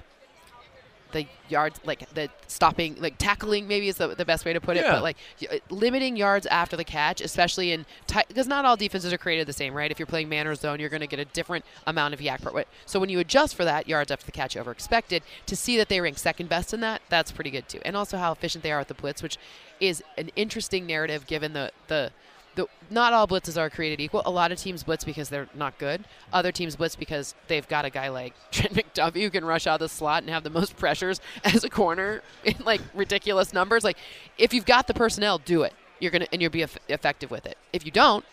the 1.11 1.25
yards, 1.49 1.79
like 1.85 2.07
the 2.13 2.29
stopping, 2.47 2.95
like 2.99 3.17
tackling, 3.17 3.67
maybe 3.67 3.87
is 3.87 3.97
the, 3.97 4.09
the 4.09 4.25
best 4.25 4.45
way 4.45 4.53
to 4.53 4.61
put 4.61 4.77
it. 4.77 4.83
Yeah. 4.83 4.91
But 4.93 5.03
like 5.03 5.17
uh, 5.51 5.55
limiting 5.69 6.15
yards 6.15 6.45
after 6.45 6.77
the 6.77 6.83
catch, 6.83 7.19
especially 7.21 7.71
in 7.71 7.85
tight, 8.07 8.27
because 8.27 8.47
not 8.47 8.65
all 8.65 8.75
defenses 8.75 9.11
are 9.11 9.17
created 9.17 9.47
the 9.47 9.53
same, 9.53 9.73
right? 9.73 9.89
If 9.89 9.97
you're 9.99 10.05
playing 10.05 10.29
man 10.29 10.45
or 10.47 10.55
zone, 10.55 10.79
you're 10.79 10.89
going 10.89 11.01
to 11.01 11.07
get 11.07 11.19
a 11.19 11.25
different 11.25 11.65
amount 11.87 12.13
of 12.13 12.19
YAC 12.19 12.41
per. 12.41 12.51
what- 12.51 12.67
So 12.85 12.99
when 12.99 13.09
you 13.09 13.19
adjust 13.19 13.55
for 13.55 13.65
that 13.65 13.87
yards 13.87 14.11
after 14.11 14.25
the 14.25 14.31
catch 14.31 14.55
over 14.55 14.71
expected, 14.71 15.23
to 15.47 15.55
see 15.55 15.77
that 15.77 15.89
they 15.89 15.99
rank 16.01 16.17
second 16.17 16.49
best 16.49 16.73
in 16.73 16.79
that, 16.81 17.01
that's 17.09 17.31
pretty 17.31 17.49
good 17.49 17.67
too. 17.67 17.79
And 17.83 17.97
also 17.97 18.17
how 18.17 18.31
efficient 18.31 18.63
they 18.63 18.71
are 18.71 18.79
with 18.79 18.87
the 18.89 18.93
blitz, 18.93 19.23
which 19.23 19.37
is 19.79 20.03
an 20.17 20.29
interesting 20.35 20.85
narrative 20.85 21.25
given 21.25 21.53
the 21.53 21.71
the 21.87 22.11
the, 22.59 22.67
not 22.89 23.13
all 23.13 23.27
blitzes 23.27 23.57
are 23.57 23.69
created 23.69 23.99
equal. 24.01 24.21
A 24.25 24.31
lot 24.31 24.51
of 24.51 24.57
teams 24.57 24.83
blitz 24.83 25.03
because 25.03 25.29
they're 25.29 25.47
not 25.53 25.77
good. 25.77 26.03
Other 26.33 26.51
teams 26.51 26.75
blitz 26.75 26.95
because 26.95 27.35
they've 27.47 27.67
got 27.67 27.85
a 27.85 27.89
guy 27.89 28.09
like 28.09 28.33
Trent 28.51 28.73
McDuffie 28.73 29.21
who 29.21 29.29
can 29.29 29.45
rush 29.45 29.67
out 29.67 29.75
of 29.75 29.79
the 29.79 29.89
slot 29.89 30.23
and 30.23 30.29
have 30.29 30.43
the 30.43 30.49
most 30.49 30.75
pressures 30.77 31.21
as 31.43 31.63
a 31.63 31.69
corner 31.69 32.21
in 32.43 32.55
like 32.65 32.81
ridiculous 32.93 33.53
numbers. 33.53 33.83
Like, 33.83 33.97
if 34.37 34.53
you've 34.53 34.65
got 34.65 34.87
the 34.87 34.93
personnel, 34.93 35.37
do 35.37 35.63
it. 35.63 35.73
You're 35.99 36.11
gonna 36.11 36.27
and 36.31 36.41
you'll 36.41 36.51
be 36.51 36.63
eff- 36.63 36.77
effective 36.87 37.29
with 37.31 37.45
it. 37.45 37.57
If 37.73 37.85
you 37.85 37.91
don't, 37.91 38.23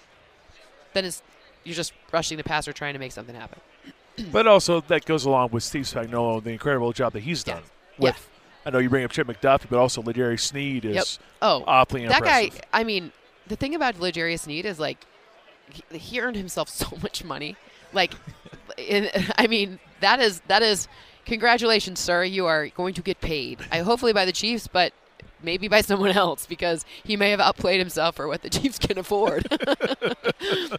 then 0.92 1.04
it's 1.04 1.22
you're 1.64 1.74
just 1.74 1.92
rushing 2.12 2.36
the 2.36 2.44
passer 2.44 2.72
trying 2.72 2.92
to 2.94 3.00
make 3.00 3.12
something 3.12 3.34
happen. 3.34 3.60
but 4.32 4.46
also 4.46 4.80
that 4.82 5.04
goes 5.04 5.24
along 5.24 5.50
with 5.50 5.62
Steve 5.62 5.84
Spagnuolo 5.84 6.42
the 6.42 6.50
incredible 6.50 6.92
job 6.92 7.12
that 7.12 7.20
he's 7.24 7.42
done 7.42 7.62
with. 7.98 8.28
I 8.64 8.70
know 8.70 8.78
you 8.78 8.88
bring 8.88 9.04
up 9.04 9.12
Chip 9.12 9.28
McDuffie, 9.28 9.66
but 9.70 9.78
also 9.78 10.02
L'Jarius 10.02 10.40
Sneed 10.40 10.84
is 10.84 10.94
Yep. 10.96 11.04
Oh, 11.42 11.64
awfully 11.68 12.04
that 12.06 12.16
impressive. 12.18 12.54
guy. 12.54 12.66
I 12.72 12.82
mean, 12.82 13.12
the 13.48 13.56
thing 13.56 13.74
about 13.74 13.98
L'Jarius 13.98 14.40
Sneed 14.40 14.66
is 14.66 14.78
like 14.78 14.98
he, 15.70 15.98
he 15.98 16.20
earned 16.20 16.36
himself 16.36 16.68
so 16.82 16.96
much 17.02 17.24
money. 17.24 17.56
Like, 17.92 18.14
in, 18.78 19.08
I 19.36 19.46
mean, 19.46 19.78
that 20.00 20.20
is 20.20 20.40
that 20.48 20.62
is 20.62 20.88
congratulations, 21.24 22.00
sir. 22.00 22.24
You 22.24 22.46
are 22.46 22.68
going 22.68 22.94
to 22.94 23.02
get 23.02 23.20
paid. 23.20 23.60
I 23.70 23.78
hopefully 23.78 24.12
by 24.12 24.24
the 24.24 24.32
Chiefs, 24.32 24.66
but 24.66 24.92
maybe 25.42 25.68
by 25.68 25.80
someone 25.80 26.10
else 26.10 26.46
because 26.46 26.84
he 27.04 27.16
may 27.16 27.30
have 27.30 27.40
outplayed 27.40 27.78
himself 27.78 28.16
for 28.16 28.26
what 28.26 28.42
the 28.42 28.50
Chiefs 28.58 28.78
can 28.78 28.98
afford. 28.98 29.46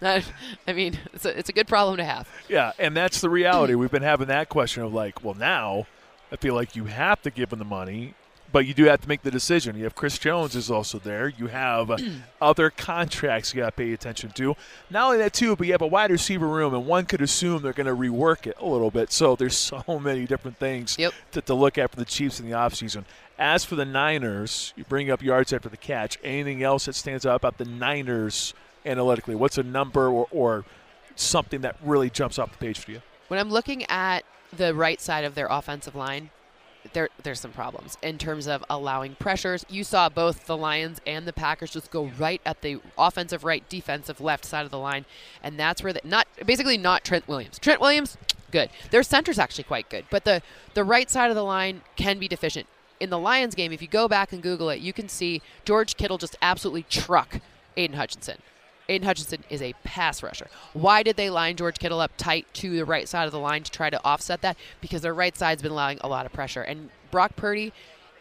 I, 0.02 0.24
I 0.68 0.74
mean, 0.74 0.98
it's 1.14 1.26
a, 1.26 1.38
it's 1.38 1.50
a 1.50 1.54
good 1.54 1.68
problem 1.68 1.98
to 1.98 2.04
have. 2.04 2.28
Yeah, 2.50 2.72
and 2.80 2.96
that's 2.96 3.22
the 3.22 3.30
reality. 3.30 3.76
We've 3.76 3.92
been 3.92 4.04
having 4.04 4.28
that 4.28 4.50
question 4.50 4.84
of 4.84 4.94
like, 4.94 5.24
well, 5.24 5.36
now 5.36 5.88
I 6.32 6.36
feel 6.36 6.56
like 6.56 6.76
you 6.76 6.86
have 6.86 7.22
to 7.24 7.32
give 7.32 7.54
him 7.54 7.60
the 7.60 7.66
money, 7.66 8.14
but 8.52 8.66
you 8.66 8.74
do 8.74 8.86
have 8.86 9.02
to 9.02 9.08
make 9.08 9.22
the 9.22 9.32
decision. 9.32 9.78
You 9.78 9.84
have 9.84 9.96
Chris 9.96 10.18
Jones 10.18 10.56
is 10.56 10.72
also 10.72 11.00
there. 11.00 11.28
You 11.30 11.48
have 11.48 11.92
uh, 11.92 11.98
other 12.42 12.70
contracts 12.70 13.54
you 13.54 13.62
got 13.62 13.68
to 13.68 13.72
pay 13.72 13.94
attention 13.94 14.32
to. 14.32 14.56
Not 14.90 15.06
only 15.06 15.18
that 15.20 15.34
too, 15.34 15.56
but 15.56 15.68
you 15.68 15.74
have 15.74 15.82
a 15.82 15.88
wide 15.88 16.12
receiver 16.12 16.48
room, 16.48 16.74
and 16.74 16.86
one 16.86 17.06
could 17.06 17.22
assume 17.22 17.62
they're 17.62 17.74
going 17.74 17.88
to 17.88 17.96
rework 17.96 18.48
it 18.48 18.58
a 18.60 18.66
little 18.66 18.92
bit. 18.92 19.12
So 19.12 19.36
there's 19.36 19.58
so 19.88 20.00
many 20.00 20.26
different 20.26 20.58
things 20.58 20.96
to, 20.96 21.42
to 21.42 21.54
look 21.54 21.78
at 21.78 21.92
for 21.92 21.98
the 21.98 22.06
Chiefs 22.06 22.40
in 22.40 22.50
the 22.50 22.56
offseason. 22.56 23.06
As 23.40 23.64
for 23.64 23.76
the 23.76 23.86
Niners, 23.86 24.74
you 24.76 24.84
bring 24.84 25.12
up 25.12 25.22
yards 25.22 25.54
after 25.54 25.70
the 25.70 25.78
catch. 25.78 26.18
Anything 26.24 26.64
else 26.64 26.86
that 26.86 26.96
stands 26.96 27.26
out 27.26 27.36
about 27.36 27.58
the 27.58 27.66
Niners 27.66 28.54
analytically? 28.86 29.36
What's 29.36 29.58
a 29.58 29.64
number 29.64 30.10
or, 30.10 30.28
or 30.32 30.66
something 31.16 31.62
that 31.62 31.76
really 31.84 32.10
jumps 32.10 32.40
off 32.40 32.52
the 32.52 32.58
page 32.58 32.80
for 32.80 32.92
you? 32.92 33.02
When 33.28 33.40
I'm 33.40 33.50
looking 33.50 33.84
at 33.90 34.24
the 34.56 34.74
right 34.74 35.00
side 35.02 35.26
of 35.26 35.36
their 35.36 35.48
offensive 35.48 35.96
line, 35.96 36.30
there 36.94 37.10
there's 37.24 37.40
some 37.40 37.52
problems 37.52 37.98
in 38.02 38.18
terms 38.18 38.48
of 38.48 38.64
allowing 38.70 39.16
pressures. 39.16 39.66
You 39.70 39.84
saw 39.84 40.10
both 40.10 40.46
the 40.46 40.58
Lions 40.58 41.00
and 41.06 41.28
the 41.28 41.34
Packers 41.34 41.72
just 41.72 41.92
go 41.92 42.12
right 42.18 42.42
at 42.46 42.62
the 42.62 42.80
offensive 42.98 43.44
right, 43.44 43.68
defensive 43.70 44.22
left 44.22 44.46
side 44.46 44.66
of 44.66 44.72
the 44.72 44.80
line, 44.80 45.06
and 45.44 45.60
that's 45.60 45.84
where 45.84 45.94
the 45.94 46.02
not 46.04 46.28
basically 46.46 46.78
not 46.78 47.04
Trent 47.04 47.28
Williams. 47.28 47.60
Trent 47.60 47.82
Williams, 47.82 48.18
good. 48.52 48.70
Their 48.92 49.04
center's 49.04 49.40
actually 49.40 49.66
quite 49.66 49.90
good, 49.90 50.06
but 50.10 50.24
the 50.24 50.42
the 50.74 50.84
right 50.84 51.10
side 51.10 51.30
of 51.30 51.36
the 51.36 51.44
line 51.44 51.82
can 51.96 52.20
be 52.20 52.28
deficient. 52.28 52.68
In 53.00 53.10
the 53.12 53.20
Lions 53.20 53.54
game, 53.54 53.72
if 53.72 53.82
you 53.82 53.88
go 53.88 54.08
back 54.08 54.34
and 54.34 54.42
Google 54.42 54.70
it, 54.70 54.80
you 54.80 54.92
can 54.92 55.08
see 55.08 55.42
George 55.66 55.98
Kittle 55.98 56.18
just 56.18 56.36
absolutely 56.42 56.84
truck 56.84 57.42
Aidan 57.76 57.96
Hutchinson. 57.96 58.38
Aidan 58.90 59.06
Hutchinson 59.06 59.44
is 59.50 59.62
a 59.62 59.74
pass 59.84 60.24
rusher. 60.24 60.48
Why 60.74 61.04
did 61.04 61.18
they 61.18 61.30
line 61.30 61.56
George 61.56 61.80
Kittle 61.80 62.00
up 62.00 62.12
tight 62.18 62.48
to 62.56 62.76
the 62.76 62.86
right 62.86 63.08
side 63.08 63.26
of 63.26 63.32
the 63.32 63.40
line 63.40 63.64
to 63.64 63.72
try 63.72 63.90
to 63.90 64.04
offset 64.04 64.42
that? 64.42 64.58
Because 64.82 65.02
their 65.02 65.14
right 65.14 65.36
side's 65.36 65.62
been 65.62 65.72
allowing 65.72 66.00
a 66.02 66.08
lot 66.08 66.26
of 66.26 66.34
pressure. 66.34 66.62
And 66.62 66.90
Brock 67.12 67.36
Purdy, 67.36 67.74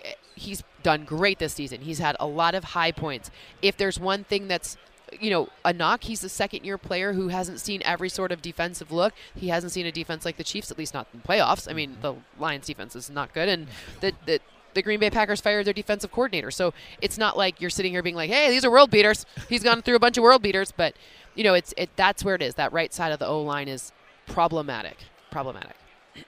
eh, 0.05 0.13
he's 0.35 0.63
done 0.83 1.05
great 1.05 1.39
this 1.39 1.55
season. 1.55 1.83
He's 1.83 1.99
had 1.99 2.17
a 2.19 2.27
lot 2.27 2.55
of 2.55 2.65
high 2.65 2.93
points. 2.93 3.31
If 3.63 3.77
there's 3.77 3.99
one 3.99 4.25
thing 4.25 4.49
that's 4.49 4.77
you 5.21 5.31
know, 5.31 5.49
a 5.65 5.73
knock. 5.73 6.05
He's 6.05 6.25
a 6.25 6.29
second 6.29 6.65
year 6.65 6.79
player 6.79 7.13
who 7.13 7.29
hasn't 7.29 7.61
seen 7.61 7.83
every 7.85 8.09
sort 8.09 8.33
of 8.33 8.43
defensive 8.43 8.91
look. 8.91 9.15
He 9.35 9.49
hasn't 9.49 9.73
seen 9.73 9.87
a 9.87 9.93
defense 9.93 10.25
like 10.25 10.37
the 10.37 10.45
Chiefs, 10.45 10.71
at 10.71 10.79
least 10.79 10.95
not 10.95 11.07
in 11.13 11.21
the 11.21 11.29
playoffs. 11.29 11.71
I 11.71 11.75
mean, 11.75 11.97
the 12.01 12.15
Lions 12.39 12.67
defense 12.67 12.97
is 12.97 13.11
not 13.11 13.33
good, 13.33 13.49
and 13.49 13.69
the, 14.01 14.13
the 14.25 14.41
the 14.77 14.83
Green 14.83 15.01
Bay 15.01 15.11
Packers 15.11 15.41
fired 15.41 15.67
their 15.67 15.75
defensive 15.75 16.13
coordinator. 16.13 16.53
So 16.53 16.73
it's 17.03 17.19
not 17.19 17.37
like 17.37 17.61
you're 17.61 17.71
sitting 17.71 17.93
here 17.93 18.03
being 18.03 18.15
like, 18.15 18.31
"Hey, 18.31 18.51
these 18.51 18.65
are 18.65 18.71
world 18.71 18.91
beaters." 18.91 19.27
He's 19.49 19.65
gone 19.65 19.83
through 19.83 19.97
a 19.97 19.99
bunch 19.99 20.17
of 20.17 20.23
world 20.23 20.43
beaters, 20.43 20.73
but 20.73 20.95
you 21.35 21.43
know, 21.43 21.55
it's 21.55 21.75
it. 21.77 21.91
That's 21.97 22.25
where 22.25 22.37
it 22.37 22.43
is. 22.43 22.55
That 22.55 22.73
right 22.73 22.95
side 22.95 23.11
of 23.11 23.19
the 23.19 23.27
O 23.27 23.43
line 23.43 23.67
is 23.67 23.91
problematic. 24.29 24.99
Problematic. 25.33 25.75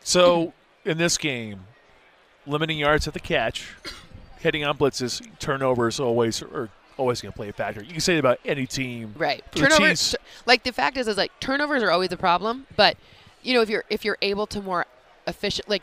So 0.03 0.53
in 0.84 0.99
this 0.99 1.16
game, 1.16 1.61
limiting 2.46 2.78
yards 2.78 3.07
at 3.07 3.14
the 3.14 3.20
catch, 3.20 3.74
hitting 4.40 4.64
on 4.64 4.76
blitzes, 4.76 5.24
turnovers 5.38 6.01
always 6.01 6.42
are 6.42 6.70
always 6.96 7.20
going 7.20 7.32
to 7.32 7.36
play 7.36 7.49
a 7.49 7.53
factor. 7.53 7.82
You 7.82 7.92
can 7.92 8.01
say 8.01 8.16
it 8.16 8.18
about 8.18 8.40
any 8.44 8.66
team. 8.66 9.14
Right. 9.16 9.44
Turnovers. 9.53 9.78
Chiefs, 9.78 10.16
like 10.46 10.64
the 10.64 10.72
fact 10.72 10.96
is, 10.96 11.07
is 11.07 11.16
like 11.16 11.32
turnovers 11.40 11.82
are 11.82 11.90
always 11.90 12.12
a 12.12 12.16
problem. 12.16 12.66
But 12.76 12.96
you 13.42 13.55
know, 13.55 13.62
if 13.62 13.68
you're 13.68 13.84
if 13.88 14.05
you're 14.05 14.18
able 14.20 14.46
to 14.49 14.61
more 14.61 14.86
efficient, 15.26 15.68
like 15.68 15.82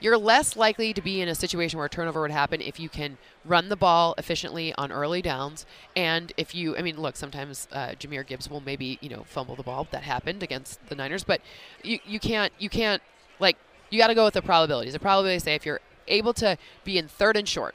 you're 0.00 0.16
less 0.16 0.56
likely 0.56 0.92
to 0.92 1.00
be 1.00 1.20
in 1.20 1.28
a 1.28 1.34
situation 1.34 1.76
where 1.76 1.86
a 1.86 1.90
turnover 1.90 2.22
would 2.22 2.30
happen 2.30 2.60
if 2.60 2.80
you 2.80 2.88
can 2.88 3.18
run 3.44 3.68
the 3.68 3.76
ball 3.76 4.14
efficiently 4.18 4.74
on 4.74 4.90
early 4.90 5.22
downs. 5.22 5.66
And 5.94 6.32
if 6.36 6.54
you, 6.54 6.76
I 6.76 6.82
mean, 6.82 7.00
look, 7.00 7.16
sometimes 7.16 7.68
uh, 7.72 7.88
Jahmyr 7.98 8.26
Gibbs 8.26 8.50
will 8.50 8.60
maybe 8.60 8.98
you 9.00 9.08
know 9.08 9.24
fumble 9.24 9.56
the 9.56 9.62
ball. 9.62 9.86
That 9.90 10.02
happened 10.02 10.42
against 10.42 10.84
the 10.88 10.94
Niners, 10.94 11.24
but 11.24 11.40
you 11.82 11.98
you 12.06 12.18
can't 12.18 12.52
you 12.58 12.68
can't 12.68 13.02
like 13.38 13.56
you 13.90 13.98
got 13.98 14.08
to 14.08 14.14
go 14.14 14.24
with 14.24 14.34
the 14.34 14.42
probabilities. 14.42 14.94
The 14.94 14.98
probabilities 14.98 15.44
say 15.44 15.54
if 15.54 15.66
you're 15.66 15.80
able 16.08 16.32
to 16.34 16.56
be 16.84 16.98
in 16.98 17.06
third 17.08 17.36
and 17.36 17.48
short, 17.48 17.74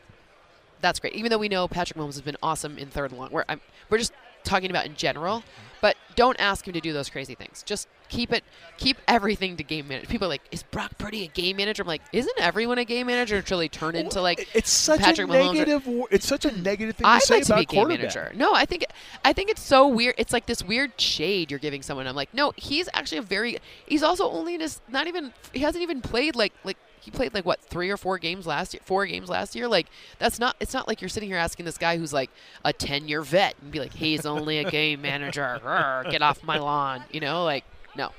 that's 0.81 0.99
great. 0.99 1.13
Even 1.13 1.29
though 1.29 1.37
we 1.37 1.49
know 1.49 1.67
Patrick 1.67 1.97
Mahomes 1.97 2.13
has 2.13 2.21
been 2.21 2.37
awesome 2.41 2.77
in 2.77 2.89
third 2.89 3.11
and 3.11 3.19
long, 3.19 3.31
we're 3.31 3.45
I'm, 3.47 3.61
we're 3.89 3.97
just 3.97 4.13
talking 4.43 4.69
about 4.69 4.85
in 4.85 4.95
general. 4.95 5.43
But 5.85 5.97
don't 6.15 6.35
ask 6.39 6.67
him 6.67 6.73
to 6.73 6.81
do 6.81 6.93
those 6.93 7.11
crazy 7.11 7.35
things. 7.35 7.61
Just 7.61 7.87
keep 8.09 8.33
it, 8.33 8.43
keep 8.79 8.97
everything 9.07 9.55
to 9.57 9.63
game 9.63 9.87
manager. 9.87 10.07
People 10.07 10.25
are 10.25 10.29
like, 10.29 10.41
is 10.49 10.63
Brock 10.63 10.97
Purdy 10.97 11.25
a 11.25 11.27
game 11.27 11.57
manager? 11.57 11.83
I'm 11.83 11.87
like, 11.87 12.01
isn't 12.11 12.39
everyone 12.39 12.79
a 12.79 12.85
game 12.85 13.05
manager 13.05 13.35
until 13.35 13.59
they 13.59 13.67
turn 13.67 13.95
into 13.95 14.19
like 14.19 14.47
it's 14.55 14.71
such 14.71 14.99
Patrick 15.01 15.27
a 15.27 15.31
Mahomes? 15.31 15.49
or- 15.49 15.53
negative. 15.53 15.85
wo- 15.85 16.07
It's 16.09 16.25
such 16.27 16.43
a 16.45 16.51
negative 16.59 16.95
thing 16.95 17.05
I'd 17.05 17.21
to 17.21 17.27
say 17.27 17.35
like 17.35 17.43
to 17.45 17.53
about 17.53 17.69
be 17.69 17.77
a 17.77 17.79
game 17.81 17.87
manager. 17.89 18.31
No, 18.33 18.51
I 18.55 18.65
think 18.65 18.83
I 19.23 19.31
think 19.31 19.51
it's 19.51 19.61
so 19.61 19.87
weird. 19.87 20.15
It's 20.17 20.33
like 20.33 20.47
this 20.47 20.63
weird 20.63 20.99
shade 20.99 21.51
you're 21.51 21.59
giving 21.59 21.83
someone. 21.83 22.07
I'm 22.07 22.15
like, 22.15 22.33
no, 22.33 22.51
he's 22.55 22.89
actually 22.95 23.19
a 23.19 23.21
very. 23.21 23.59
He's 23.85 24.01
also 24.01 24.27
only 24.31 24.55
in 24.55 24.61
his 24.61 24.81
not 24.89 25.05
even. 25.05 25.33
He 25.53 25.59
hasn't 25.59 25.83
even 25.83 26.01
played 26.01 26.35
like 26.35 26.53
like 26.63 26.77
he 27.05 27.11
played 27.11 27.33
like 27.33 27.45
what 27.45 27.61
three 27.61 27.89
or 27.89 27.97
four 27.97 28.17
games 28.17 28.45
last 28.45 28.73
year. 28.73 28.81
Four 28.83 29.05
games 29.05 29.29
last 29.29 29.55
year. 29.55 29.67
Like 29.67 29.87
that's 30.19 30.39
not. 30.39 30.55
It's 30.59 30.73
not 30.73 30.87
like 30.87 31.01
you're 31.01 31.09
sitting 31.09 31.29
here 31.29 31.37
asking 31.37 31.65
this 31.65 31.77
guy 31.77 31.97
who's 31.97 32.11
like 32.11 32.29
a 32.65 32.73
ten 32.73 33.07
year 33.07 33.21
vet 33.21 33.55
and 33.61 33.71
be 33.71 33.79
like, 33.79 33.93
he's 33.93 34.25
only 34.25 34.57
a 34.57 34.69
game 34.69 35.01
manager. 35.01 35.61
Rrr, 35.63 36.09
get 36.11 36.21
off 36.21 36.43
my 36.43 36.57
lawn. 36.57 37.03
You 37.11 37.19
know, 37.21 37.45
like 37.45 37.63
no. 37.95 38.11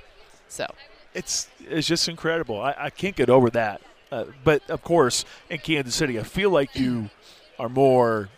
So 0.48 0.66
It's 1.12 1.48
it's 1.60 1.86
just 1.88 2.08
incredible. 2.08 2.60
I, 2.60 2.74
I 2.78 2.90
can't 2.90 3.16
get 3.16 3.28
over 3.28 3.50
that. 3.50 3.82
Uh, 4.12 4.26
but 4.44 4.62
of 4.70 4.82
course, 4.82 5.24
in 5.50 5.58
Kansas 5.58 5.94
City, 5.94 6.18
I 6.20 6.22
feel 6.22 6.50
like 6.50 6.76
you 6.76 7.10
are 7.58 7.68
more, 7.68 8.28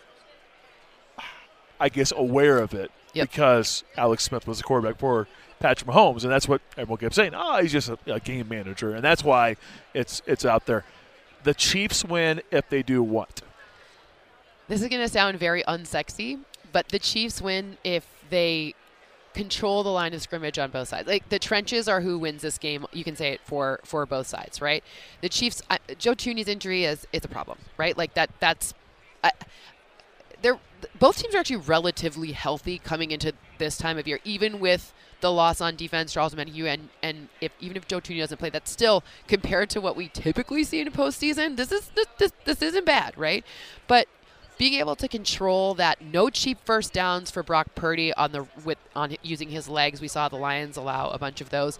I 1.79 1.89
guess, 1.89 2.11
aware 2.11 2.57
of 2.57 2.73
it 2.73 2.91
because 3.25 3.83
Alex 3.95 4.23
Smith 4.23 4.47
was 4.47 4.57
the 4.57 4.63
quarterback 4.63 4.99
for 4.99 5.27
Patrick 5.59 5.89
Mahomes, 5.89 6.23
and 6.23 6.31
that's 6.31 6.47
what 6.47 6.61
everyone 6.77 6.99
kept 6.99 7.15
saying. 7.15 7.33
Oh, 7.35 7.61
he's 7.61 7.71
just 7.71 7.89
a, 7.89 7.97
a 8.07 8.19
game 8.19 8.47
manager, 8.47 8.93
and 8.93 9.03
that's 9.03 9.23
why 9.23 9.57
it's 9.93 10.21
it's 10.25 10.45
out 10.45 10.65
there. 10.65 10.85
The 11.43 11.53
Chiefs 11.53 12.03
win 12.03 12.41
if 12.51 12.69
they 12.69 12.83
do 12.83 13.01
what? 13.03 13.41
This 14.67 14.81
is 14.81 14.87
going 14.87 15.01
to 15.01 15.09
sound 15.09 15.39
very 15.39 15.63
unsexy, 15.63 16.39
but 16.71 16.89
the 16.89 16.99
Chiefs 16.99 17.41
win 17.41 17.77
if 17.83 18.05
they 18.29 18.75
control 19.33 19.83
the 19.83 19.89
line 19.89 20.13
of 20.13 20.21
scrimmage 20.21 20.59
on 20.59 20.69
both 20.69 20.87
sides. 20.87 21.07
Like 21.07 21.29
the 21.29 21.39
trenches 21.39 21.87
are 21.87 22.01
who 22.01 22.19
wins 22.19 22.41
this 22.41 22.57
game. 22.57 22.85
You 22.91 23.03
can 23.03 23.15
say 23.15 23.31
it 23.31 23.41
for 23.43 23.79
for 23.83 24.05
both 24.05 24.27
sides, 24.27 24.61
right? 24.61 24.83
The 25.21 25.29
Chiefs. 25.29 25.61
I, 25.69 25.79
Joe 25.97 26.13
Thuney's 26.13 26.47
injury 26.47 26.85
is 26.85 27.07
is 27.11 27.25
a 27.25 27.29
problem, 27.29 27.57
right? 27.77 27.97
Like 27.97 28.13
that. 28.13 28.29
That's. 28.39 28.73
I, 29.23 29.31
they're 30.41 30.59
both 30.97 31.17
teams 31.17 31.35
are 31.35 31.39
actually 31.39 31.57
relatively 31.57 32.31
healthy 32.31 32.79
coming 32.79 33.11
into 33.11 33.33
this 33.57 33.77
time 33.77 33.97
of 33.97 34.07
year, 34.07 34.19
even 34.23 34.59
with 34.59 34.93
the 35.21 35.31
loss 35.31 35.61
on 35.61 35.75
defense, 35.75 36.13
Charles 36.13 36.33
Omenihu, 36.33 36.65
and 36.65 36.89
and 37.01 37.29
if 37.41 37.51
even 37.59 37.77
if 37.77 37.87
Joe 37.87 37.99
Thuney 37.99 38.19
doesn't 38.19 38.37
play, 38.37 38.49
that's 38.49 38.71
still 38.71 39.03
compared 39.27 39.69
to 39.71 39.81
what 39.81 39.95
we 39.95 40.07
typically 40.07 40.63
see 40.63 40.79
in 40.79 40.87
a 40.87 40.91
postseason. 40.91 41.57
This 41.57 41.71
is 41.71 41.91
this 41.95 42.07
this, 42.17 42.31
this 42.45 42.61
isn't 42.61 42.85
bad, 42.85 43.17
right? 43.17 43.43
But 43.87 44.07
being 44.57 44.73
able 44.73 44.95
to 44.97 45.07
control 45.07 45.73
that 45.75 46.01
no 46.01 46.29
cheap 46.29 46.59
first 46.65 46.91
downs 46.93 47.31
for 47.31 47.41
Brock 47.41 47.73
Purdy 47.75 48.13
on 48.13 48.31
the 48.31 48.45
with 48.63 48.77
on 48.95 49.15
using 49.23 49.49
his 49.49 49.67
legs. 49.67 50.01
We 50.01 50.07
saw 50.07 50.29
the 50.29 50.35
Lions 50.35 50.77
allow 50.77 51.09
a 51.09 51.17
bunch 51.17 51.41
of 51.41 51.49
those. 51.49 51.79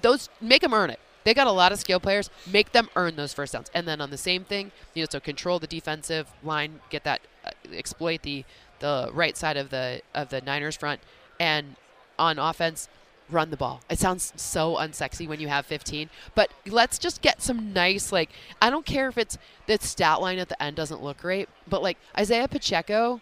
Those 0.00 0.28
make 0.40 0.62
them 0.62 0.74
earn 0.74 0.90
it. 0.90 0.98
They 1.24 1.34
got 1.34 1.46
a 1.46 1.52
lot 1.52 1.72
of 1.72 1.78
skill 1.78 1.98
players. 1.98 2.30
Make 2.50 2.72
them 2.72 2.88
earn 2.94 3.16
those 3.16 3.34
first 3.34 3.52
downs, 3.52 3.70
and 3.74 3.86
then 3.86 4.00
on 4.00 4.10
the 4.10 4.16
same 4.16 4.44
thing, 4.44 4.70
you 4.94 5.02
know, 5.02 5.08
so 5.10 5.20
control 5.20 5.58
the 5.58 5.66
defensive 5.66 6.28
line, 6.42 6.80
get 6.88 7.04
that, 7.04 7.20
uh, 7.44 7.50
exploit 7.72 8.22
the 8.22 8.44
the 8.78 9.10
right 9.12 9.36
side 9.36 9.56
of 9.56 9.70
the 9.70 10.02
of 10.14 10.28
the 10.30 10.40
Niners 10.40 10.76
front, 10.76 11.00
and 11.40 11.76
on 12.18 12.38
offense, 12.38 12.88
run 13.30 13.50
the 13.50 13.56
ball. 13.56 13.80
It 13.90 13.98
sounds 13.98 14.32
so 14.36 14.76
unsexy 14.76 15.26
when 15.26 15.40
you 15.40 15.48
have 15.48 15.66
15, 15.66 16.10
but 16.34 16.50
let's 16.66 16.98
just 16.98 17.22
get 17.22 17.42
some 17.42 17.72
nice 17.72 18.12
like 18.12 18.30
I 18.62 18.70
don't 18.70 18.86
care 18.86 19.08
if 19.08 19.18
it's 19.18 19.36
the 19.66 19.78
stat 19.80 20.20
line 20.20 20.38
at 20.38 20.48
the 20.48 20.62
end 20.62 20.76
doesn't 20.76 21.02
look 21.02 21.18
great, 21.18 21.48
but 21.68 21.82
like 21.82 21.98
Isaiah 22.18 22.48
Pacheco 22.48 23.20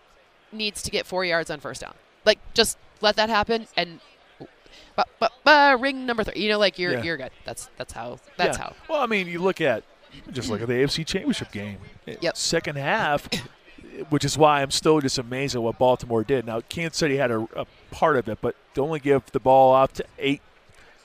needs 0.53 0.83
to 0.83 0.91
get 0.91 1.07
4 1.07 1.25
yards 1.25 1.51
on 1.51 1.61
first 1.61 1.81
down. 1.81 1.95
Like 2.25 2.39
just 2.55 2.79
let 3.01 3.17
that 3.17 3.29
happen 3.29 3.67
and 3.77 4.01
but, 4.97 5.09
but, 5.19 5.33
but 5.43 5.81
ring 5.81 6.07
number 6.07 6.23
3. 6.23 6.35
You 6.41 6.51
know 6.51 6.59
like 6.59 6.79
you're 6.79 6.93
Yeah. 6.93 7.03
you're 7.03 7.17
good. 7.17 7.31
That's 7.45 7.69
that's 7.77 7.93
how 7.93 8.19
that's 8.37 8.59
Yeah. 8.59 8.65
how. 8.65 8.75
Well, 8.89 9.01
I 9.01 9.07
mean, 9.07 9.27
you 9.27 9.41
look 9.41 9.61
at 9.61 9.83
just 10.31 10.49
look 10.49 10.61
at 10.63 10.69
the 10.69 10.75
AFC 10.75 11.05
Championship 11.05 11.51
game. 11.51 11.79
Yep. 12.07 12.37
Second 12.37 12.77
half, 12.77 13.29
which 14.11 14.25
is 14.25 14.37
why 14.39 14.63
I'm 14.63 14.71
still 14.71 15.01
just 15.01 15.19
amazed 15.19 15.55
at 15.55 15.63
what 15.63 15.79
Baltimore 15.79 16.25
did. 16.25 16.47
Now, 16.47 16.61
Kansas 16.69 16.99
City 16.99 17.17
had 17.17 17.31
a, 17.31 17.47
a 17.57 17.67
part 17.91 18.17
of 18.17 18.29
it, 18.29 18.39
but 18.41 18.55
to 18.75 18.83
only 18.83 19.01
give 19.01 19.25
the 19.33 19.41
ball 19.41 19.75
out 19.75 19.95
to 19.95 20.05
eight 20.19 20.41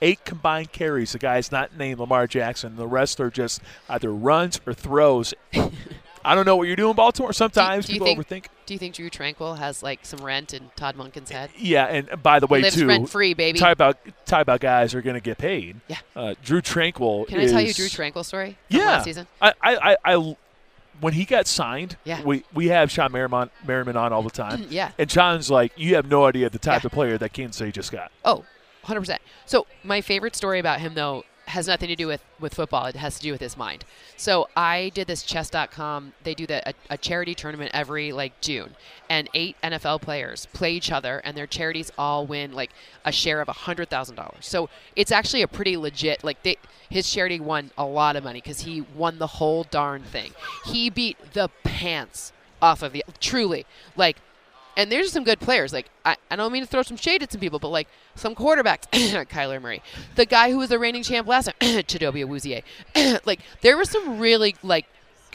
eight 0.02 0.24
combined 0.26 0.72
carries. 0.72 1.12
The 1.12 1.20
guy's 1.20 1.52
not 1.52 1.78
named 1.78 2.00
Lamar 2.00 2.26
Jackson. 2.28 2.76
The 2.78 2.88
rest 2.88 3.20
are 3.20 3.30
just 3.30 3.62
either 3.90 4.12
runs 4.14 4.60
or 4.66 4.74
throws. 4.74 5.34
I 6.24 6.36
don't 6.36 6.46
know 6.46 6.56
what 6.58 6.68
you're 6.68 6.76
doing, 6.76 6.96
Baltimore. 6.96 7.32
Sometimes 7.34 7.86
do 7.86 7.94
you 7.94 8.00
people 8.00 8.24
think 8.24 8.46
overthink. 8.46 8.48
Do 8.66 8.74
you 8.74 8.78
think 8.78 8.96
Drue 8.96 9.10
Tranquill 9.10 9.58
has 9.58 9.82
like 9.82 10.06
some 10.06 10.20
rent 10.20 10.54
in 10.54 10.70
Todd 10.76 10.96
Monken's 10.96 11.32
head? 11.32 11.50
Yeah, 11.58 11.86
and 11.86 12.22
by 12.22 12.40
the 12.40 12.46
way, 12.48 12.62
Lives 12.62 12.76
too, 12.76 12.88
rent-free, 12.88 13.34
baby. 13.34 13.58
Tie 13.58 13.72
about 13.72 13.98
tie 14.26 14.42
about 14.42 14.60
guys 14.60 14.94
are 14.94 15.02
going 15.02 15.16
to 15.16 15.22
get 15.22 15.38
paid. 15.38 15.78
Yeah. 15.88 15.98
Uh, 16.16 16.36
Drue 16.44 16.62
Tranquill. 16.62 17.28
Can 17.28 17.40
I 17.40 17.48
tell 17.48 17.62
you 17.62 17.74
Drue 17.74 17.88
Tranquill 17.88 18.24
story 18.26 18.58
Yeah. 18.68 18.86
last 18.86 19.06
season? 19.06 19.28
I, 19.42 19.54
I, 19.62 19.76
I, 19.76 19.98
I- 20.16 20.38
when 21.02 21.14
he 21.14 21.26
got 21.26 21.48
signed, 21.48 21.98
Yeah. 22.04 22.22
we 22.24 22.44
we 22.54 22.68
have 22.68 22.90
Shawne 22.90 23.12
Merriman, 23.12 23.50
Merriman 23.66 23.96
on 23.98 24.12
all 24.14 24.24
the 24.24 24.30
time. 24.30 24.66
Yeah. 24.70 24.92
And 24.98 25.10
Sean's 25.10 25.50
like, 25.50 25.72
you 25.78 25.96
have 25.96 26.08
no 26.10 26.26
idea 26.26 26.50
the 26.50 26.60
type 26.60 26.84
of 26.86 26.92
player 26.92 27.18
that 27.18 27.34
Kansas 27.34 27.58
City 27.58 27.72
just 27.72 27.92
got. 27.92 28.12
Oh, 28.26 28.44
100%. 28.86 29.18
So, 29.46 29.68
my 29.84 30.02
favorite 30.02 30.36
story 30.36 30.60
about 30.60 30.80
him, 30.80 30.94
though, 30.96 31.24
has 31.50 31.68
nothing 31.68 31.90
to 31.90 31.96
do 31.96 32.08
with, 32.08 32.24
with 32.40 32.54
football. 32.54 32.86
It 32.86 32.96
has 32.96 33.16
to 33.18 33.22
do 33.22 33.32
with 33.32 33.42
his 33.42 33.58
mind. 33.58 33.84
So, 34.18 34.48
I 34.56 34.92
did 34.94 35.08
this 35.08 35.24
chess.com. 35.24 36.14
They 36.24 36.34
do 36.34 36.46
the, 36.46 36.68
a, 36.70 36.74
a 36.92 36.98
charity 36.98 37.36
tournament 37.36 37.72
every, 37.74 38.12
like, 38.12 38.40
June. 38.42 38.76
And 39.10 39.30
eight 39.34 39.56
NFL 39.64 40.02
players 40.02 40.46
play 40.54 40.74
each 40.74 40.92
other, 40.92 41.20
and 41.20 41.36
their 41.36 41.48
charities 41.48 41.92
all 41.98 42.26
win, 42.26 42.54
like, 42.54 42.72
a 43.04 43.12
share 43.12 43.42
of 43.42 43.48
$100,000. 43.48 44.44
So, 44.44 44.70
it's 44.96 45.12
actually 45.12 45.42
a 45.42 45.48
pretty 45.48 45.76
legit, 45.76 46.24
like, 46.24 46.44
they, 46.44 46.58
his 46.90 47.10
charity 47.10 47.40
won 47.40 47.72
a 47.78 47.86
lot 47.86 48.16
of 48.16 48.24
money 48.24 48.42
because 48.42 48.62
he 48.62 48.82
won 48.82 49.20
the 49.20 49.28
whole 49.28 49.64
darn 49.64 50.04
thing. 50.04 50.34
He 50.66 50.90
beat 50.90 51.34
the 51.34 51.50
pants 51.64 52.32
off 52.62 52.84
of 52.84 52.94
the, 52.94 53.04
truly. 53.20 53.66
Like, 53.96 54.18
and 54.80 54.90
there's 54.90 55.12
some 55.12 55.26
good 55.26 55.42
players. 55.42 55.74
Like 55.74 55.90
I, 56.06 56.16
I 56.32 56.38
don't 56.38 56.54
mean 56.54 56.64
to 56.64 56.68
throw 56.68 56.84
some 56.84 56.96
shade 56.96 57.22
at 57.22 57.32
some 57.34 57.42
people, 57.42 57.60
but 57.60 57.68
like 57.68 57.90
some 58.16 58.34
quarterbacks, 58.34 58.88
Kyler 59.28 59.62
Murray, 59.62 59.82
the 60.16 60.26
guy 60.26 60.52
who 60.52 60.58
was 60.58 60.70
the 60.70 60.80
reigning 60.80 61.04
champ 61.04 61.28
last 61.28 61.46
time, 61.46 61.56
Chidobe 61.62 62.26
Awuzie. 62.26 62.64
like 63.26 63.42
there 63.60 63.76
were 63.76 63.84
some 63.84 64.20
really 64.20 64.56
like 64.64 64.86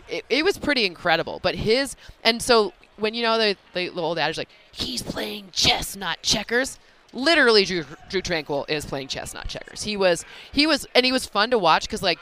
it, 0.09 0.25
it 0.31 0.45
was 0.45 0.57
pretty 0.57 0.87
incredible. 0.87 1.41
But 1.43 1.57
his 1.57 1.95
and 2.25 2.41
so 2.41 2.73
when 2.97 3.13
you 3.13 3.23
know 3.23 3.37
the 3.37 3.57
the, 3.75 3.91
the 3.91 4.01
old 4.01 4.19
adage 4.19 4.39
like 4.39 4.49
he's 4.73 5.03
playing 5.03 5.51
chess, 5.53 5.95
not 5.95 6.23
checkers. 6.23 6.79
Literally, 7.13 7.65
Drue, 7.65 7.85
Drue 8.09 8.23
Tranquill 8.23 8.69
is 8.69 8.85
playing 8.87 9.07
chess, 9.07 9.35
not 9.35 9.47
checkers. 9.47 9.83
He 9.83 9.97
was 9.97 10.25
he 10.53 10.67
was 10.67 10.87
and 10.95 11.05
he 11.05 11.13
was 11.13 11.27
fun 11.27 11.51
to 11.51 11.59
watch 11.59 11.83
because 11.83 12.03
like 12.03 12.19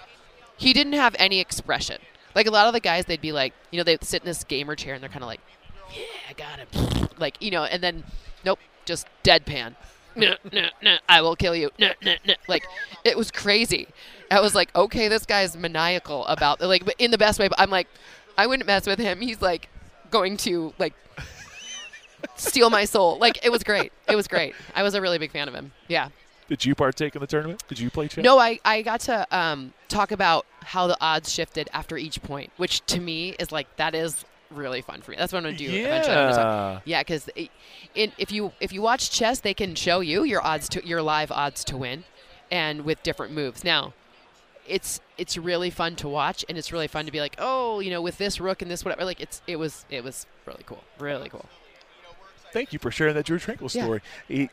he 0.57 0.73
didn't 0.73 0.95
have 0.95 1.15
any 1.21 1.39
expression. 1.39 1.99
Like 2.35 2.47
a 2.47 2.51
lot 2.51 2.67
of 2.67 2.73
the 2.73 2.81
guys, 2.81 3.07
they'd 3.07 3.21
be 3.21 3.33
like, 3.33 3.55
you 3.71 3.79
know, 3.79 3.85
they'd 3.85 4.03
sit 4.03 4.23
in 4.23 4.27
this 4.27 4.43
gamer 4.45 4.75
chair 4.75 4.95
and 4.95 5.03
they're 5.03 5.11
kind 5.11 5.23
of 5.23 5.29
like, 5.29 5.41
yeah, 5.93 6.05
I 6.29 6.33
got 6.33 6.59
him. 6.59 7.09
Like, 7.19 7.41
you 7.41 7.53
know, 7.53 7.63
and 7.63 7.81
then, 7.81 8.03
nope, 8.45 8.59
just 8.85 9.07
deadpan. 9.23 9.77
No, 10.17 10.35
no, 10.51 10.69
no, 10.83 10.97
I 11.09 11.21
will 11.21 11.37
kill 11.37 11.55
you. 11.55 11.71
No, 11.79 11.93
no, 12.03 12.15
no. 12.27 12.35
Like, 12.49 12.65
it 13.05 13.17
was 13.17 13.31
crazy. 13.31 13.87
I 14.31 14.41
was 14.41 14.55
like, 14.57 14.75
okay, 14.75 15.07
this 15.07 15.25
guy's 15.25 15.57
maniacal 15.57 16.27
about, 16.27 16.61
like, 16.61 16.85
but 16.85 16.97
in 16.99 17.13
the 17.13 17.19
best 17.19 17.39
way. 17.39 17.47
But 17.47 17.61
I'm 17.61 17.71
like, 17.71 17.87
I 18.37 18.47
wouldn't 18.47 18.67
mess 18.67 18.87
with 18.87 18.99
him. 18.99 19.21
He's 19.21 19.41
like 19.41 19.69
going 20.11 20.37
to, 20.39 20.75
like, 20.79 20.95
steal 22.37 22.71
my 22.71 22.85
soul. 22.85 23.19
Like, 23.19 23.45
it 23.45 23.53
was 23.53 23.63
great. 23.63 23.93
It 24.09 24.17
was 24.17 24.27
great. 24.27 24.55
I 24.75 24.83
was 24.83 24.95
a 24.95 25.01
really 25.01 25.19
big 25.19 25.31
fan 25.31 25.49
of 25.49 25.55
him. 25.55 25.73
Yeah. 25.87 26.09
Did 26.49 26.65
you 26.65 26.75
partake 26.75 27.15
in 27.15 27.21
the 27.21 27.27
tournament? 27.27 27.63
Did 27.69 27.79
you 27.79 27.89
play 27.91 28.09
chess? 28.09 28.25
No, 28.25 28.39
I, 28.39 28.59
I 28.65 28.83
got 28.83 29.01
to 29.03 29.27
um, 29.37 29.73
talk 29.89 30.11
about 30.11 30.45
how 30.63 30.87
the 30.87 30.97
odds 31.01 31.33
shifted 31.33 31.71
after 31.73 31.97
each 31.97 32.23
point, 32.23 32.51
which 32.57 32.85
to 32.87 33.01
me 33.01 33.31
is 33.39 33.53
like 33.53 33.75
that 33.77 33.95
is 33.95 34.25
really 34.55 34.81
fun 34.83 35.03
for 35.03 35.11
me. 35.11 35.17
That's 35.19 35.33
what 35.33 35.39
I'm 35.39 35.45
gonna 35.45 35.57
do 35.57 35.65
eventually. 35.67 36.15
Gonna 36.15 36.29
Yeah. 36.31 36.37
talk- 36.75 36.83
yeah, 36.85 37.01
because 37.01 37.29
if 37.95 38.33
you 38.33 38.53
if 38.61 38.73
you 38.73 38.83
watch 38.83 39.11
chess, 39.11 39.41
they 39.41 39.55
can 39.55 39.75
show 39.75 40.01
you 40.01 40.25
your 40.25 40.45
odds 40.45 40.69
to 40.71 40.87
your 40.87 41.03
live 41.03 41.31
odds 41.33 41.65
to 41.65 41.77
win, 41.77 42.05
and 42.51 42.85
with 42.85 43.03
different 43.03 43.33
moves. 43.33 43.65
Now, 43.65 43.93
it's 44.67 45.01
it's 45.19 45.37
really 45.37 45.71
fun 45.71 45.97
to 45.97 46.09
watch, 46.09 46.45
and 46.49 46.57
it's 46.57 46.73
really 46.73 46.89
fun 46.89 47.07
to 47.07 47.13
be 47.13 47.21
like, 47.21 47.35
oh, 47.39 47.81
you 47.81 47.91
know, 47.91 48.01
with 48.03 48.19
this 48.19 48.41
rook 48.41 48.63
and 48.63 48.71
this 48.71 48.85
whatever. 48.85 49.05
Like 49.05 49.21
it's 49.21 49.43
it 49.47 49.57
was 49.57 49.85
it 49.91 50.05
was 50.05 50.27
really 50.47 50.63
cool, 50.67 50.83
really 50.99 51.29
cool. 51.29 51.47
Thank 52.53 52.73
you 52.73 52.79
for 52.79 52.91
sharing 52.91 53.15
that 53.15 53.25
Drue 53.27 53.39
Tranquill 53.39 53.75
Yeah. 53.75 53.83
story. 53.85 54.01
He, 54.29 54.51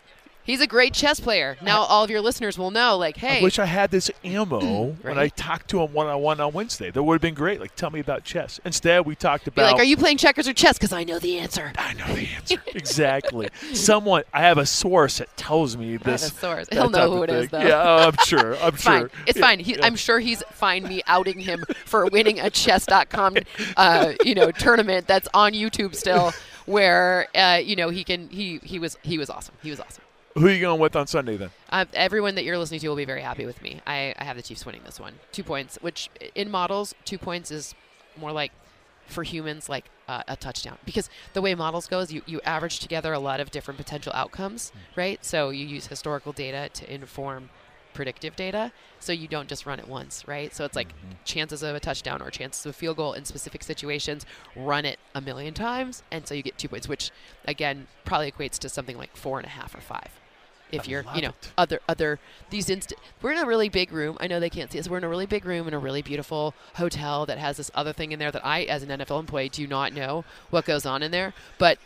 He's 0.50 0.62
a 0.62 0.68
great 0.68 0.96
chess 0.96 1.20
player. 1.20 1.58
Now 1.62 1.82
all 1.82 2.04
of 2.04 2.10
your 2.10 2.22
listeners 2.22 2.58
will 2.58 2.72
know, 2.72 2.98
like, 2.98 3.18
hey, 3.18 3.40
I 3.40 3.44
wish 3.44 3.60
I 3.60 3.66
had 3.66 3.92
this 3.92 4.10
ammo 4.24 4.88
when 5.02 5.20
I 5.20 5.28
talked 5.28 5.70
to 5.70 5.82
him 5.82 5.94
one 5.94 6.08
on 6.08 6.22
one 6.22 6.40
on 6.40 6.54
Wednesday. 6.54 6.90
That 6.90 7.04
would 7.04 7.14
have 7.14 7.22
been 7.22 7.36
great. 7.36 7.60
Like, 7.60 7.76
tell 7.76 7.92
me 7.92 8.00
about 8.00 8.24
chess. 8.24 8.60
Instead, 8.66 9.06
we 9.06 9.16
talked 9.16 9.48
about 9.48 9.74
like, 9.74 9.80
are 9.80 9.84
you 9.84 9.96
playing 9.96 10.18
checkers 10.18 10.48
or 10.48 10.54
chess? 10.54 10.80
Because 10.80 10.92
I 10.92 11.04
know 11.04 11.20
the 11.20 11.38
answer. 11.38 11.72
I 11.78 11.94
know 11.94 12.08
the 12.16 12.28
answer. 12.36 12.62
exactly. 12.68 13.50
Someone, 13.74 14.24
I 14.34 14.42
have 14.42 14.58
a 14.58 14.66
source 14.66 15.20
that 15.20 15.36
tells 15.38 15.78
me 15.78 15.98
this. 15.98 16.32
a 16.32 16.34
source. 16.34 16.68
He'll 16.72 16.90
know 16.90 17.12
who 17.12 17.22
it 17.22 17.30
is, 17.30 17.50
thing. 17.50 17.62
though. 17.62 17.68
Yeah, 17.68 17.84
oh, 17.84 18.08
I'm 18.08 18.26
sure. 18.26 18.56
I'm 18.62 18.74
It's 18.74 18.82
sure. 18.84 18.92
fine. 18.92 19.10
It's 19.28 19.38
Yeah, 19.38 19.46
fine. 19.46 19.60
He, 19.60 19.74
yeah. 19.76 19.86
I'm 19.86 19.96
sure 19.96 20.20
he's 20.20 20.42
fine 20.52 20.84
me 20.84 21.04
outing 21.06 21.40
him 21.40 21.64
for 21.86 22.08
winning 22.08 22.40
a 22.40 22.50
chess.com, 22.50 23.36
uh, 23.78 24.14
you 24.26 24.34
know, 24.34 24.50
tournament 24.50 25.06
that's 25.06 25.28
on 25.34 25.54
YouTube 25.54 25.94
still, 25.94 26.34
where 26.66 27.28
uh, 27.36 27.62
you 27.64 27.76
know 27.76 27.90
he 27.90 28.04
can 28.04 28.30
he 28.30 28.60
he 28.64 28.80
was 28.80 28.98
he 29.04 29.18
was 29.20 29.30
awesome. 29.30 29.54
He 29.62 29.70
was 29.70 29.80
awesome. 29.80 30.04
Who 30.40 30.48
are 30.48 30.52
you 30.52 30.62
going 30.62 30.80
with 30.80 30.96
on 30.96 31.06
Sunday 31.06 31.36
then? 31.36 31.50
Uh, 31.70 31.84
everyone 31.94 32.36
that 32.36 32.46
you're 32.46 32.58
listening 32.58 32.80
to 32.80 32.88
will 32.88 32.96
be 32.96 33.04
very 33.04 33.22
happy 33.22 33.46
with 33.46 33.62
me. 33.62 33.82
I, 33.86 34.16
I 34.18 34.24
have 34.24 34.38
the 34.38 34.42
Chiefs 34.42 34.66
winning 34.66 34.84
this 34.86 34.98
one, 34.98 35.16
two 35.34 35.44
points. 35.44 35.78
Which 35.82 36.10
in 36.34 36.50
models, 36.50 36.96
two 37.04 37.18
points 37.18 37.52
is 37.52 37.76
more 38.16 38.32
like 38.32 38.54
for 39.06 39.24
humans 39.24 39.68
like 39.68 39.90
uh, 40.08 40.24
a 40.30 40.38
touchdown 40.38 40.78
because 40.86 41.10
the 41.34 41.42
way 41.42 41.56
models 41.56 41.88
goes, 41.88 42.14
you 42.14 42.22
you 42.26 42.40
average 42.46 42.80
together 42.80 43.12
a 43.12 43.20
lot 43.20 43.42
of 43.42 43.52
different 43.52 43.78
potential 43.78 44.14
outcomes, 44.16 44.72
right? 44.96 45.26
So 45.26 45.50
you 45.50 45.66
use 45.66 45.88
historical 45.88 46.32
data 46.32 46.70
to 46.72 46.94
inform 46.94 47.50
predictive 47.94 48.38
data, 48.38 48.72
so 49.00 49.12
you 49.12 49.28
don't 49.28 49.50
just 49.50 49.66
run 49.66 49.78
it 49.78 49.90
once, 49.90 50.26
right? 50.26 50.56
So 50.56 50.64
it's 50.64 50.76
like 50.76 50.94
chances 51.26 51.64
of 51.64 51.76
a 51.76 51.82
touchdown 51.82 52.22
or 52.22 52.30
chances 52.30 52.66
of 52.66 52.70
a 52.70 52.74
field 52.74 52.96
goal 52.96 53.12
in 53.12 53.26
specific 53.26 53.62
situations. 53.62 54.26
Run 54.56 54.86
it 54.86 55.00
a 55.14 55.20
million 55.20 55.54
times, 55.54 56.02
and 56.12 56.26
so 56.26 56.34
you 56.34 56.44
get 56.44 56.58
two 56.58 56.70
points, 56.70 56.88
which 56.88 57.12
again 57.44 57.88
probably 58.06 58.32
equates 58.32 58.58
to 58.60 58.70
something 58.70 58.98
like 58.98 59.18
four 59.18 59.38
and 59.38 59.46
a 59.46 59.50
half 59.50 59.76
or 59.76 59.82
five 59.82 60.19
if 60.72 60.88
you're 60.88 61.04
you 61.16 61.22
know 61.22 61.34
other 61.58 61.80
other 61.88 62.20
these 62.50 62.70
inst 62.70 62.94
we're 63.22 63.32
in 63.32 63.38
a 63.38 63.46
really 63.46 63.70
big 63.70 63.92
room. 63.92 64.18
I 64.20 64.28
know 64.28 64.40
they 64.40 64.50
can't 64.50 64.72
see 64.72 64.80
us. 64.80 64.90
We're 64.90 64.98
in 64.98 65.04
a 65.04 65.10
really 65.10 65.26
big 65.26 65.46
room 65.46 65.68
in 65.68 65.74
a 65.74 65.80
really 65.80 66.02
beautiful 66.02 66.54
hotel 66.76 67.26
that 67.26 67.38
has 67.38 67.58
this 67.58 67.72
other 67.74 67.94
thing 67.94 68.12
in 68.12 68.20
there 68.20 68.32
that 68.32 68.46
i 68.46 68.64
as 68.64 68.84
an 68.84 68.90
nfl 68.90 69.20
employee 69.20 69.50
do 69.50 69.68
not 69.68 69.94
know 69.94 70.26
what 70.50 70.66
goes 70.66 70.86
on 70.86 71.04
in 71.04 71.12
there. 71.12 71.34
But 71.58 71.80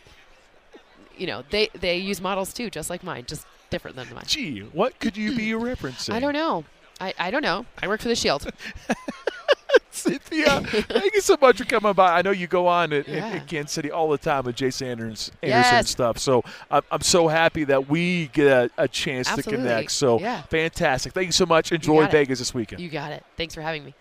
you 1.16 1.26
know 1.26 1.44
they 1.50 1.68
they 1.74 1.96
use 1.96 2.20
models 2.20 2.52
too 2.52 2.70
just 2.70 2.90
like 2.90 3.02
mine 3.02 3.24
just 3.26 3.46
different 3.70 3.96
than 3.96 4.12
mine. 4.14 4.24
Gee, 4.26 4.60
what 4.60 4.98
could 5.00 5.16
you 5.16 5.34
be 5.34 5.50
referencing? 5.52 6.12
i 6.12 6.20
don't 6.20 6.34
know. 6.34 6.64
I, 7.00 7.12
I 7.18 7.30
don't 7.32 7.42
know. 7.42 7.66
I 7.82 7.88
work 7.88 8.00
for 8.00 8.08
the 8.08 8.14
shield 8.14 8.48
Cynthia, 9.90 10.60
thank 10.62 11.14
you 11.14 11.20
so 11.20 11.36
much 11.40 11.58
for 11.58 11.64
coming 11.64 11.92
by. 11.92 12.18
I 12.18 12.22
know 12.22 12.30
you 12.32 12.46
go 12.46 12.66
on 12.66 12.92
at, 12.92 13.06
Yeah. 13.08 13.30
in, 13.30 13.36
in 13.38 13.46
Kansas 13.46 13.72
City 13.72 13.90
all 13.90 14.08
the 14.10 14.18
time 14.18 14.44
with 14.44 14.56
Jason 14.56 14.88
Anderson, 14.88 15.34
Anderson 15.42 15.62
Yes. 15.62 15.72
and 15.72 15.86
stuff. 15.88 16.18
So 16.18 16.42
I'm, 16.70 16.82
I'm 16.90 17.00
so 17.00 17.28
happy 17.28 17.64
that 17.64 17.88
we 17.88 18.26
get 18.28 18.46
a, 18.46 18.70
a 18.76 18.88
chance 18.88 19.28
Absolutely. 19.28 19.52
to 19.52 19.58
connect. 19.70 19.92
So 19.92 20.18
Yeah. 20.20 20.42
fantastic. 20.42 21.12
Thank 21.12 21.26
you 21.26 21.32
so 21.32 21.46
much. 21.46 21.72
Enjoy 21.72 22.00
got 22.02 22.08
it. 22.08 22.12
Vegas 22.12 22.38
this 22.40 22.52
weekend. 22.52 22.82
You 22.82 22.88
got 22.90 23.12
it. 23.12 23.24
Thanks 23.36 23.54
for 23.54 23.60
having 23.62 23.84
me. 23.84 23.94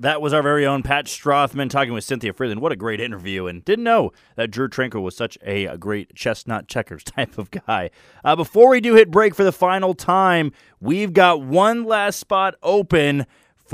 That 0.00 0.20
was 0.20 0.32
our 0.34 0.42
very 0.42 0.66
own 0.66 0.82
Pat 0.82 1.04
Strothman 1.06 1.70
talking 1.70 1.92
with 1.92 2.02
Cynthia 2.02 2.32
Frelund. 2.32 2.58
What 2.58 2.72
a 2.72 2.76
great 2.76 3.00
interview. 3.00 3.46
And 3.46 3.64
didn't 3.64 3.84
know 3.84 4.10
that 4.34 4.50
Drue 4.50 4.68
Tranquill 4.68 5.02
was 5.02 5.16
such 5.16 5.38
a, 5.46 5.66
a 5.66 5.78
great 5.78 6.16
chestnut 6.16 6.66
checkers 6.66 7.04
type 7.04 7.38
of 7.38 7.52
guy. 7.52 7.90
Uh, 8.24 8.34
before 8.34 8.70
we 8.70 8.80
do 8.80 8.94
hit 8.94 9.12
break 9.12 9.36
for 9.36 9.44
the 9.44 9.52
final 9.52 9.94
time, 9.94 10.50
we've 10.80 11.12
got 11.12 11.42
one 11.42 11.84
last 11.84 12.18
spot 12.18 12.56
open 12.60 13.24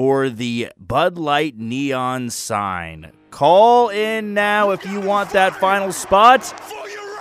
for 0.00 0.30
the 0.30 0.72
Bud 0.78 1.18
Light 1.18 1.58
neon 1.58 2.30
sign. 2.30 3.12
Call 3.30 3.90
in 3.90 4.32
now 4.32 4.70
if 4.70 4.82
you 4.86 4.98
want 4.98 5.28
that 5.32 5.54
final 5.56 5.92
spot. 5.92 6.42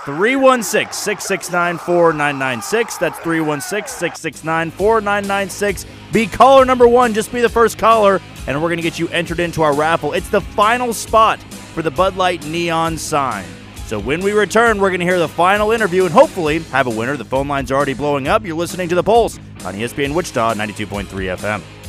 316 0.06 0.90
669 0.90 1.76
4996. 1.76 2.96
That's 2.96 3.18
316 3.18 3.86
669 3.86 4.70
4996. 4.70 5.84
Be 6.10 6.26
caller 6.26 6.64
number 6.64 6.88
one. 6.88 7.12
Just 7.12 7.30
be 7.32 7.42
the 7.42 7.50
first 7.50 7.76
caller, 7.76 8.18
and 8.46 8.56
we're 8.56 8.68
going 8.68 8.78
to 8.78 8.82
get 8.82 8.98
you 8.98 9.08
entered 9.08 9.40
into 9.40 9.60
our 9.60 9.74
raffle. 9.74 10.14
It's 10.14 10.30
the 10.30 10.40
final 10.40 10.94
spot 10.94 11.38
for 11.74 11.82
the 11.82 11.90
Bud 11.90 12.16
Light 12.16 12.46
neon 12.46 12.96
sign. 12.96 13.44
So 13.84 14.00
when 14.00 14.22
we 14.22 14.32
return, 14.32 14.80
we're 14.80 14.88
going 14.88 15.00
to 15.00 15.06
hear 15.06 15.18
the 15.18 15.28
final 15.28 15.72
interview 15.72 16.06
and 16.06 16.14
hopefully 16.14 16.60
have 16.70 16.86
a 16.86 16.90
winner. 16.90 17.18
The 17.18 17.26
phone 17.26 17.46
lines 17.46 17.70
are 17.70 17.74
already 17.74 17.92
blowing 17.92 18.26
up. 18.26 18.46
You're 18.46 18.56
listening 18.56 18.88
to 18.88 18.94
The 18.94 19.02
Pulse 19.02 19.36
on 19.66 19.74
ESPN 19.74 20.14
Wichita 20.14 20.54
92.3 20.54 21.04
FM. 21.36 21.79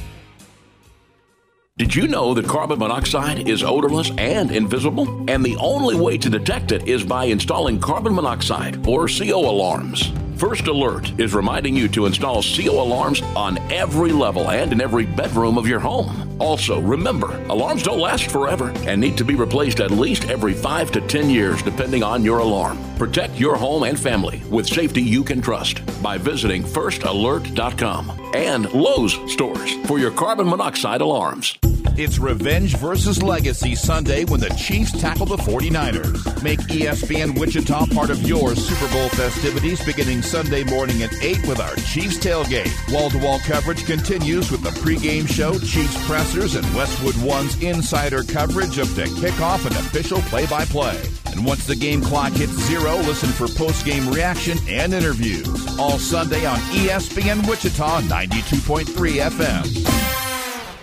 Did 1.82 1.96
you 1.96 2.08
know 2.08 2.36
that 2.36 2.48
carbon 2.48 2.78
monoxide 2.78 3.50
is 3.50 3.64
odorless 3.64 4.12
and 4.20 4.52
invisible? 4.52 5.26
And 5.28 5.44
the 5.44 5.58
only 5.58 5.96
way 5.96 6.16
to 6.16 6.30
detect 6.30 6.72
it 6.72 6.88
is 6.88 7.04
by 7.04 7.26
installing 7.26 7.80
carbon 7.80 8.14
monoxide 8.14 8.88
or 8.88 9.08
CO 9.08 9.50
alarms. 9.50 10.14
First 10.38 10.68
Alert 10.68 11.20
is 11.20 11.34
reminding 11.34 11.76
you 11.76 11.88
to 11.88 12.06
install 12.06 12.44
CO 12.44 12.84
alarms 12.84 13.24
on 13.36 13.58
every 13.72 14.12
level 14.12 14.52
and 14.52 14.72
in 14.72 14.80
every 14.80 15.08
bedroom 15.08 15.58
of 15.58 15.68
your 15.68 15.80
home. 15.80 16.38
Also, 16.40 16.80
remember, 16.80 17.44
alarms 17.46 17.82
don't 17.82 18.00
last 18.00 18.30
forever 18.30 18.72
and 18.86 19.02
need 19.02 19.18
to 19.18 19.26
be 19.26 19.34
replaced 19.34 19.80
at 19.80 19.90
least 19.90 20.30
every 20.30 20.54
5 20.54 20.92
to 20.92 21.02
10 21.02 21.32
years 21.32 21.64
depending 21.64 22.04
on 22.04 22.24
your 22.24 22.40
alarm. 22.40 22.78
Protect 22.96 23.40
your 23.40 23.56
home 23.56 23.82
and 23.84 24.00
family 24.00 24.44
with 24.52 24.68
safety 24.68 25.02
you 25.02 25.24
can 25.24 25.42
trust 25.42 25.82
by 26.04 26.20
visiting 26.20 26.64
firstalert.com 26.64 28.34
and 28.36 28.72
Lowe's 28.72 29.18
stores 29.32 29.74
for 29.88 29.98
your 29.98 30.12
carbon 30.12 30.48
monoxide 30.48 31.02
alarms. 31.02 31.58
It's 31.98 32.20
Revenge 32.20 32.78
versus 32.78 33.22
Legacy 33.22 33.76
Sunday 33.76 34.24
when 34.24 34.40
the 34.40 34.50
Chiefs 34.52 34.94
tackle 35.00 35.26
the 35.26 35.36
49ers. 35.36 36.42
Make 36.42 36.60
ESPN 36.60 37.38
Wichita 37.38 37.88
part 37.88 38.10
of 38.10 38.22
your 38.24 38.56
Super 38.56 38.92
Bowl 38.94 39.10
festivities 39.10 39.86
beginning 39.86 40.22
Sunday 40.22 40.64
morning 40.64 41.04
at 41.04 41.14
8 41.22 41.46
with 41.48 41.60
our 41.60 41.76
Chiefs 41.76 42.18
tailgate. 42.18 42.72
Wall 42.94 43.10
to 43.10 43.18
wall 43.18 43.40
coverage 43.40 43.86
continues 43.86 44.50
with 44.52 44.64
the 44.64 44.70
pregame 44.70 45.28
show, 45.28 45.60
Chiefs 45.60 46.08
pressers, 46.08 46.56
and 46.56 46.66
Westwood 46.74 47.22
One's 47.22 47.62
insider 47.62 48.24
coverage 48.24 48.80
up 48.80 48.88
to 48.90 49.04
kickoff 49.20 49.66
and 49.66 49.76
official 49.76 50.22
play 50.22 50.46
by 50.48 50.64
play. 50.64 51.00
And 51.28 51.46
once 51.46 51.68
the 51.68 51.76
game 51.76 52.02
clock 52.02 52.32
hits 52.32 52.54
zero, 52.54 52.96
listen 53.00 53.30
for 53.30 53.48
post 53.50 53.86
game 53.86 54.10
reaction 54.10 54.58
and 54.68 54.94
interviews. 54.94 55.78
All 55.78 56.00
Sunday 56.00 56.46
on 56.46 56.58
ESPN 56.72 57.48
Wichita 57.50 58.02
92.3 58.04 58.86
FM. 59.30 60.31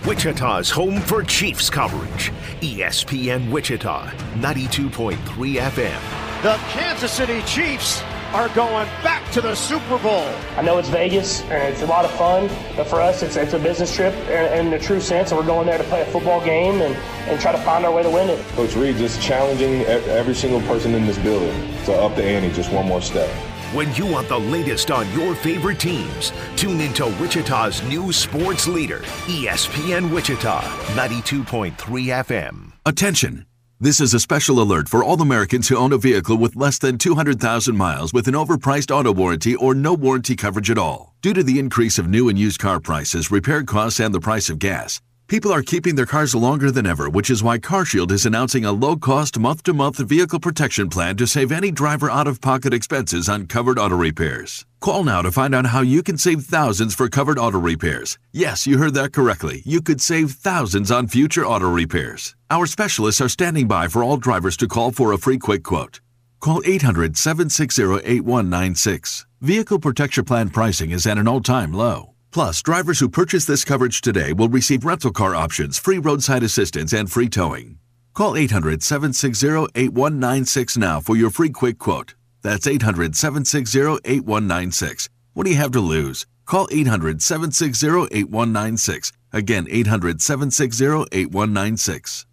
Wichita's 0.09 0.71
home 0.71 1.03
for 1.03 1.23
Chiefs 1.23 1.69
coverage. 1.69 2.33
ESPN 2.63 3.51
Wichita, 3.51 4.07
92.3 4.37 5.13
FM. 5.17 6.43
The 6.43 6.55
Kansas 6.71 7.13
City 7.13 7.43
Chiefs 7.43 8.03
are 8.33 8.49
going 8.55 8.87
back 9.05 9.31
to 9.33 9.43
the 9.43 9.55
Super 9.55 9.99
Bowl. 9.99 10.27
I 10.57 10.63
know 10.63 10.79
it's 10.79 10.89
Vegas 10.89 11.43
and 11.43 11.75
it's 11.75 11.83
a 11.83 11.87
lot 11.87 12.07
of 12.07 12.11
fun, 12.13 12.49
but 12.75 12.87
for 12.87 13.03
us, 13.03 13.23
it's, 13.23 13.37
it's 13.37 13.53
a 13.53 13.59
business 13.59 13.95
trip 13.95 14.15
in, 14.31 14.67
in 14.67 14.71
the 14.71 14.79
true 14.79 14.99
sense, 14.99 15.31
and 15.31 15.39
we're 15.39 15.47
going 15.47 15.67
there 15.67 15.77
to 15.77 15.85
play 15.85 16.01
a 16.01 16.07
football 16.07 16.43
game 16.43 16.81
and, 16.81 16.97
and 17.29 17.39
try 17.39 17.53
to 17.53 17.59
find 17.59 17.85
our 17.85 17.93
way 17.93 18.03
to 18.03 18.09
win 18.09 18.31
it. 18.31 18.43
Coach 18.53 18.75
Reid 18.77 18.97
just 18.97 19.21
challenging 19.21 19.83
every 19.83 20.35
single 20.35 20.63
person 20.63 20.95
in 20.95 21.07
this 21.07 21.19
building 21.19 21.53
to 21.85 21.93
up 21.93 22.17
the 22.17 22.25
ante 22.25 22.51
just 22.57 22.73
one 22.73 22.87
more 22.87 23.03
step. 23.03 23.29
When 23.75 23.95
you 23.95 24.07
want 24.07 24.29
the 24.29 24.39
latest 24.39 24.91
on 24.91 25.13
your 25.13 25.35
favorite 25.35 25.79
teams, 25.79 26.33
tune 26.57 26.81
into 26.81 27.05
Wichita's 27.21 27.83
new 27.83 28.15
sports 28.15 28.67
leader, 28.67 29.01
ESPN 29.27 30.11
Wichita, 30.11 30.63
92.3 30.95 31.75
FM. 31.77 32.73
Attention! 32.87 33.45
This 33.79 34.01
is 34.01 34.15
a 34.15 34.21
special 34.21 34.63
alert 34.63 34.89
for 34.89 35.05
all 35.05 35.21
Americans 35.21 35.69
who 35.69 35.77
own 35.77 35.93
a 35.93 35.99
vehicle 35.99 36.39
with 36.39 36.57
less 36.57 36.79
than 36.79 36.97
200,000 36.97 37.77
miles 37.77 38.15
with 38.15 38.27
an 38.27 38.33
overpriced 38.33 38.91
auto 38.91 39.13
warranty 39.13 39.55
or 39.55 39.75
no 39.75 39.93
warranty 39.93 40.35
coverage 40.35 40.71
at 40.71 40.79
all. 40.79 41.15
Due 41.21 41.35
to 41.35 41.43
the 41.43 41.59
increase 41.59 41.99
of 41.99 42.09
new 42.09 42.31
and 42.31 42.39
used 42.39 42.59
car 42.59 42.81
prices, 42.81 43.31
repair 43.31 43.63
costs, 43.63 44.01
and 44.01 44.15
the 44.15 44.21
price 44.21 44.49
of 44.49 44.59
gas, 44.59 45.03
people 45.29 45.53
are 45.53 45.63
keeping 45.63 45.95
their 45.95 46.07
cars 46.07 46.35
longer 46.35 46.71
than 46.71 46.87
ever, 46.87 47.09
which 47.09 47.31
is 47.31 47.43
why 47.43 47.59
CarShield 47.59 48.11
is 48.11 48.27
announcing 48.27 48.65
a 48.65 48.73
low-cost 48.73 49.39
month-to-month 49.39 49.99
vehicle 49.99 50.41
protection 50.41 50.89
plan 50.89 51.17
to 51.19 51.27
save 51.27 51.53
any 51.53 51.71
driver 51.71 52.11
out-of-pocket 52.11 52.75
expenses 52.75 53.29
on 53.29 53.47
covered 53.47 53.79
auto 53.79 53.97
repairs. 53.97 54.65
Call 54.81 55.05
now 55.05 55.23
to 55.23 55.31
find 55.31 55.55
out 55.55 55.67
how 55.67 55.83
you 55.83 56.03
can 56.03 56.17
save 56.17 56.43
thousands 56.45 56.95
for 56.95 57.09
covered 57.09 57.39
auto 57.39 57.61
repairs. 57.61 58.19
Yes, 58.33 58.67
you 58.67 58.79
heard 58.79 58.95
that 58.95 59.13
correctly. 59.13 59.63
You 59.65 59.83
could 59.83 60.01
save 60.01 60.33
thousands 60.33 60.91
on 60.91 61.07
future 61.07 61.45
auto 61.45 61.71
repairs. 61.71 62.35
Our 62.51 62.67
specialists 62.67 63.21
are 63.21 63.29
standing 63.29 63.69
by 63.69 63.89
for 63.89 64.03
all 64.03 64.17
drivers 64.17 64.57
to 64.59 64.67
call 64.67 64.93
for 64.93 65.13
a 65.13 65.19
free 65.19 65.39
quick 65.39 65.63
quote. 65.63 66.01
Call 66.41 66.63
800 66.65 67.17
760 67.17 67.83
8196. 67.83 69.27
Vehicle 69.41 69.79
Protection 69.79 70.25
Plan 70.25 70.51
pricing 70.51 70.91
is 70.91 71.07
at 71.07 71.19
an 71.19 71.29
all 71.29 71.41
time 71.41 71.73
low. 71.73 72.15
Plus, 72.31 72.63
drivers 72.63 73.01
who 73.01 73.09
purchase 73.09 73.45
this 73.45 73.65
coverage 73.65 74.01
today 74.01 74.33
will 74.33 74.49
receive 74.49 74.85
rental 74.85 75.11
car 75.11 75.35
options, 75.35 75.79
free 75.79 75.99
roadside 75.99 76.43
assistance, 76.43 76.93
and 76.93 77.11
free 77.11 77.29
towing. 77.29 77.79
Call 78.15 78.37
800 78.37 78.83
760 78.83 79.69
8196 79.75 80.77
now 80.77 81.01
for 81.01 81.17
your 81.17 81.31
free 81.31 81.51
quick 81.51 81.79
quote. 81.79 82.15
That's 82.43 82.67
800 82.67 83.17
760 83.17 84.01
8196. 84.05 85.09
What 85.35 85.45
do 85.45 85.51
you 85.51 85.57
have 85.57 85.73
to 85.73 85.81
lose? 85.81 86.27
Call 86.45 86.69
800 86.71 87.23
760 87.23 87.87
8196. 88.17 89.13
Again, 89.33 89.67
800 89.71 90.21
760 90.21 91.07
8196. 91.13 92.27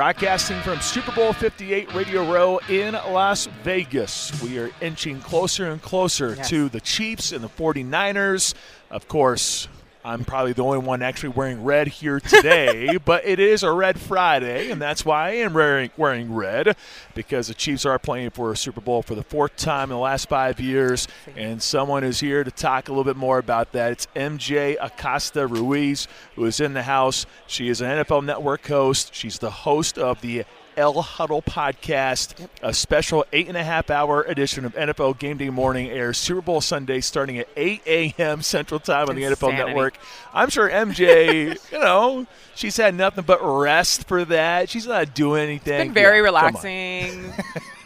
Broadcasting 0.00 0.60
from 0.60 0.78
Super 0.82 1.10
Bowl 1.12 1.32
58 1.32 1.94
Radio 1.94 2.30
Row 2.30 2.60
in 2.68 2.92
Las 2.92 3.46
Vegas. 3.64 4.30
We 4.42 4.58
are 4.58 4.70
inching 4.82 5.20
closer 5.20 5.70
and 5.70 5.80
closer 5.80 6.34
Yes. 6.36 6.50
to 6.50 6.68
the 6.68 6.82
Chiefs 6.82 7.32
and 7.32 7.42
the 7.42 7.48
49ers. 7.48 8.52
Of 8.90 9.08
course, 9.08 9.68
I'm 10.06 10.24
probably 10.24 10.52
the 10.52 10.62
only 10.62 10.78
one 10.78 11.02
actually 11.02 11.30
wearing 11.30 11.64
red 11.64 11.88
here 11.88 12.20
today, 12.20 12.96
but 13.04 13.26
it 13.26 13.40
is 13.40 13.64
a 13.64 13.72
Red 13.72 13.98
Friday, 13.98 14.70
and 14.70 14.80
that's 14.80 15.04
why 15.04 15.30
I 15.30 15.30
am 15.32 15.52
wearing, 15.52 15.90
wearing 15.96 16.32
red 16.32 16.76
because 17.16 17.48
the 17.48 17.54
Chiefs 17.54 17.84
are 17.84 17.98
playing 17.98 18.30
for 18.30 18.52
a 18.52 18.56
Super 18.56 18.80
Bowl 18.80 19.02
for 19.02 19.16
the 19.16 19.24
fourth 19.24 19.56
time 19.56 19.90
in 19.90 19.96
the 19.96 20.00
last 20.00 20.28
five 20.28 20.60
years, 20.60 21.08
and 21.34 21.60
someone 21.60 22.04
is 22.04 22.20
here 22.20 22.44
to 22.44 22.52
talk 22.52 22.86
a 22.86 22.92
little 22.92 23.02
bit 23.02 23.16
more 23.16 23.38
about 23.38 23.72
that. 23.72 23.90
It's 23.90 24.06
MJ 24.14 24.76
Acosta 24.80 25.44
Ruiz, 25.44 26.06
who 26.36 26.44
is 26.44 26.60
in 26.60 26.74
the 26.74 26.84
house. 26.84 27.26
She 27.48 27.68
is 27.68 27.80
an 27.80 27.88
NFL 27.88 28.24
Network 28.24 28.64
host. 28.64 29.12
She's 29.12 29.40
the 29.40 29.50
host 29.50 29.98
of 29.98 30.20
the 30.20 30.44
El 30.76 31.00
Huddle 31.00 31.42
podcast, 31.42 32.48
a 32.62 32.74
special 32.74 33.24
eight 33.32 33.48
and 33.48 33.56
a 33.56 33.64
half 33.64 33.90
hour 33.90 34.22
edition 34.22 34.64
of 34.64 34.74
NFL 34.74 35.18
Game 35.18 35.38
Day 35.38 35.48
Morning 35.50 35.88
airs 35.88 36.18
Super 36.18 36.42
Bowl 36.42 36.60
Sunday 36.60 37.00
starting 37.00 37.38
at 37.38 37.48
8 37.56 37.82
a.m. 37.86 38.42
Central 38.42 38.78
Time 38.78 39.08
on 39.08 39.16
the 39.16 39.22
NFL 39.22 39.56
Network. 39.56 39.96
I'm 40.34 40.50
sure 40.50 40.68
MJ, 40.68 41.58
you 41.72 41.78
know, 41.78 42.26
she's 42.54 42.76
had 42.76 42.94
nothing 42.94 43.24
but 43.24 43.38
rest 43.42 44.06
for 44.06 44.24
that. 44.26 44.68
She's 44.68 44.86
not 44.86 45.14
doing 45.14 45.44
anything. 45.44 45.88
Been 45.88 45.94
very 45.94 46.18
Yeah, 46.18 46.24
relaxing, 46.24 47.32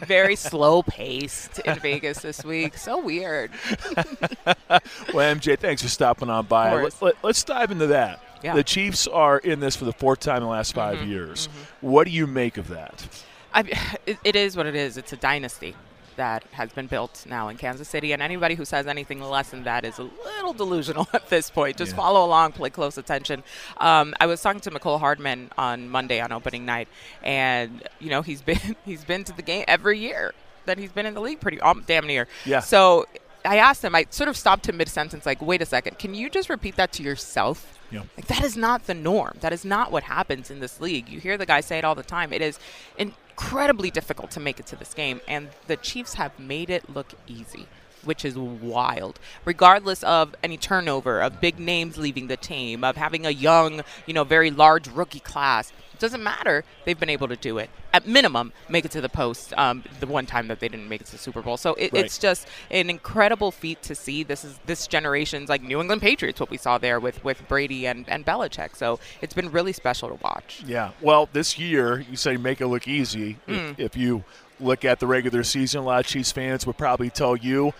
very 0.05 0.35
slow 0.35 0.83
paced 0.83 1.59
in 1.59 1.79
Vegas 1.79 2.19
this 2.19 2.43
week. 2.43 2.77
So 2.77 2.99
weird. 3.01 3.51
well, 3.95 5.35
MJ, 5.35 5.57
thanks 5.57 5.81
for 5.81 5.89
stopping 5.89 6.29
on 6.29 6.45
by. 6.45 6.71
Course. 6.71 7.01
Let, 7.01 7.15
us 7.23 7.43
dive 7.43 7.71
into 7.71 7.87
that. 7.87 8.21
Yeah. 8.43 8.53
The 8.55 8.63
Chiefs 8.63 9.07
are 9.07 9.37
in 9.37 9.59
this 9.59 9.75
for 9.75 9.85
the 9.85 9.93
fourth 9.93 10.19
time 10.19 10.37
in 10.37 10.43
the 10.43 10.49
last 10.49 10.73
5 10.73 10.97
Mhm, 10.99 11.07
years. 11.09 11.49
What 11.81 12.05
do 12.05 12.11
you 12.11 12.25
make 12.27 12.57
of 12.57 12.67
that? 12.69 13.07
I, 13.53 13.61
it, 14.05 14.17
it 14.23 14.35
is 14.35 14.55
what 14.57 14.65
it 14.65 14.75
is. 14.75 14.97
It's 14.97 15.13
a 15.13 15.17
dynasty 15.17 15.75
that 16.17 16.43
has 16.51 16.71
been 16.73 16.87
built 16.87 17.25
now 17.27 17.47
in 17.47 17.55
Kansas 17.57 17.87
City, 17.87 18.11
and 18.11 18.21
anybody 18.21 18.55
who 18.55 18.65
says 18.65 18.85
anything 18.85 19.21
less 19.21 19.49
than 19.51 19.63
that 19.63 19.85
is 19.85 19.97
a 19.97 20.03
little 20.03 20.53
delusional 20.53 21.07
at 21.13 21.29
this 21.29 21.49
point. 21.49 21.77
Just 21.77 21.91
Yeah. 21.91 21.97
follow 21.97 22.25
along, 22.25 22.51
play 22.51 22.69
close 22.69 22.97
attention. 22.97 23.43
Um, 23.77 24.13
I 24.19 24.25
was 24.25 24.41
talking 24.41 24.59
to 24.61 24.71
Mecole 24.71 24.99
Hardman 24.99 25.51
on 25.57 25.87
Monday 25.89 26.19
on 26.19 26.31
opening 26.31 26.65
night, 26.65 26.87
and 27.23 27.81
you 27.99 28.09
know 28.09 28.21
he's 28.21 28.41
been 28.49 28.75
he's 28.85 29.05
been 29.05 29.23
to 29.23 29.33
the 29.35 29.41
game 29.41 29.63
every 29.67 29.99
year 29.99 30.33
that 30.65 30.77
he's 30.77 30.91
been 30.91 31.05
in 31.05 31.13
the 31.13 31.21
league, 31.21 31.39
pretty 31.39 31.59
um, 31.61 31.83
damn 31.87 32.05
near. 32.05 32.27
Yeah. 32.45 32.59
So 32.59 33.05
I 33.45 33.57
asked 33.57 33.83
him. 33.83 33.95
I 33.95 34.05
sort 34.09 34.27
of 34.27 34.35
stopped 34.37 34.67
him 34.67 34.77
mid 34.77 34.89
sentence, 34.89 35.25
like, 35.25 35.41
"Wait 35.41 35.61
a 35.61 35.65
second, 35.65 35.97
can 35.97 36.13
you 36.13 36.29
just 36.29 36.49
repeat 36.49 36.75
that 36.75 36.91
to 36.93 37.03
yourself?" 37.03 37.77
Like 38.17 38.27
that 38.27 38.43
is 38.43 38.55
not 38.57 38.87
the 38.87 38.93
norm. 38.93 39.37
That 39.41 39.53
is 39.53 39.65
not 39.65 39.91
what 39.91 40.03
happens 40.03 40.49
in 40.49 40.59
this 40.59 40.79
league. 40.79 41.09
You 41.09 41.19
hear 41.19 41.37
the 41.37 41.45
guys 41.45 41.65
say 41.65 41.77
it 41.77 41.85
all 41.85 41.95
the 41.95 42.03
time. 42.03 42.31
It 42.33 42.41
is 42.41 42.59
incredibly 42.97 43.91
difficult 43.91 44.31
to 44.31 44.39
make 44.39 44.59
it 44.59 44.65
to 44.67 44.75
this 44.75 44.93
game, 44.93 45.21
and 45.27 45.49
the 45.67 45.77
Chiefs 45.77 46.15
have 46.15 46.37
made 46.39 46.69
it 46.69 46.89
look 46.89 47.13
easy, 47.27 47.67
which 48.03 48.23
is 48.23 48.37
wild. 48.37 49.19
Regardless 49.45 50.03
of 50.03 50.35
any 50.43 50.57
turnover, 50.57 51.21
of 51.21 51.41
big 51.41 51.59
names 51.59 51.97
leaving 51.97 52.27
the 52.27 52.37
team, 52.37 52.83
of 52.83 52.97
having 52.97 53.25
a 53.25 53.31
young, 53.31 53.81
you 54.05 54.13
know, 54.13 54.23
very 54.23 54.51
large 54.51 54.87
rookie 54.87 55.19
class. 55.19 55.73
Doesn't 56.01 56.23
matter. 56.23 56.63
They've 56.83 56.99
been 56.99 57.09
able 57.09 57.27
to 57.29 57.35
do 57.35 57.57
it. 57.57 57.69
At 57.93 58.07
minimum, 58.07 58.51
make 58.67 58.85
it 58.85 58.91
to 58.91 59.01
the 59.01 59.09
post. 59.09 59.53
Um, 59.57 59.83
the 59.99 60.07
one 60.07 60.25
time 60.25 60.47
that 60.47 60.59
they 60.59 60.67
didn't 60.67 60.89
make 60.89 61.01
it 61.01 61.05
to 61.07 61.11
the 61.13 61.17
Super 61.17 61.41
Bowl, 61.41 61.57
so 61.57 61.75
it, 61.75 61.93
Right. 61.93 62.03
it's 62.05 62.17
just 62.17 62.47
an 62.69 62.89
incredible 62.89 63.51
feat 63.51 63.81
to 63.83 63.95
see. 63.95 64.23
This 64.23 64.43
is 64.43 64.59
this 64.65 64.87
generation's 64.87 65.47
like 65.47 65.61
New 65.61 65.79
England 65.79 66.01
Patriots. 66.01 66.39
What 66.39 66.49
we 66.49 66.57
saw 66.57 66.77
there 66.77 66.99
with 66.99 67.23
with 67.23 67.47
Brady 67.47 67.85
and 67.85 68.09
and 68.09 68.25
Belichick. 68.25 68.75
So 68.75 68.99
it's 69.21 69.33
been 69.33 69.51
really 69.51 69.73
special 69.73 70.09
to 70.09 70.15
watch. 70.23 70.63
Yeah. 70.65 70.91
Well, 71.01 71.29
this 71.31 71.57
year, 71.59 71.99
you 72.09 72.17
say 72.17 72.35
make 72.35 72.61
it 72.61 72.67
look 72.67 72.87
easy. 72.87 73.37
Mm. 73.47 73.73
If, 73.73 73.79
if 73.79 73.97
you 73.97 74.23
look 74.59 74.83
at 74.83 74.99
the 74.99 75.07
regular 75.07 75.43
season, 75.43 75.81
a 75.81 75.83
lot 75.83 75.99
of 75.99 76.07
Chiefs 76.07 76.31
fans 76.31 76.65
would 76.65 76.77
probably 76.77 77.09
tell 77.09 77.35
you 77.35 77.73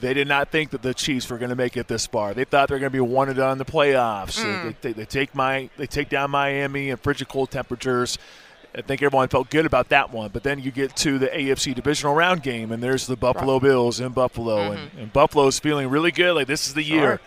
they 0.00 0.14
did 0.14 0.28
not 0.28 0.50
think 0.50 0.70
that 0.70 0.82
the 0.82 0.94
Chiefs 0.94 1.30
were 1.30 1.38
going 1.38 1.50
to 1.50 1.56
make 1.56 1.76
it 1.76 1.88
this 1.88 2.06
far. 2.06 2.34
They 2.34 2.44
thought 2.44 2.68
they 2.68 2.74
were 2.74 2.78
going 2.78 2.92
to 2.92 2.96
be 2.96 3.00
one 3.00 3.28
and 3.28 3.36
done 3.36 3.52
in 3.52 3.58
the 3.58 3.64
playoffs. 3.64 4.42
Mm. 4.42 4.74
They, 4.80 4.88
they, 4.88 4.92
they 4.92 5.04
take 5.04 5.34
my 5.34 5.70
they 5.76 5.86
take 5.86 6.08
down 6.08 6.30
Miami 6.30 6.90
in 6.90 6.96
frigid 6.96 7.28
cold 7.28 7.50
temperatures. 7.50 8.18
I 8.74 8.82
think 8.82 9.02
everyone 9.02 9.28
felt 9.28 9.48
good 9.48 9.64
about 9.64 9.88
that 9.88 10.12
one. 10.12 10.30
But 10.30 10.42
then 10.42 10.60
you 10.60 10.70
get 10.70 10.94
to 10.96 11.18
the 11.18 11.28
AFC 11.28 11.74
divisional 11.74 12.14
round 12.14 12.42
game, 12.42 12.72
and 12.72 12.82
there's 12.82 13.06
the 13.06 13.16
Buffalo 13.16 13.58
Bills 13.58 14.00
in 14.00 14.12
Buffalo, 14.12 14.72
and, 14.72 14.90
and 14.98 15.12
Buffalo's 15.12 15.58
feeling 15.58 15.88
really 15.88 16.12
good. 16.12 16.34
Like 16.34 16.46
this 16.46 16.66
is 16.66 16.74
the 16.74 16.82
year. 16.82 17.20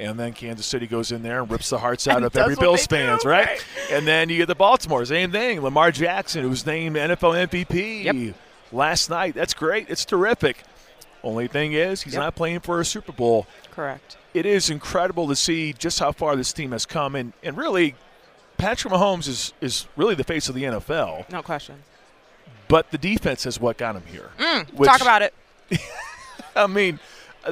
And 0.00 0.18
then 0.18 0.32
Kansas 0.32 0.66
City 0.66 0.88
goes 0.88 1.12
in 1.12 1.22
there 1.22 1.40
and 1.40 1.48
rips 1.48 1.70
the 1.70 1.78
hearts 1.78 2.08
out 2.08 2.22
of 2.24 2.36
every 2.36 2.56
Bills 2.56 2.84
they 2.88 2.96
do, 2.98 3.06
fans, 3.06 3.24
right? 3.24 3.64
And 3.92 4.04
then 4.04 4.28
you 4.28 4.38
get 4.38 4.48
the 4.48 4.56
Baltimore, 4.56 5.04
same 5.04 5.30
thing. 5.30 5.60
Lamar 5.60 5.92
Jackson, 5.92 6.42
who 6.42 6.48
was 6.48 6.66
named 6.66 6.96
NFL 6.96 7.46
MVP 7.48 8.34
last 8.72 9.08
night. 9.08 9.34
That's 9.34 9.54
great. 9.54 9.88
It's 9.88 10.04
terrific. 10.04 10.64
Only 11.24 11.48
thing 11.48 11.72
is, 11.72 12.02
he's 12.02 12.12
Yep. 12.14 12.22
not 12.22 12.34
playing 12.36 12.60
for 12.60 12.78
a 12.80 12.84
Super 12.84 13.10
Bowl. 13.12 13.46
Correct. 13.72 14.16
It 14.34 14.46
is 14.46 14.68
incredible 14.70 15.26
to 15.28 15.34
see 15.36 15.72
just 15.72 15.98
how 15.98 16.12
far 16.12 16.36
this 16.36 16.52
team 16.52 16.72
has 16.72 16.86
come, 16.86 17.14
and, 17.16 17.32
and 17.42 17.56
really, 17.56 17.94
Patrick 18.58 18.92
Mahomes 18.92 19.26
is 19.26 19.52
is 19.60 19.86
really 19.96 20.14
the 20.14 20.22
face 20.24 20.48
of 20.48 20.54
the 20.54 20.62
NFL. 20.64 21.28
No 21.32 21.42
question. 21.42 21.82
But 22.68 22.90
the 22.92 22.98
defense 22.98 23.46
is 23.46 23.58
what 23.60 23.76
got 23.78 23.96
him 23.96 24.04
here. 24.06 24.30
Mm, 24.38 24.72
which- 24.74 24.88
talk 24.88 25.00
about 25.00 25.22
it. 25.22 25.34
I 26.56 26.66
mean, 26.66 26.98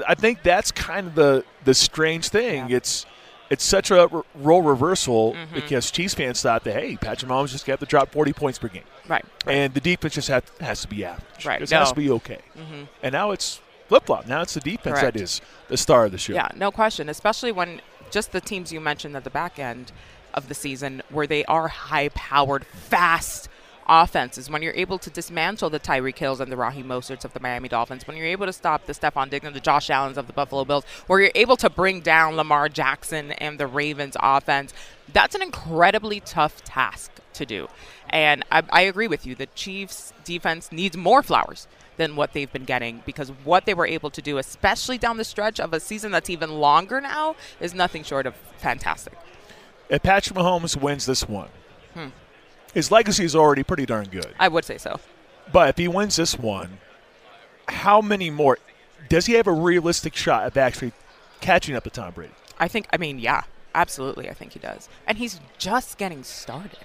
I- 0.07 0.14
think 0.14 0.43
that's 0.43 0.70
kind 0.70 1.07
of 1.09 1.14
the 1.14 1.45
the 1.64 1.75
strange 1.75 2.29
thing. 2.29 2.70
It's 2.70 3.07
it's 3.51 3.64
such 3.64 3.91
a 3.91 4.09
r- 4.09 4.25
role 4.35 4.62
reversal 4.62 5.33
Mm-hmm. 5.35 5.55
because 5.55 5.91
Chiefs 5.91 6.14
fans 6.14 6.41
thought 6.43 6.64
that 6.64 6.75
hey, 6.75 6.97
Patrick 6.97 7.31
Mahomes 7.31 7.51
just 7.51 7.66
got 7.66 7.81
to 7.81 7.87
drop 7.87 8.11
forty 8.12 8.33
points 8.33 8.59
per 8.59 8.68
game, 8.68 8.85
Right. 9.09 9.24
and 9.46 9.74
the 9.74 9.80
defense 9.80 10.14
just 10.14 10.28
have, 10.28 10.44
has 10.61 10.82
to 10.82 10.88
be 10.88 11.05
average. 11.05 11.44
Right, 11.44 11.61
It 11.61 11.70
has 11.70 11.90
to 11.90 11.94
be 11.96 12.11
okay. 12.11 12.38
Mhm. 12.57 12.88
And 13.03 13.12
now 13.12 13.32
it's 13.32 13.61
flip 13.88 14.07
flop. 14.07 14.26
Now 14.26 14.42
it's 14.42 14.55
the 14.55 14.61
defense 14.61 15.00
Correct. 15.00 15.14
that 15.14 15.20
is 15.22 15.40
the 15.68 15.76
star 15.76 16.05
of 16.07 16.12
the 16.12 16.18
show. 16.18 16.34
Yeah, 16.34 16.48
no 16.55 16.70
question. 16.70 17.09
Especially 17.09 17.50
when 17.53 17.80
just 18.11 18.32
the 18.32 18.40
teams 18.40 18.72
you 18.72 18.80
mentioned 18.80 19.16
at 19.16 19.24
the 19.24 19.30
back 19.30 19.59
end 19.59 19.90
of 20.34 20.48
the 20.48 20.55
season, 20.55 21.03
where 21.11 21.26
they 21.26 21.44
are 21.46 21.68
high-powered, 21.68 22.64
fast 22.66 23.48
offenses. 23.93 24.49
When 24.49 24.62
you're 24.62 24.72
able 24.74 24.99
to 24.99 25.11
dismantle 25.11 25.68
the 25.68 25.78
Tyreek 25.78 26.16
Hills 26.16 26.40
and 26.40 26.51
the 26.51 26.57
Raheem 26.57 26.86
Mosterts 26.86 27.24
of 27.24 27.34
the 27.34 27.40
Miami 27.40 27.68
Dolphins, 27.68 28.07
when 28.07 28.16
you're 28.16 28.26
able 28.26 28.47
to 28.47 28.53
stop 28.53 28.86
the 28.86 28.95
Stefon 28.95 29.28
Diggs 29.28 29.45
and 29.45 29.55
the 29.55 29.61
Josh 29.61 29.90
Allens 29.90 30.16
of 30.16 30.26
the 30.26 30.32
Buffalo 30.32 30.64
Bills, 30.64 30.84
where 31.07 31.20
you're 31.20 31.32
able 31.34 31.57
to 31.59 31.68
bring 31.68 32.01
down 32.01 32.34
Lamar 32.34 32.68
Jackson 32.70 33.32
and 33.32 33.59
the 33.61 33.66
Ravens 33.66 34.16
offense, 34.20 34.72
that's 35.12 35.34
an 35.34 35.43
incredibly 35.43 36.20
tough 36.20 36.64
task 36.64 37.11
to 37.34 37.45
do. 37.45 37.68
And 38.09 38.45
I, 38.51 38.62
I 38.70 38.80
agree 38.82 39.09
with 39.09 39.26
you. 39.26 39.34
The 39.34 39.47
Chiefs 39.47 40.12
defense 40.24 40.72
needs 40.72 40.97
more 40.97 41.22
flowers 41.22 41.68
than 41.99 42.16
what 42.16 42.32
they've 42.32 42.53
been 42.53 42.64
getting 42.64 43.03
because 43.05 43.28
what 43.45 43.66
they 43.66 43.74
were 43.74 43.86
able 43.86 44.09
to 44.11 44.22
do, 44.22 44.38
especially 44.38 44.97
down 44.97 45.18
the 45.18 45.24
stretch 45.24 45.61
of 45.61 45.74
a 45.74 45.80
season 45.80 46.11
that's 46.11 46.30
even 46.30 46.51
longer 46.51 47.01
now, 47.01 47.36
is 47.61 47.74
nothing 47.74 48.03
short 48.03 48.26
of 48.26 48.34
fantastic. 48.57 49.18
If 49.90 50.03
Patrick 50.03 50.38
Mahomes 50.38 50.74
wins 50.80 51.05
this 51.05 51.28
one, 51.28 51.51
Hmm. 51.95 52.09
His 52.75 52.91
legacy 52.91 53.25
is 53.25 53.35
already 53.37 53.62
pretty 53.62 53.87
darn 53.87 54.07
good. 54.07 54.35
I 54.39 54.49
would 54.49 54.64
say 54.64 54.79
so. 54.79 55.01
But 55.53 55.68
if 55.70 55.77
he 55.79 55.89
wins 55.89 56.16
this 56.16 56.39
one, 56.39 56.79
how 57.68 58.01
many 58.01 58.31
more? 58.31 58.59
Does 59.09 59.27
he 59.27 59.35
have 59.35 59.47
a 59.47 59.53
realistic 59.53 60.14
shot 60.14 60.47
of 60.47 60.57
actually 60.57 60.93
catching 61.41 61.75
up 61.75 61.85
to 61.85 61.91
Tom 61.91 62.12
Brady? 62.12 62.33
I 62.59 62.68
think, 62.68 62.87
I 62.93 62.97
mean, 62.97 63.18
yeah, 63.18 63.43
absolutely. 63.75 64.31
I 64.31 64.35
think 64.35 64.53
he 64.53 64.59
does. 64.59 64.89
And 65.07 65.18
he's 65.18 65.41
just 65.59 65.99
getting 65.99 66.23
started. 66.23 66.79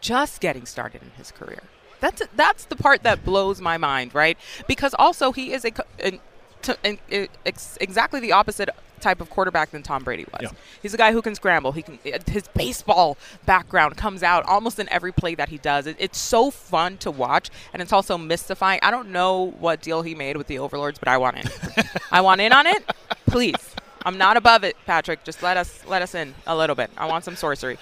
Just 0.00 0.40
getting 0.40 0.64
started 0.66 1.02
in 1.02 1.10
his 1.16 1.30
career. 1.32 1.62
That's 2.00 2.22
that's 2.36 2.64
the 2.66 2.76
part 2.76 3.02
that 3.02 3.24
blows 3.24 3.60
my 3.60 3.76
mind, 3.76 4.14
right? 4.14 4.38
Because 4.68 4.94
also 4.98 5.32
he 5.32 5.52
is 5.52 5.64
a 5.64 5.72
an, 5.98 6.20
to, 6.62 6.76
an, 6.84 6.98
i- 7.10 7.28
ex, 7.44 7.76
exactly 7.80 8.20
the 8.20 8.30
opposite 8.30 8.68
type 8.98 9.20
of 9.20 9.30
quarterback 9.30 9.70
than 9.70 9.82
Tom 9.82 10.04
Brady 10.04 10.26
was. 10.32 10.50
He's 10.82 10.94
a 10.94 10.96
guy 10.96 11.12
who 11.12 11.22
can 11.22 11.34
scramble. 11.34 11.72
He 11.72 11.82
can 11.82 11.98
his 12.26 12.48
baseball 12.48 13.16
background 13.46 13.96
comes 13.96 14.22
out 14.22 14.44
almost 14.46 14.78
in 14.78 14.88
every 14.90 15.12
play 15.12 15.34
that 15.36 15.48
he 15.48 15.58
does. 15.58 15.86
It, 15.86 15.96
it's 15.98 16.18
so 16.18 16.50
fun 16.50 16.96
to 16.98 17.10
watch, 17.10 17.50
and 17.72 17.80
it's 17.82 17.92
also 17.92 18.18
mystifying. 18.18 18.80
I 18.82 18.90
don't 18.90 19.10
know 19.10 19.54
what 19.58 19.80
deal 19.82 20.02
he 20.02 20.14
made 20.14 20.36
with 20.36 20.46
the 20.46 20.58
Overlords, 20.58 20.98
but 20.98 21.08
I 21.08 21.16
want 21.18 21.36
in. 21.38 21.44
I 22.12 22.20
want 22.20 22.40
in 22.40 22.52
on 22.52 22.66
it, 22.66 22.84
please. 23.26 23.74
I'm 24.04 24.16
not 24.18 24.36
above 24.36 24.64
it, 24.64 24.76
Patrick. 24.86 25.24
Just 25.24 25.42
let 25.42 25.56
us 25.56 25.82
let 25.86 26.02
us 26.02 26.14
in 26.14 26.34
a 26.46 26.56
little 26.56 26.76
bit. 26.76 26.90
I 26.96 27.06
want 27.06 27.24
some 27.24 27.36
sorcery. 27.36 27.78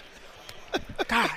God. 1.09 1.31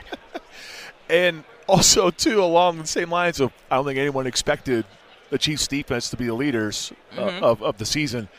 And 1.09 1.43
also, 1.67 2.09
too, 2.11 2.43
along 2.43 2.79
the 2.79 2.87
same 2.87 3.09
lines 3.11 3.39
of, 3.39 3.51
I 3.69 3.75
don't 3.75 3.85
think 3.85 3.97
anyone 3.99 4.27
expected 4.27 4.85
the 5.29 5.37
Chiefs' 5.37 5.67
defense 5.67 6.09
to 6.09 6.17
be 6.17 6.25
the 6.25 6.33
leaders 6.33 6.91
uh, 7.17 7.21
Mhm. 7.21 7.41
of, 7.41 7.61
of 7.61 7.77
the 7.77 7.85
season. 7.85 8.29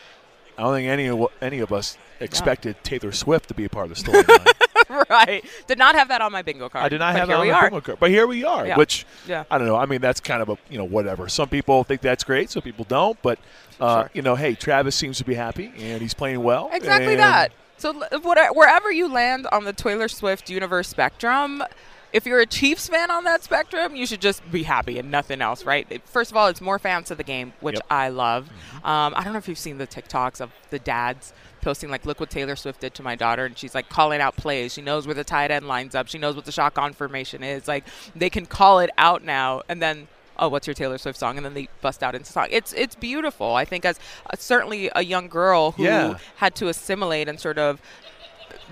I 0.61 0.64
don't 0.64 0.74
think 0.74 0.88
any 0.88 1.06
of 1.08 1.26
any 1.40 1.61
of 1.61 1.72
us 1.72 1.96
expected 2.20 2.76
Taylor 2.84 3.12
Swift 3.12 3.48
to 3.48 3.54
be 3.54 3.64
a 3.64 3.68
part 3.70 3.90
of 3.90 3.96
the 3.96 4.02
storyline. 4.02 5.08
right. 5.11 5.42
Did 5.66 5.78
not 5.78 5.94
have 5.94 6.08
that 6.08 6.20
on 6.20 6.32
my 6.32 6.42
bingo 6.42 6.68
card. 6.68 6.84
I 6.84 6.88
did 6.90 6.98
not 6.98 7.14
have 7.16 7.28
that 7.28 7.36
on 7.38 7.48
my 7.48 7.61
bingo 7.62 7.80
card, 7.80 7.98
but 7.98 8.11
here 8.11 8.26
we 8.26 8.44
are. 8.44 8.66
Yeah. 8.66 8.76
Which 8.76 9.06
Yeah. 9.26 9.44
I 9.50 9.56
don't 9.56 9.66
know. 9.66 9.76
I 9.76 9.86
mean, 9.86 10.02
that's 10.02 10.20
kind 10.20 10.42
of 10.42 10.50
a 10.50 10.58
you 10.68 10.76
know 10.76 10.84
whatever. 10.84 11.28
Some 11.30 11.48
people 11.48 11.82
think 11.84 12.02
that's 12.02 12.24
great, 12.24 12.50
some 12.50 12.62
people 12.62 12.84
don't. 12.84 13.20
But 13.22 13.38
uh, 13.80 14.02
Sure. 14.02 14.11
you 14.12 14.20
know, 14.20 14.34
hey, 14.36 14.54
Travis 14.54 14.94
seems 14.96 15.16
to 15.18 15.24
be 15.24 15.32
happy 15.34 15.72
and 15.78 16.02
he's 16.02 16.12
playing 16.12 16.42
well. 16.42 16.68
Exactly 16.74 17.16
that. 17.16 17.52
So 17.78 17.98
l- 17.98 18.20
what- 18.20 18.54
wherever 18.54 18.92
you 18.92 19.11
land 19.11 19.46
on 19.50 19.64
the 19.64 19.72
Taylor 19.72 20.08
Swift 20.08 20.50
universe 20.50 20.88
spectrum, 20.88 21.62
if 22.12 22.26
you're 22.26 22.40
a 22.40 22.46
Chiefs 22.46 22.88
fan 22.88 23.11
on 23.11 23.24
that 23.24 23.42
spectrum, 23.42 23.94
you 23.94 24.06
should 24.06 24.20
just 24.20 24.48
be 24.50 24.62
happy 24.64 24.98
and 24.98 25.11
nothing 25.11 25.40
else, 25.40 25.64
right? 25.64 26.00
First 26.06 26.30
of 26.30 26.36
all, 26.36 26.48
it's 26.48 26.61
more 26.61 26.78
fans 26.78 27.08
to 27.08 27.14
the 27.14 27.22
game, 27.24 27.52
which 27.61 27.76
Yep. 27.76 27.86
I 27.90 28.08
love. 28.08 28.48
Um, 28.84 29.14
I 29.16 29.22
don't 29.22 29.32
know 29.32 29.38
if 29.38 29.48
you've 29.48 29.58
seen 29.58 29.78
the 29.78 29.86
TikToks 29.86 30.40
of 30.40 30.50
the 30.70 30.78
dads 30.78 31.32
posting 31.62 31.90
like, 31.90 32.06
"Look 32.06 32.18
what 32.20 32.30
Taylor 32.30 32.56
Swift 32.56 32.80
did 32.80 32.94
to 32.94 33.02
my 33.02 33.14
daughter," 33.14 33.44
and 33.44 33.56
she's 33.56 33.74
like 33.74 33.88
calling 33.88 34.20
out 34.20 34.34
plays. 34.36 34.72
She 34.72 34.80
knows 34.82 35.06
where 35.06 35.14
the 35.14 35.24
tight 35.24 35.50
end 35.50 35.68
lines 35.68 35.94
up. 35.94 36.08
She 36.08 36.18
knows 36.18 36.34
what 36.34 36.46
the 36.46 36.52
shotgun 36.52 36.92
formation 36.94 37.42
is. 37.42 37.68
Like 37.68 37.84
they 38.16 38.30
can 38.30 38.46
call 38.46 38.80
it 38.80 38.90
out 38.98 39.22
now, 39.24 39.62
and 39.68 39.80
then 39.82 40.08
oh, 40.42 40.48
what's 40.48 40.66
your 40.66 40.72
Taylor 40.72 40.96
Swift 40.96 41.18
song? 41.18 41.36
And 41.36 41.44
then 41.44 41.52
they 41.52 41.68
bust 41.82 42.02
out 42.02 42.14
into 42.14 42.32
song. 42.32 42.46
It's 42.50 42.72
it's 42.72 42.94
beautiful. 42.94 43.54
I 43.56 43.66
think 43.66 43.84
as 43.84 44.00
uh, 44.26 44.36
certainly 44.38 44.90
a 44.96 45.04
young 45.04 45.28
girl 45.28 45.72
who 45.72 45.82
Yeah. 45.84 46.16
had 46.36 46.54
to 46.56 46.68
assimilate 46.68 47.28
and 47.28 47.38
sort 47.38 47.58
of 47.58 47.78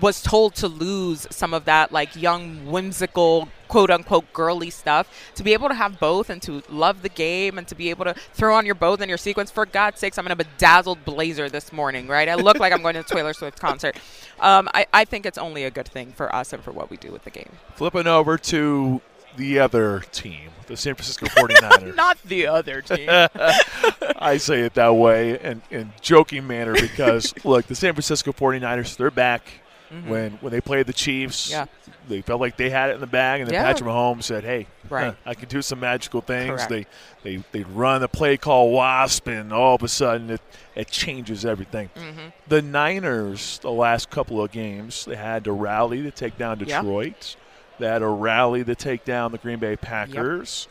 was 0.01 0.21
told 0.21 0.55
to 0.55 0.67
lose 0.67 1.27
some 1.29 1.53
of 1.53 1.65
that 1.65 1.91
like 1.91 2.15
young 2.15 2.65
whimsical 2.65 3.49
quote 3.67 3.91
unquote 3.91 4.31
girly 4.33 4.69
stuff. 4.69 5.31
To 5.35 5.43
be 5.43 5.53
able 5.53 5.67
to 5.69 5.75
have 5.75 5.99
both 5.99 6.29
and 6.29 6.41
to 6.43 6.63
love 6.69 7.01
the 7.01 7.09
game 7.09 7.57
and 7.57 7.67
to 7.67 7.75
be 7.75 7.89
able 7.89 8.05
to 8.05 8.13
throw 8.33 8.55
on 8.55 8.65
your 8.65 8.75
bows 8.75 8.99
and 9.01 9.09
your 9.09 9.17
sequence 9.17 9.51
for 9.51 9.65
god's 9.65 9.99
sakes 9.99 10.17
i'm 10.17 10.25
in 10.25 10.31
a 10.31 10.35
bedazzled 10.35 11.05
blazer 11.05 11.49
this 11.49 11.71
morning 11.71 12.07
right? 12.07 12.27
I 12.27 12.35
look 12.35 12.59
like 12.59 12.73
i'm 12.73 12.81
going 12.81 12.95
to 12.95 13.01
a 13.01 13.03
taylor 13.03 13.33
swift 13.33 13.59
concert. 13.59 13.95
Um, 14.39 14.69
I, 14.73 14.87
I 14.93 15.05
think 15.05 15.25
it's 15.25 15.37
only 15.37 15.63
a 15.65 15.71
good 15.71 15.87
thing 15.87 16.13
for 16.13 16.33
us 16.33 16.53
and 16.53 16.63
for 16.63 16.71
what 16.71 16.89
we 16.89 16.97
do 16.97 17.11
with 17.11 17.23
the 17.23 17.29
game. 17.29 17.51
Flipping 17.75 18.07
over 18.07 18.37
to 18.37 19.01
the 19.35 19.59
other 19.59 20.03
team, 20.11 20.49
the 20.67 20.75
San 20.77 20.95
Francisco 20.95 21.25
49ers. 21.27 21.95
not 21.95 22.17
the 22.23 22.47
other 22.47 22.81
team. 22.81 23.07
I 24.19 24.37
say 24.37 24.61
it 24.61 24.73
that 24.73 24.95
way 24.95 25.39
in, 25.39 25.61
in 25.69 25.93
joking 26.01 26.47
manner 26.47 26.73
because 26.73 27.33
look, 27.45 27.67
the 27.67 27.75
San 27.75 27.93
Francisco 27.93 28.31
49ers, 28.31 28.97
they're 28.97 29.11
back. 29.11 29.43
Mhm. 29.91 30.05
When 30.07 30.31
when 30.41 30.51
they 30.51 30.61
played 30.61 30.85
the 30.85 30.93
Chiefs, 30.93 31.49
Yeah. 31.49 31.65
they 32.07 32.21
felt 32.21 32.39
like 32.39 32.57
they 32.57 32.69
had 32.69 32.91
it 32.91 32.93
in 32.95 32.99
the 33.01 33.07
bag, 33.07 33.41
and 33.41 33.47
then 33.49 33.53
Yeah. 33.55 33.63
Patrick 33.63 33.89
Mahomes 33.89 34.23
said, 34.23 34.43
"Hey, 34.43 34.67
Right. 34.89 35.05
huh, 35.07 35.13
I 35.25 35.33
can 35.33 35.49
do 35.49 35.61
some 35.61 35.79
magical 35.79 36.21
things." 36.21 36.63
Correct. 36.65 36.69
They 36.69 36.85
they 37.23 37.43
they 37.51 37.63
run 37.63 38.03
a 38.03 38.07
play 38.07 38.37
called 38.37 38.71
Wasp, 38.73 39.27
and 39.27 39.51
all 39.51 39.75
of 39.75 39.83
a 39.83 39.87
sudden 39.87 40.29
it 40.29 40.41
it 40.75 40.89
changes 40.91 41.45
everything. 41.45 41.89
Mhm. 41.95 42.33
The 42.47 42.61
Niners, 42.61 43.59
the 43.63 43.71
last 43.71 44.09
couple 44.09 44.41
of 44.43 44.51
games, 44.51 45.05
they 45.05 45.15
had 45.15 45.43
to 45.45 45.51
rally 45.51 46.03
to 46.03 46.11
take 46.11 46.37
down 46.37 46.59
Yeah. 46.59 46.81
Detroit. 46.81 47.35
They 47.79 47.87
had 47.87 47.99
to 47.99 48.07
rally 48.07 48.63
to 48.65 48.75
take 48.75 49.05
down 49.05 49.31
the 49.31 49.37
Green 49.37 49.57
Bay 49.59 49.75
Packers, 49.75 50.67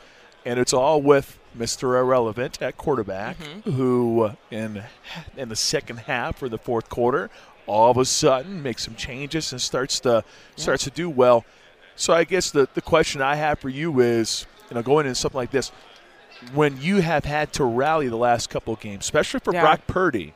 and 0.47 0.59
it's 0.61 0.73
all 0.73 1.01
with 1.03 1.39
Mr. 1.59 1.99
Irrelevant 1.99 2.61
at 2.63 2.77
quarterback, 2.77 3.37
Mm-hmm. 3.39 3.73
who 3.73 4.31
in 4.51 4.85
in 5.37 5.49
the 5.49 5.57
second 5.57 6.01
half 6.01 6.43
or 6.43 6.49
the 6.49 6.59
fourth 6.59 6.89
quarter 6.89 7.31
all 7.69 7.91
of 7.91 7.97
a 7.99 8.05
sudden 8.05 8.63
makes 8.63 8.83
some 8.85 8.95
changes 8.97 9.53
and 9.53 9.61
starts 9.61 10.01
to 10.01 10.25
starts 10.57 10.85
to 10.85 10.91
do 10.91 11.09
well. 11.09 11.45
So 11.97 12.13
I 12.13 12.25
guess 12.25 12.51
the, 12.51 12.69
the 12.75 12.81
question 12.83 13.21
I 13.23 13.35
have 13.37 13.59
for 13.59 13.69
you 13.69 14.01
is, 14.01 14.47
you 14.71 14.75
know, 14.75 14.83
going 14.83 15.07
into 15.07 15.17
something 15.17 15.37
like 15.39 15.51
this, 15.51 15.71
when 16.55 16.81
you 16.81 17.01
have 17.01 17.25
had 17.25 17.53
to 17.55 17.65
rally 17.65 18.09
the 18.09 18.17
last 18.17 18.49
couple 18.51 18.73
of 18.75 18.81
games, 18.81 19.05
especially 19.05 19.41
for 19.41 19.53
Yeah. 19.53 19.63
Brock 19.63 19.87
Purdy, 19.87 20.33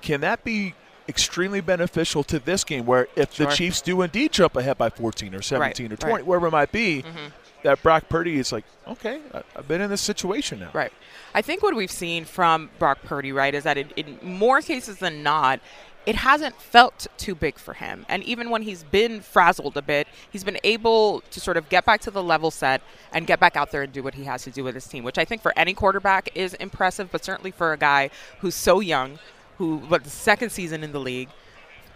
can 0.00 0.20
that 0.22 0.42
be 0.44 0.74
extremely 1.08 1.60
beneficial 1.60 2.24
to 2.24 2.38
this 2.38 2.64
game 2.64 2.86
where 2.86 3.08
if 3.16 3.34
Sure. 3.34 3.46
the 3.46 3.52
Chiefs 3.52 3.82
do 3.82 4.00
indeed 4.02 4.32
jump 4.32 4.56
ahead 4.56 4.78
by 4.78 4.88
14 4.90 5.34
or 5.34 5.42
17 5.42 5.92
or 5.92 5.96
20, 5.96 6.14
right. 6.14 6.26
wherever 6.26 6.46
it 6.46 6.50
might 6.50 6.72
be, 6.72 7.02
Mhm. 7.02 7.32
that 7.62 7.82
Brock 7.82 8.08
Purdy 8.08 8.38
is 8.38 8.50
like, 8.52 8.64
okay, 8.88 9.20
I've 9.54 9.68
been 9.68 9.82
in 9.82 9.90
this 9.90 10.00
situation 10.00 10.60
now. 10.60 10.70
Right. 10.72 10.92
I 11.34 11.42
think 11.42 11.62
what 11.62 11.74
we've 11.74 11.90
seen 11.90 12.24
from 12.24 12.70
Brock 12.78 12.98
Purdy, 13.04 13.32
right, 13.32 13.54
is 13.54 13.64
that 13.64 13.76
in, 13.76 13.90
in 13.96 14.18
more 14.22 14.60
cases 14.60 14.98
than 14.98 15.22
not, 15.22 15.60
it 16.06 16.16
hasn't 16.16 16.60
felt 16.60 17.06
too 17.16 17.34
big 17.34 17.58
for 17.58 17.74
him. 17.74 18.04
And 18.08 18.22
even 18.24 18.50
when 18.50 18.62
he's 18.62 18.84
been 18.84 19.20
frazzled 19.20 19.76
a 19.76 19.82
bit, 19.82 20.06
he's 20.30 20.44
been 20.44 20.58
able 20.62 21.22
to 21.30 21.40
sort 21.40 21.56
of 21.56 21.68
get 21.68 21.84
back 21.84 22.00
to 22.02 22.10
the 22.10 22.22
level 22.22 22.50
set 22.50 22.82
and 23.12 23.26
get 23.26 23.40
back 23.40 23.56
out 23.56 23.70
there 23.70 23.82
and 23.82 23.92
do 23.92 24.02
what 24.02 24.14
he 24.14 24.24
has 24.24 24.44
to 24.44 24.50
do 24.50 24.62
with 24.62 24.74
his 24.74 24.86
team, 24.86 25.02
which 25.02 25.18
I 25.18 25.24
think 25.24 25.42
for 25.42 25.52
any 25.56 25.74
quarterback 25.74 26.28
is 26.34 26.54
impressive, 26.54 27.10
but 27.10 27.24
certainly 27.24 27.50
for 27.50 27.72
a 27.72 27.78
guy 27.78 28.10
who's 28.40 28.54
so 28.54 28.80
young, 28.80 29.18
who, 29.58 29.78
what, 29.78 30.04
the 30.04 30.10
second 30.10 30.50
season 30.50 30.84
in 30.84 30.92
the 30.92 31.00
league. 31.00 31.30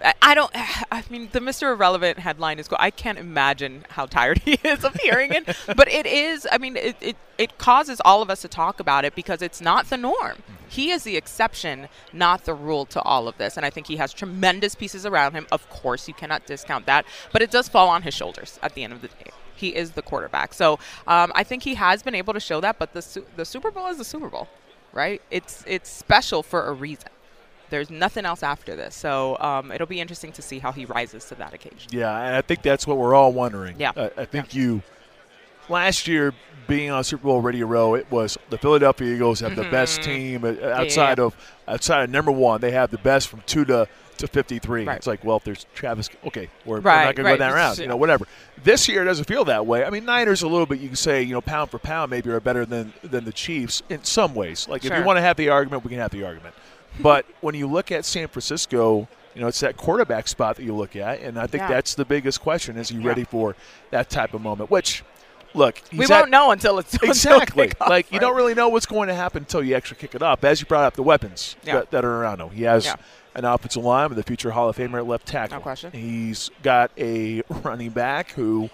I- 0.03 0.35
don't. 0.35 0.51
I 0.93 1.03
mean, 1.11 1.29
the 1.33 1.41
Mr. 1.41 1.73
Irrelevant 1.73 2.19
headline 2.19 2.59
is. 2.59 2.69
Cool. 2.69 2.79
I 2.81 2.91
can't 2.91 3.19
imagine 3.19 3.85
how 3.91 4.07
tired 4.07 4.39
he 4.45 4.59
is 4.65 4.85
of 4.85 4.95
hearing 4.95 5.33
it. 5.33 5.57
But 5.77 5.89
it 5.89 6.07
is. 6.07 6.47
I 6.51 6.59
mean, 6.59 6.77
it, 6.77 6.97
it 7.01 7.17
it 7.37 7.59
causes 7.59 8.01
all 8.05 8.23
of 8.23 8.31
us 8.31 8.43
to 8.43 8.49
talk 8.49 8.81
about 8.81 9.05
it 9.05 9.15
because 9.15 9.43
it's 9.43 9.61
not 9.61 9.87
the 9.91 9.97
norm. 9.97 10.43
He 10.69 10.91
is 10.91 11.05
the 11.05 11.17
exception, 11.17 11.89
not 12.13 12.45
the 12.45 12.53
rule 12.55 12.85
to 12.87 13.01
all 13.03 13.27
of 13.29 13.39
this. 13.39 13.57
And 13.57 13.65
I 13.65 13.71
think 13.71 13.87
he 13.87 13.97
has 13.97 14.13
tremendous 14.13 14.75
pieces 14.75 15.07
around 15.07 15.33
him. 15.33 15.47
Of 15.51 15.69
course, 15.71 16.09
you 16.09 16.15
cannot 16.15 16.47
discount 16.47 16.87
that. 16.87 17.07
But 17.33 17.43
it 17.43 17.51
does 17.51 17.69
fall 17.69 17.89
on 17.89 18.03
his 18.03 18.13
shoulders 18.15 18.59
at 18.63 18.75
the 18.75 18.85
end 18.85 18.93
of 18.93 19.01
the 19.01 19.09
day. 19.09 19.31
He 19.55 19.75
is 19.75 19.93
the 19.93 20.03
quarterback. 20.03 20.55
So 20.55 20.79
um, 21.07 21.33
I 21.35 21.43
think 21.43 21.63
he 21.65 21.75
has 21.75 22.03
been 22.03 22.15
able 22.15 22.35
to 22.35 22.41
show 22.41 22.61
that. 22.61 22.79
But 22.79 22.93
the 22.93 23.25
the 23.37 23.45
Super 23.45 23.71
Bowl 23.71 23.87
is 23.89 23.99
the 23.99 24.05
Super 24.05 24.29
Bowl, 24.29 24.49
right? 24.93 25.21
It's 25.31 25.65
it's 25.67 25.91
special 25.91 26.43
for 26.43 26.67
a 26.67 26.73
reason. 26.73 27.09
There's 27.71 27.91
nothing 27.91 28.25
else 28.25 28.43
after 28.43 28.77
this. 28.77 28.95
So 28.95 29.39
um, 29.39 29.73
it'll 29.73 29.87
be 29.87 30.01
interesting 30.01 30.33
to 30.33 30.43
see 30.43 30.59
how 30.59 30.73
he 30.73 30.85
rises 30.85 31.25
to 31.27 31.35
that 31.37 31.55
occasion. 31.55 31.89
Yeah, 31.91 32.19
and 32.19 32.37
I 32.37 32.43
think 32.43 32.63
that's 32.63 32.87
what 32.87 32.99
we're 32.99 33.15
all 33.15 33.33
wondering. 33.33 33.77
Yeah. 33.79 33.93
I, 33.97 34.11
I 34.19 34.25
think 34.25 34.55
you 34.55 34.83
last 35.69 36.09
year 36.09 36.33
being 36.67 36.91
on 36.91 37.03
Super 37.05 37.25
Bowl 37.25 37.41
Radio 37.41 37.67
Row, 37.67 37.95
it 37.95 38.11
was 38.11 38.39
the 38.51 38.59
Philadelphia 38.59 39.15
Eagles 39.15 39.41
have 39.41 39.57
the 39.57 39.65
best 39.65 40.03
team 40.03 40.45
uh, 40.45 40.55
outside 40.69 41.19
yeah. 41.19 41.25
of 41.25 41.37
outside 41.67 42.05
of 42.05 42.11
number 42.11 42.31
one. 42.31 42.61
They 42.61 42.73
have 42.73 42.91
the 42.91 42.99
best 42.99 43.29
from 43.29 43.43
two 43.47 43.65
to 43.67 43.89
to 44.19 44.27
53. 44.27 44.85
Right. 44.85 44.97
It's 44.97 45.07
like, 45.07 45.25
well, 45.25 45.37
if 45.37 45.45
there's 45.45 45.67
Travis, 45.75 46.11
okay, 46.27 46.51
we're, 46.65 46.81
we're 46.81 46.91
not 46.91 47.15
going 47.15 47.27
to 47.27 47.33
go 47.33 47.37
that 47.37 47.55
round, 47.55 47.79
you 47.79 47.87
know, 47.87 47.97
whatever. 47.97 48.27
This 48.63 48.89
year 48.89 49.03
it 49.03 49.05
doesn't 49.05 49.27
feel 49.27 49.45
that 49.45 49.65
way. 49.65 49.85
I 49.85 49.91
mean, 49.91 50.05
Niners 50.05 50.43
a 50.43 50.49
little 50.49 50.67
bit. 50.67 50.81
You 50.81 50.89
can 50.89 50.97
say, 50.97 51.23
you 51.23 51.33
know, 51.33 51.41
pound 51.41 51.71
for 51.71 51.79
pound, 51.79 52.11
maybe 52.11 52.31
are 52.31 52.41
better 52.41 52.67
than 52.67 52.93
than 53.03 53.25
the 53.25 53.33
Chiefs 53.33 53.83
in 53.89 54.05
some 54.05 54.35
ways. 54.35 54.69
Like 54.69 54.85
if 54.85 54.97
you 54.97 55.05
want 55.05 55.17
to 55.17 55.23
have 55.23 55.37
the 55.37 55.49
argument, 55.49 55.85
we 55.85 55.91
can 55.91 55.99
have 55.99 56.11
the 56.11 56.25
argument. 56.25 56.55
But 57.01 57.27
when 57.41 57.55
you 57.55 57.67
look 57.67 57.93
at 57.93 58.05
San 58.05 58.29
Francisco, 58.29 59.09
you 59.35 59.41
know, 59.41 59.47
it's 59.49 59.61
that 59.61 59.77
quarterback 59.77 60.27
spot 60.29 60.57
that 60.57 60.65
you 60.65 60.75
look 60.75 60.97
at, 60.97 61.21
and 61.21 61.39
I 61.39 61.47
think 61.47 61.63
Yeah. 61.63 61.69
that's 61.69 61.95
the 61.95 62.05
biggest 62.05 62.41
question: 62.41 62.77
is 62.77 62.89
he 62.89 62.99
Yeah. 62.99 63.07
ready 63.09 63.25
for 63.25 63.55
that 63.91 64.11
type 64.11 64.35
of 64.35 64.41
moment? 64.41 64.71
Which, 64.71 65.05
look, 65.55 65.81
We 65.93 65.99
won't 66.07 66.11
at- 66.25 66.29
know 66.31 66.51
until 66.51 66.79
it's 66.79 66.95
exactly 67.03 67.71
like 67.89 68.11
you 68.11 68.17
right? 68.19 68.21
don't 68.21 68.37
really 68.37 68.55
know 68.55 68.69
what's 68.69 68.87
going 68.87 69.09
to 69.09 69.15
happen 69.15 69.43
until 69.43 69.63
you 69.63 69.75
actually 69.77 69.99
kick 69.99 70.15
it 70.15 70.23
up. 70.23 70.45
As 70.45 70.61
you 70.61 70.67
brought 70.67 70.85
up, 70.85 70.95
the 70.95 71.03
weapons 71.03 71.57
Yeah. 71.63 71.75
that, 71.77 71.91
that 71.93 72.05
are 72.05 72.21
around 72.23 72.41
him. 72.41 72.51
He 72.51 72.65
has 72.65 72.93
an 73.35 73.45
offensive 73.45 73.85
line 73.85 74.09
with 74.09 74.19
a 74.19 74.23
future 74.25 74.51
Hall 74.51 74.69
of 74.69 74.77
Famer 74.77 74.99
at 74.99 75.07
left 75.07 75.27
tackle. 75.27 75.59
No 75.59 75.63
question. 75.63 75.93
He's 75.93 76.51
got 76.65 76.91
a 76.99 77.43
running 77.63 77.91
back 77.91 78.33
who 78.33 78.71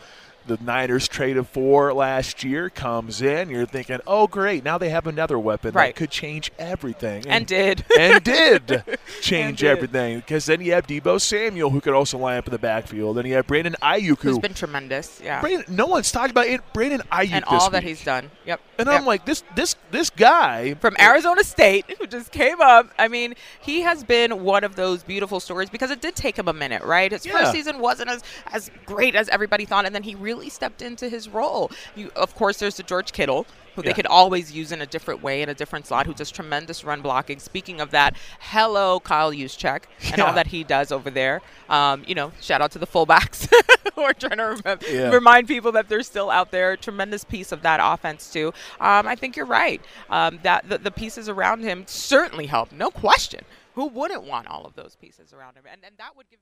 the 0.47 0.59
Niners 0.63 1.09
traded 1.09 1.47
for 1.47 1.93
last 1.95 2.45
year 2.45 2.69
comes 2.71 3.23
in. 3.23 3.49
You're 3.51 3.67
thinking, 3.67 4.01
oh 4.07 4.27
great, 4.27 4.65
now 4.65 4.79
they 4.79 4.91
have 4.91 5.07
another 5.07 5.39
weapon 5.39 5.73
Right. 5.73 5.95
that 5.95 5.97
could 5.99 6.11
change 6.11 6.51
everything, 6.59 7.25
And 7.27 7.47
did. 7.47 7.85
and 7.99 8.23
did 8.25 8.85
change 9.21 9.61
did. 9.61 9.71
everything. 9.71 10.19
Because 10.19 10.47
then 10.47 10.61
you 10.61 10.73
have 10.73 10.87
Deebo 10.87 11.21
Samuel 11.21 11.71
who 11.71 11.81
could 11.81 11.95
also 11.95 12.19
line 12.19 12.39
up 12.39 12.47
in 12.47 12.53
the 12.53 12.59
backfield. 12.59 13.17
Then 13.17 13.27
you 13.27 13.35
have 13.35 13.47
Brandon 13.47 13.77
Aiyuk 13.83 14.19
Who's 14.21 14.35
who 14.37 14.41
been 14.41 14.55
tremendous. 14.55 15.21
Yeah. 15.23 15.41
Brandon, 15.41 15.65
no 15.75 15.87
one's 15.87 16.11
talking 16.13 16.31
about 16.31 16.47
it. 16.47 16.61
Brandon 16.73 17.03
Aiyuk 17.13 17.31
and 17.33 17.45
all 17.47 17.71
that 17.71 17.83
he's 17.83 18.03
done. 18.05 18.31
Yep. 18.47 18.61
And 18.79 18.89
Yep. 18.89 19.01
I'm 19.01 19.07
like, 19.07 19.25
this 19.25 19.45
this 19.55 19.77
this 19.93 20.11
guy 20.11 20.75
from 20.75 20.97
Arizona 21.01 21.45
State, 21.45 21.85
who 21.99 22.07
just 22.07 22.33
came 22.33 22.61
up. 22.61 22.91
I 22.99 23.07
mean, 23.09 23.35
he 23.61 23.83
has 23.83 24.03
been 24.03 24.43
one 24.43 24.65
of 24.65 24.75
those 24.75 25.03
beautiful 25.05 25.39
stories 25.39 25.71
because 25.71 25.91
it 25.93 26.01
did 26.01 26.17
take 26.17 26.37
him 26.37 26.49
a 26.49 26.53
minute, 26.53 26.83
right? 26.83 27.13
His 27.13 27.25
Yeah. 27.25 27.39
first 27.39 27.53
season 27.53 27.79
wasn't 27.79 28.11
as, 28.11 28.23
as 28.53 28.71
great 28.85 29.15
as 29.15 29.29
everybody 29.29 29.65
thought, 29.65 29.87
and 29.87 29.95
then 29.95 30.03
he 30.03 30.17
really 30.17 30.34
stepped 30.49 30.83
into 30.83 31.09
his 31.09 31.29
role. 31.29 31.71
You, 31.95 32.11
of 32.17 32.35
course, 32.35 32.59
there's 32.59 32.77
the 32.77 32.83
George 32.83 33.13
Kittle, 33.13 33.47
who 33.75 33.83
Yeah. 33.83 33.91
they 33.91 33.95
could 33.95 34.07
always 34.07 34.53
use 34.53 34.71
in 34.73 34.81
a 34.81 34.87
different 34.87 35.23
way, 35.23 35.43
in 35.43 35.49
a 35.49 35.55
different 35.55 35.87
slot, 35.87 36.07
who 36.07 36.15
does 36.15 36.31
tremendous 36.31 36.85
run 36.85 37.01
blocking. 37.03 37.39
Speaking 37.41 37.81
of 37.81 37.91
that, 37.91 38.15
hello, 38.39 39.01
Kyle 39.01 39.33
Juszczyk, 39.33 39.85
and 40.11 40.19
Yeah. 40.19 40.25
all 40.25 40.33
that 40.35 40.49
he 40.49 40.63
does 40.65 40.93
over 40.93 41.11
there. 41.11 41.41
Um, 41.69 42.05
you 42.07 42.15
know, 42.15 42.33
shout 42.41 42.61
out 42.61 42.71
to 42.73 42.79
the 42.79 42.87
fullbacks 42.87 43.49
who 43.95 44.03
are 44.03 44.13
trying 44.15 44.39
to 44.39 44.45
remember, 44.45 44.87
Yeah. 44.89 45.11
remind 45.11 45.49
people 45.49 45.73
that 45.73 45.89
they're 45.89 46.03
still 46.03 46.31
out 46.31 46.51
there. 46.53 46.77
Tremendous 46.77 47.25
piece 47.25 47.51
of 47.53 47.63
that 47.63 47.81
offense 47.83 48.31
too. 48.33 48.49
Um, 48.81 49.07
I 49.09 49.17
think 49.17 49.37
you're 49.37 49.47
right. 49.47 49.81
Um, 50.11 50.39
that 50.45 50.69
the, 50.69 50.79
the 50.79 50.91
pieces 50.93 51.29
around 51.29 51.63
him 51.63 51.85
certainly 51.87 52.47
help, 52.47 52.71
no 52.73 52.91
question. 52.91 53.41
Who 53.75 53.87
wouldn't 53.87 54.23
want 54.23 54.47
all 54.47 54.65
of 54.67 54.77
those 54.77 54.95
pieces 54.95 55.33
around 55.33 55.57
him? 55.57 55.65
And, 55.71 55.81
and 55.85 55.97
that 55.99 56.17
would 56.17 56.31
give. 56.31 56.39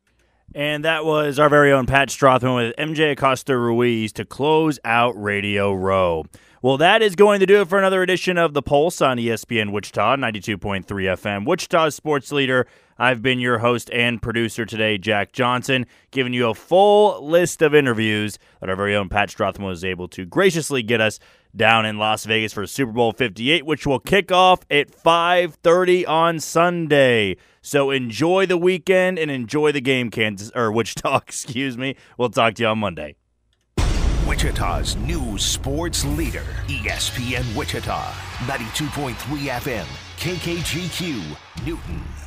And 0.54 0.84
that 0.84 1.04
was 1.04 1.38
our 1.38 1.48
very 1.48 1.72
own 1.72 1.86
Pat 1.86 2.08
Strothman 2.08 2.56
with 2.56 2.76
MJ 2.76 3.12
Acosta 3.12 3.56
Ruiz 3.56 4.12
to 4.12 4.24
close 4.24 4.78
out 4.84 5.20
Radio 5.20 5.72
Row. 5.72 6.24
Well, 6.60 6.76
that 6.76 7.02
is 7.02 7.16
going 7.16 7.40
to 7.40 7.46
do 7.46 7.62
it 7.62 7.68
for 7.68 7.78
another 7.78 8.02
edition 8.02 8.38
of 8.38 8.54
The 8.54 8.62
Pulse 8.62 9.00
on 9.00 9.16
ESPN 9.16 9.72
Wichita, 9.72 10.16
92.3 10.16 10.84
FM. 10.84 11.46
Wichita's 11.46 11.94
sports 11.94 12.30
leader. 12.30 12.66
I've 12.98 13.22
been 13.22 13.40
your 13.40 13.58
host 13.58 13.90
and 13.92 14.22
producer 14.22 14.64
today, 14.64 14.98
Jack 14.98 15.32
Johnson, 15.32 15.86
giving 16.12 16.32
you 16.32 16.48
a 16.48 16.54
full 16.54 17.26
list 17.26 17.62
of 17.62 17.74
interviews 17.74 18.38
that 18.60 18.68
our 18.68 18.76
very 18.76 18.94
own 18.94 19.08
Pat 19.08 19.30
Strothman 19.30 19.66
was 19.66 19.84
able 19.84 20.06
to 20.08 20.24
graciously 20.24 20.84
get 20.84 21.00
us 21.00 21.18
down 21.54 21.86
in 21.86 21.98
Las 21.98 22.24
Vegas 22.24 22.52
for 22.52 22.66
Super 22.66 22.92
Bowl 22.92 23.12
58, 23.12 23.64
which 23.66 23.86
will 23.86 23.98
kick 23.98 24.32
off 24.32 24.60
at 24.70 24.90
5:30 24.90 26.06
on 26.06 26.40
Sunday. 26.40 27.36
So 27.60 27.90
enjoy 27.90 28.46
the 28.46 28.56
weekend 28.56 29.18
and 29.18 29.30
enjoy 29.30 29.72
the 29.72 29.80
game, 29.80 30.10
Kansas 30.10 30.50
or 30.54 30.72
Wichita. 30.72 31.16
Excuse 31.26 31.78
me. 31.78 31.96
We'll 32.18 32.30
talk 32.30 32.54
to 32.54 32.62
you 32.62 32.68
on 32.68 32.78
Monday. 32.78 33.16
Wichita's 34.26 34.96
new 34.96 35.36
sports 35.36 36.04
leader, 36.04 36.44
ESPN 36.68 37.54
Wichita, 37.56 38.12
92.3 38.46 39.14
FM, 39.48 39.86
KKGQ, 40.16 41.66
Newton. 41.66 42.21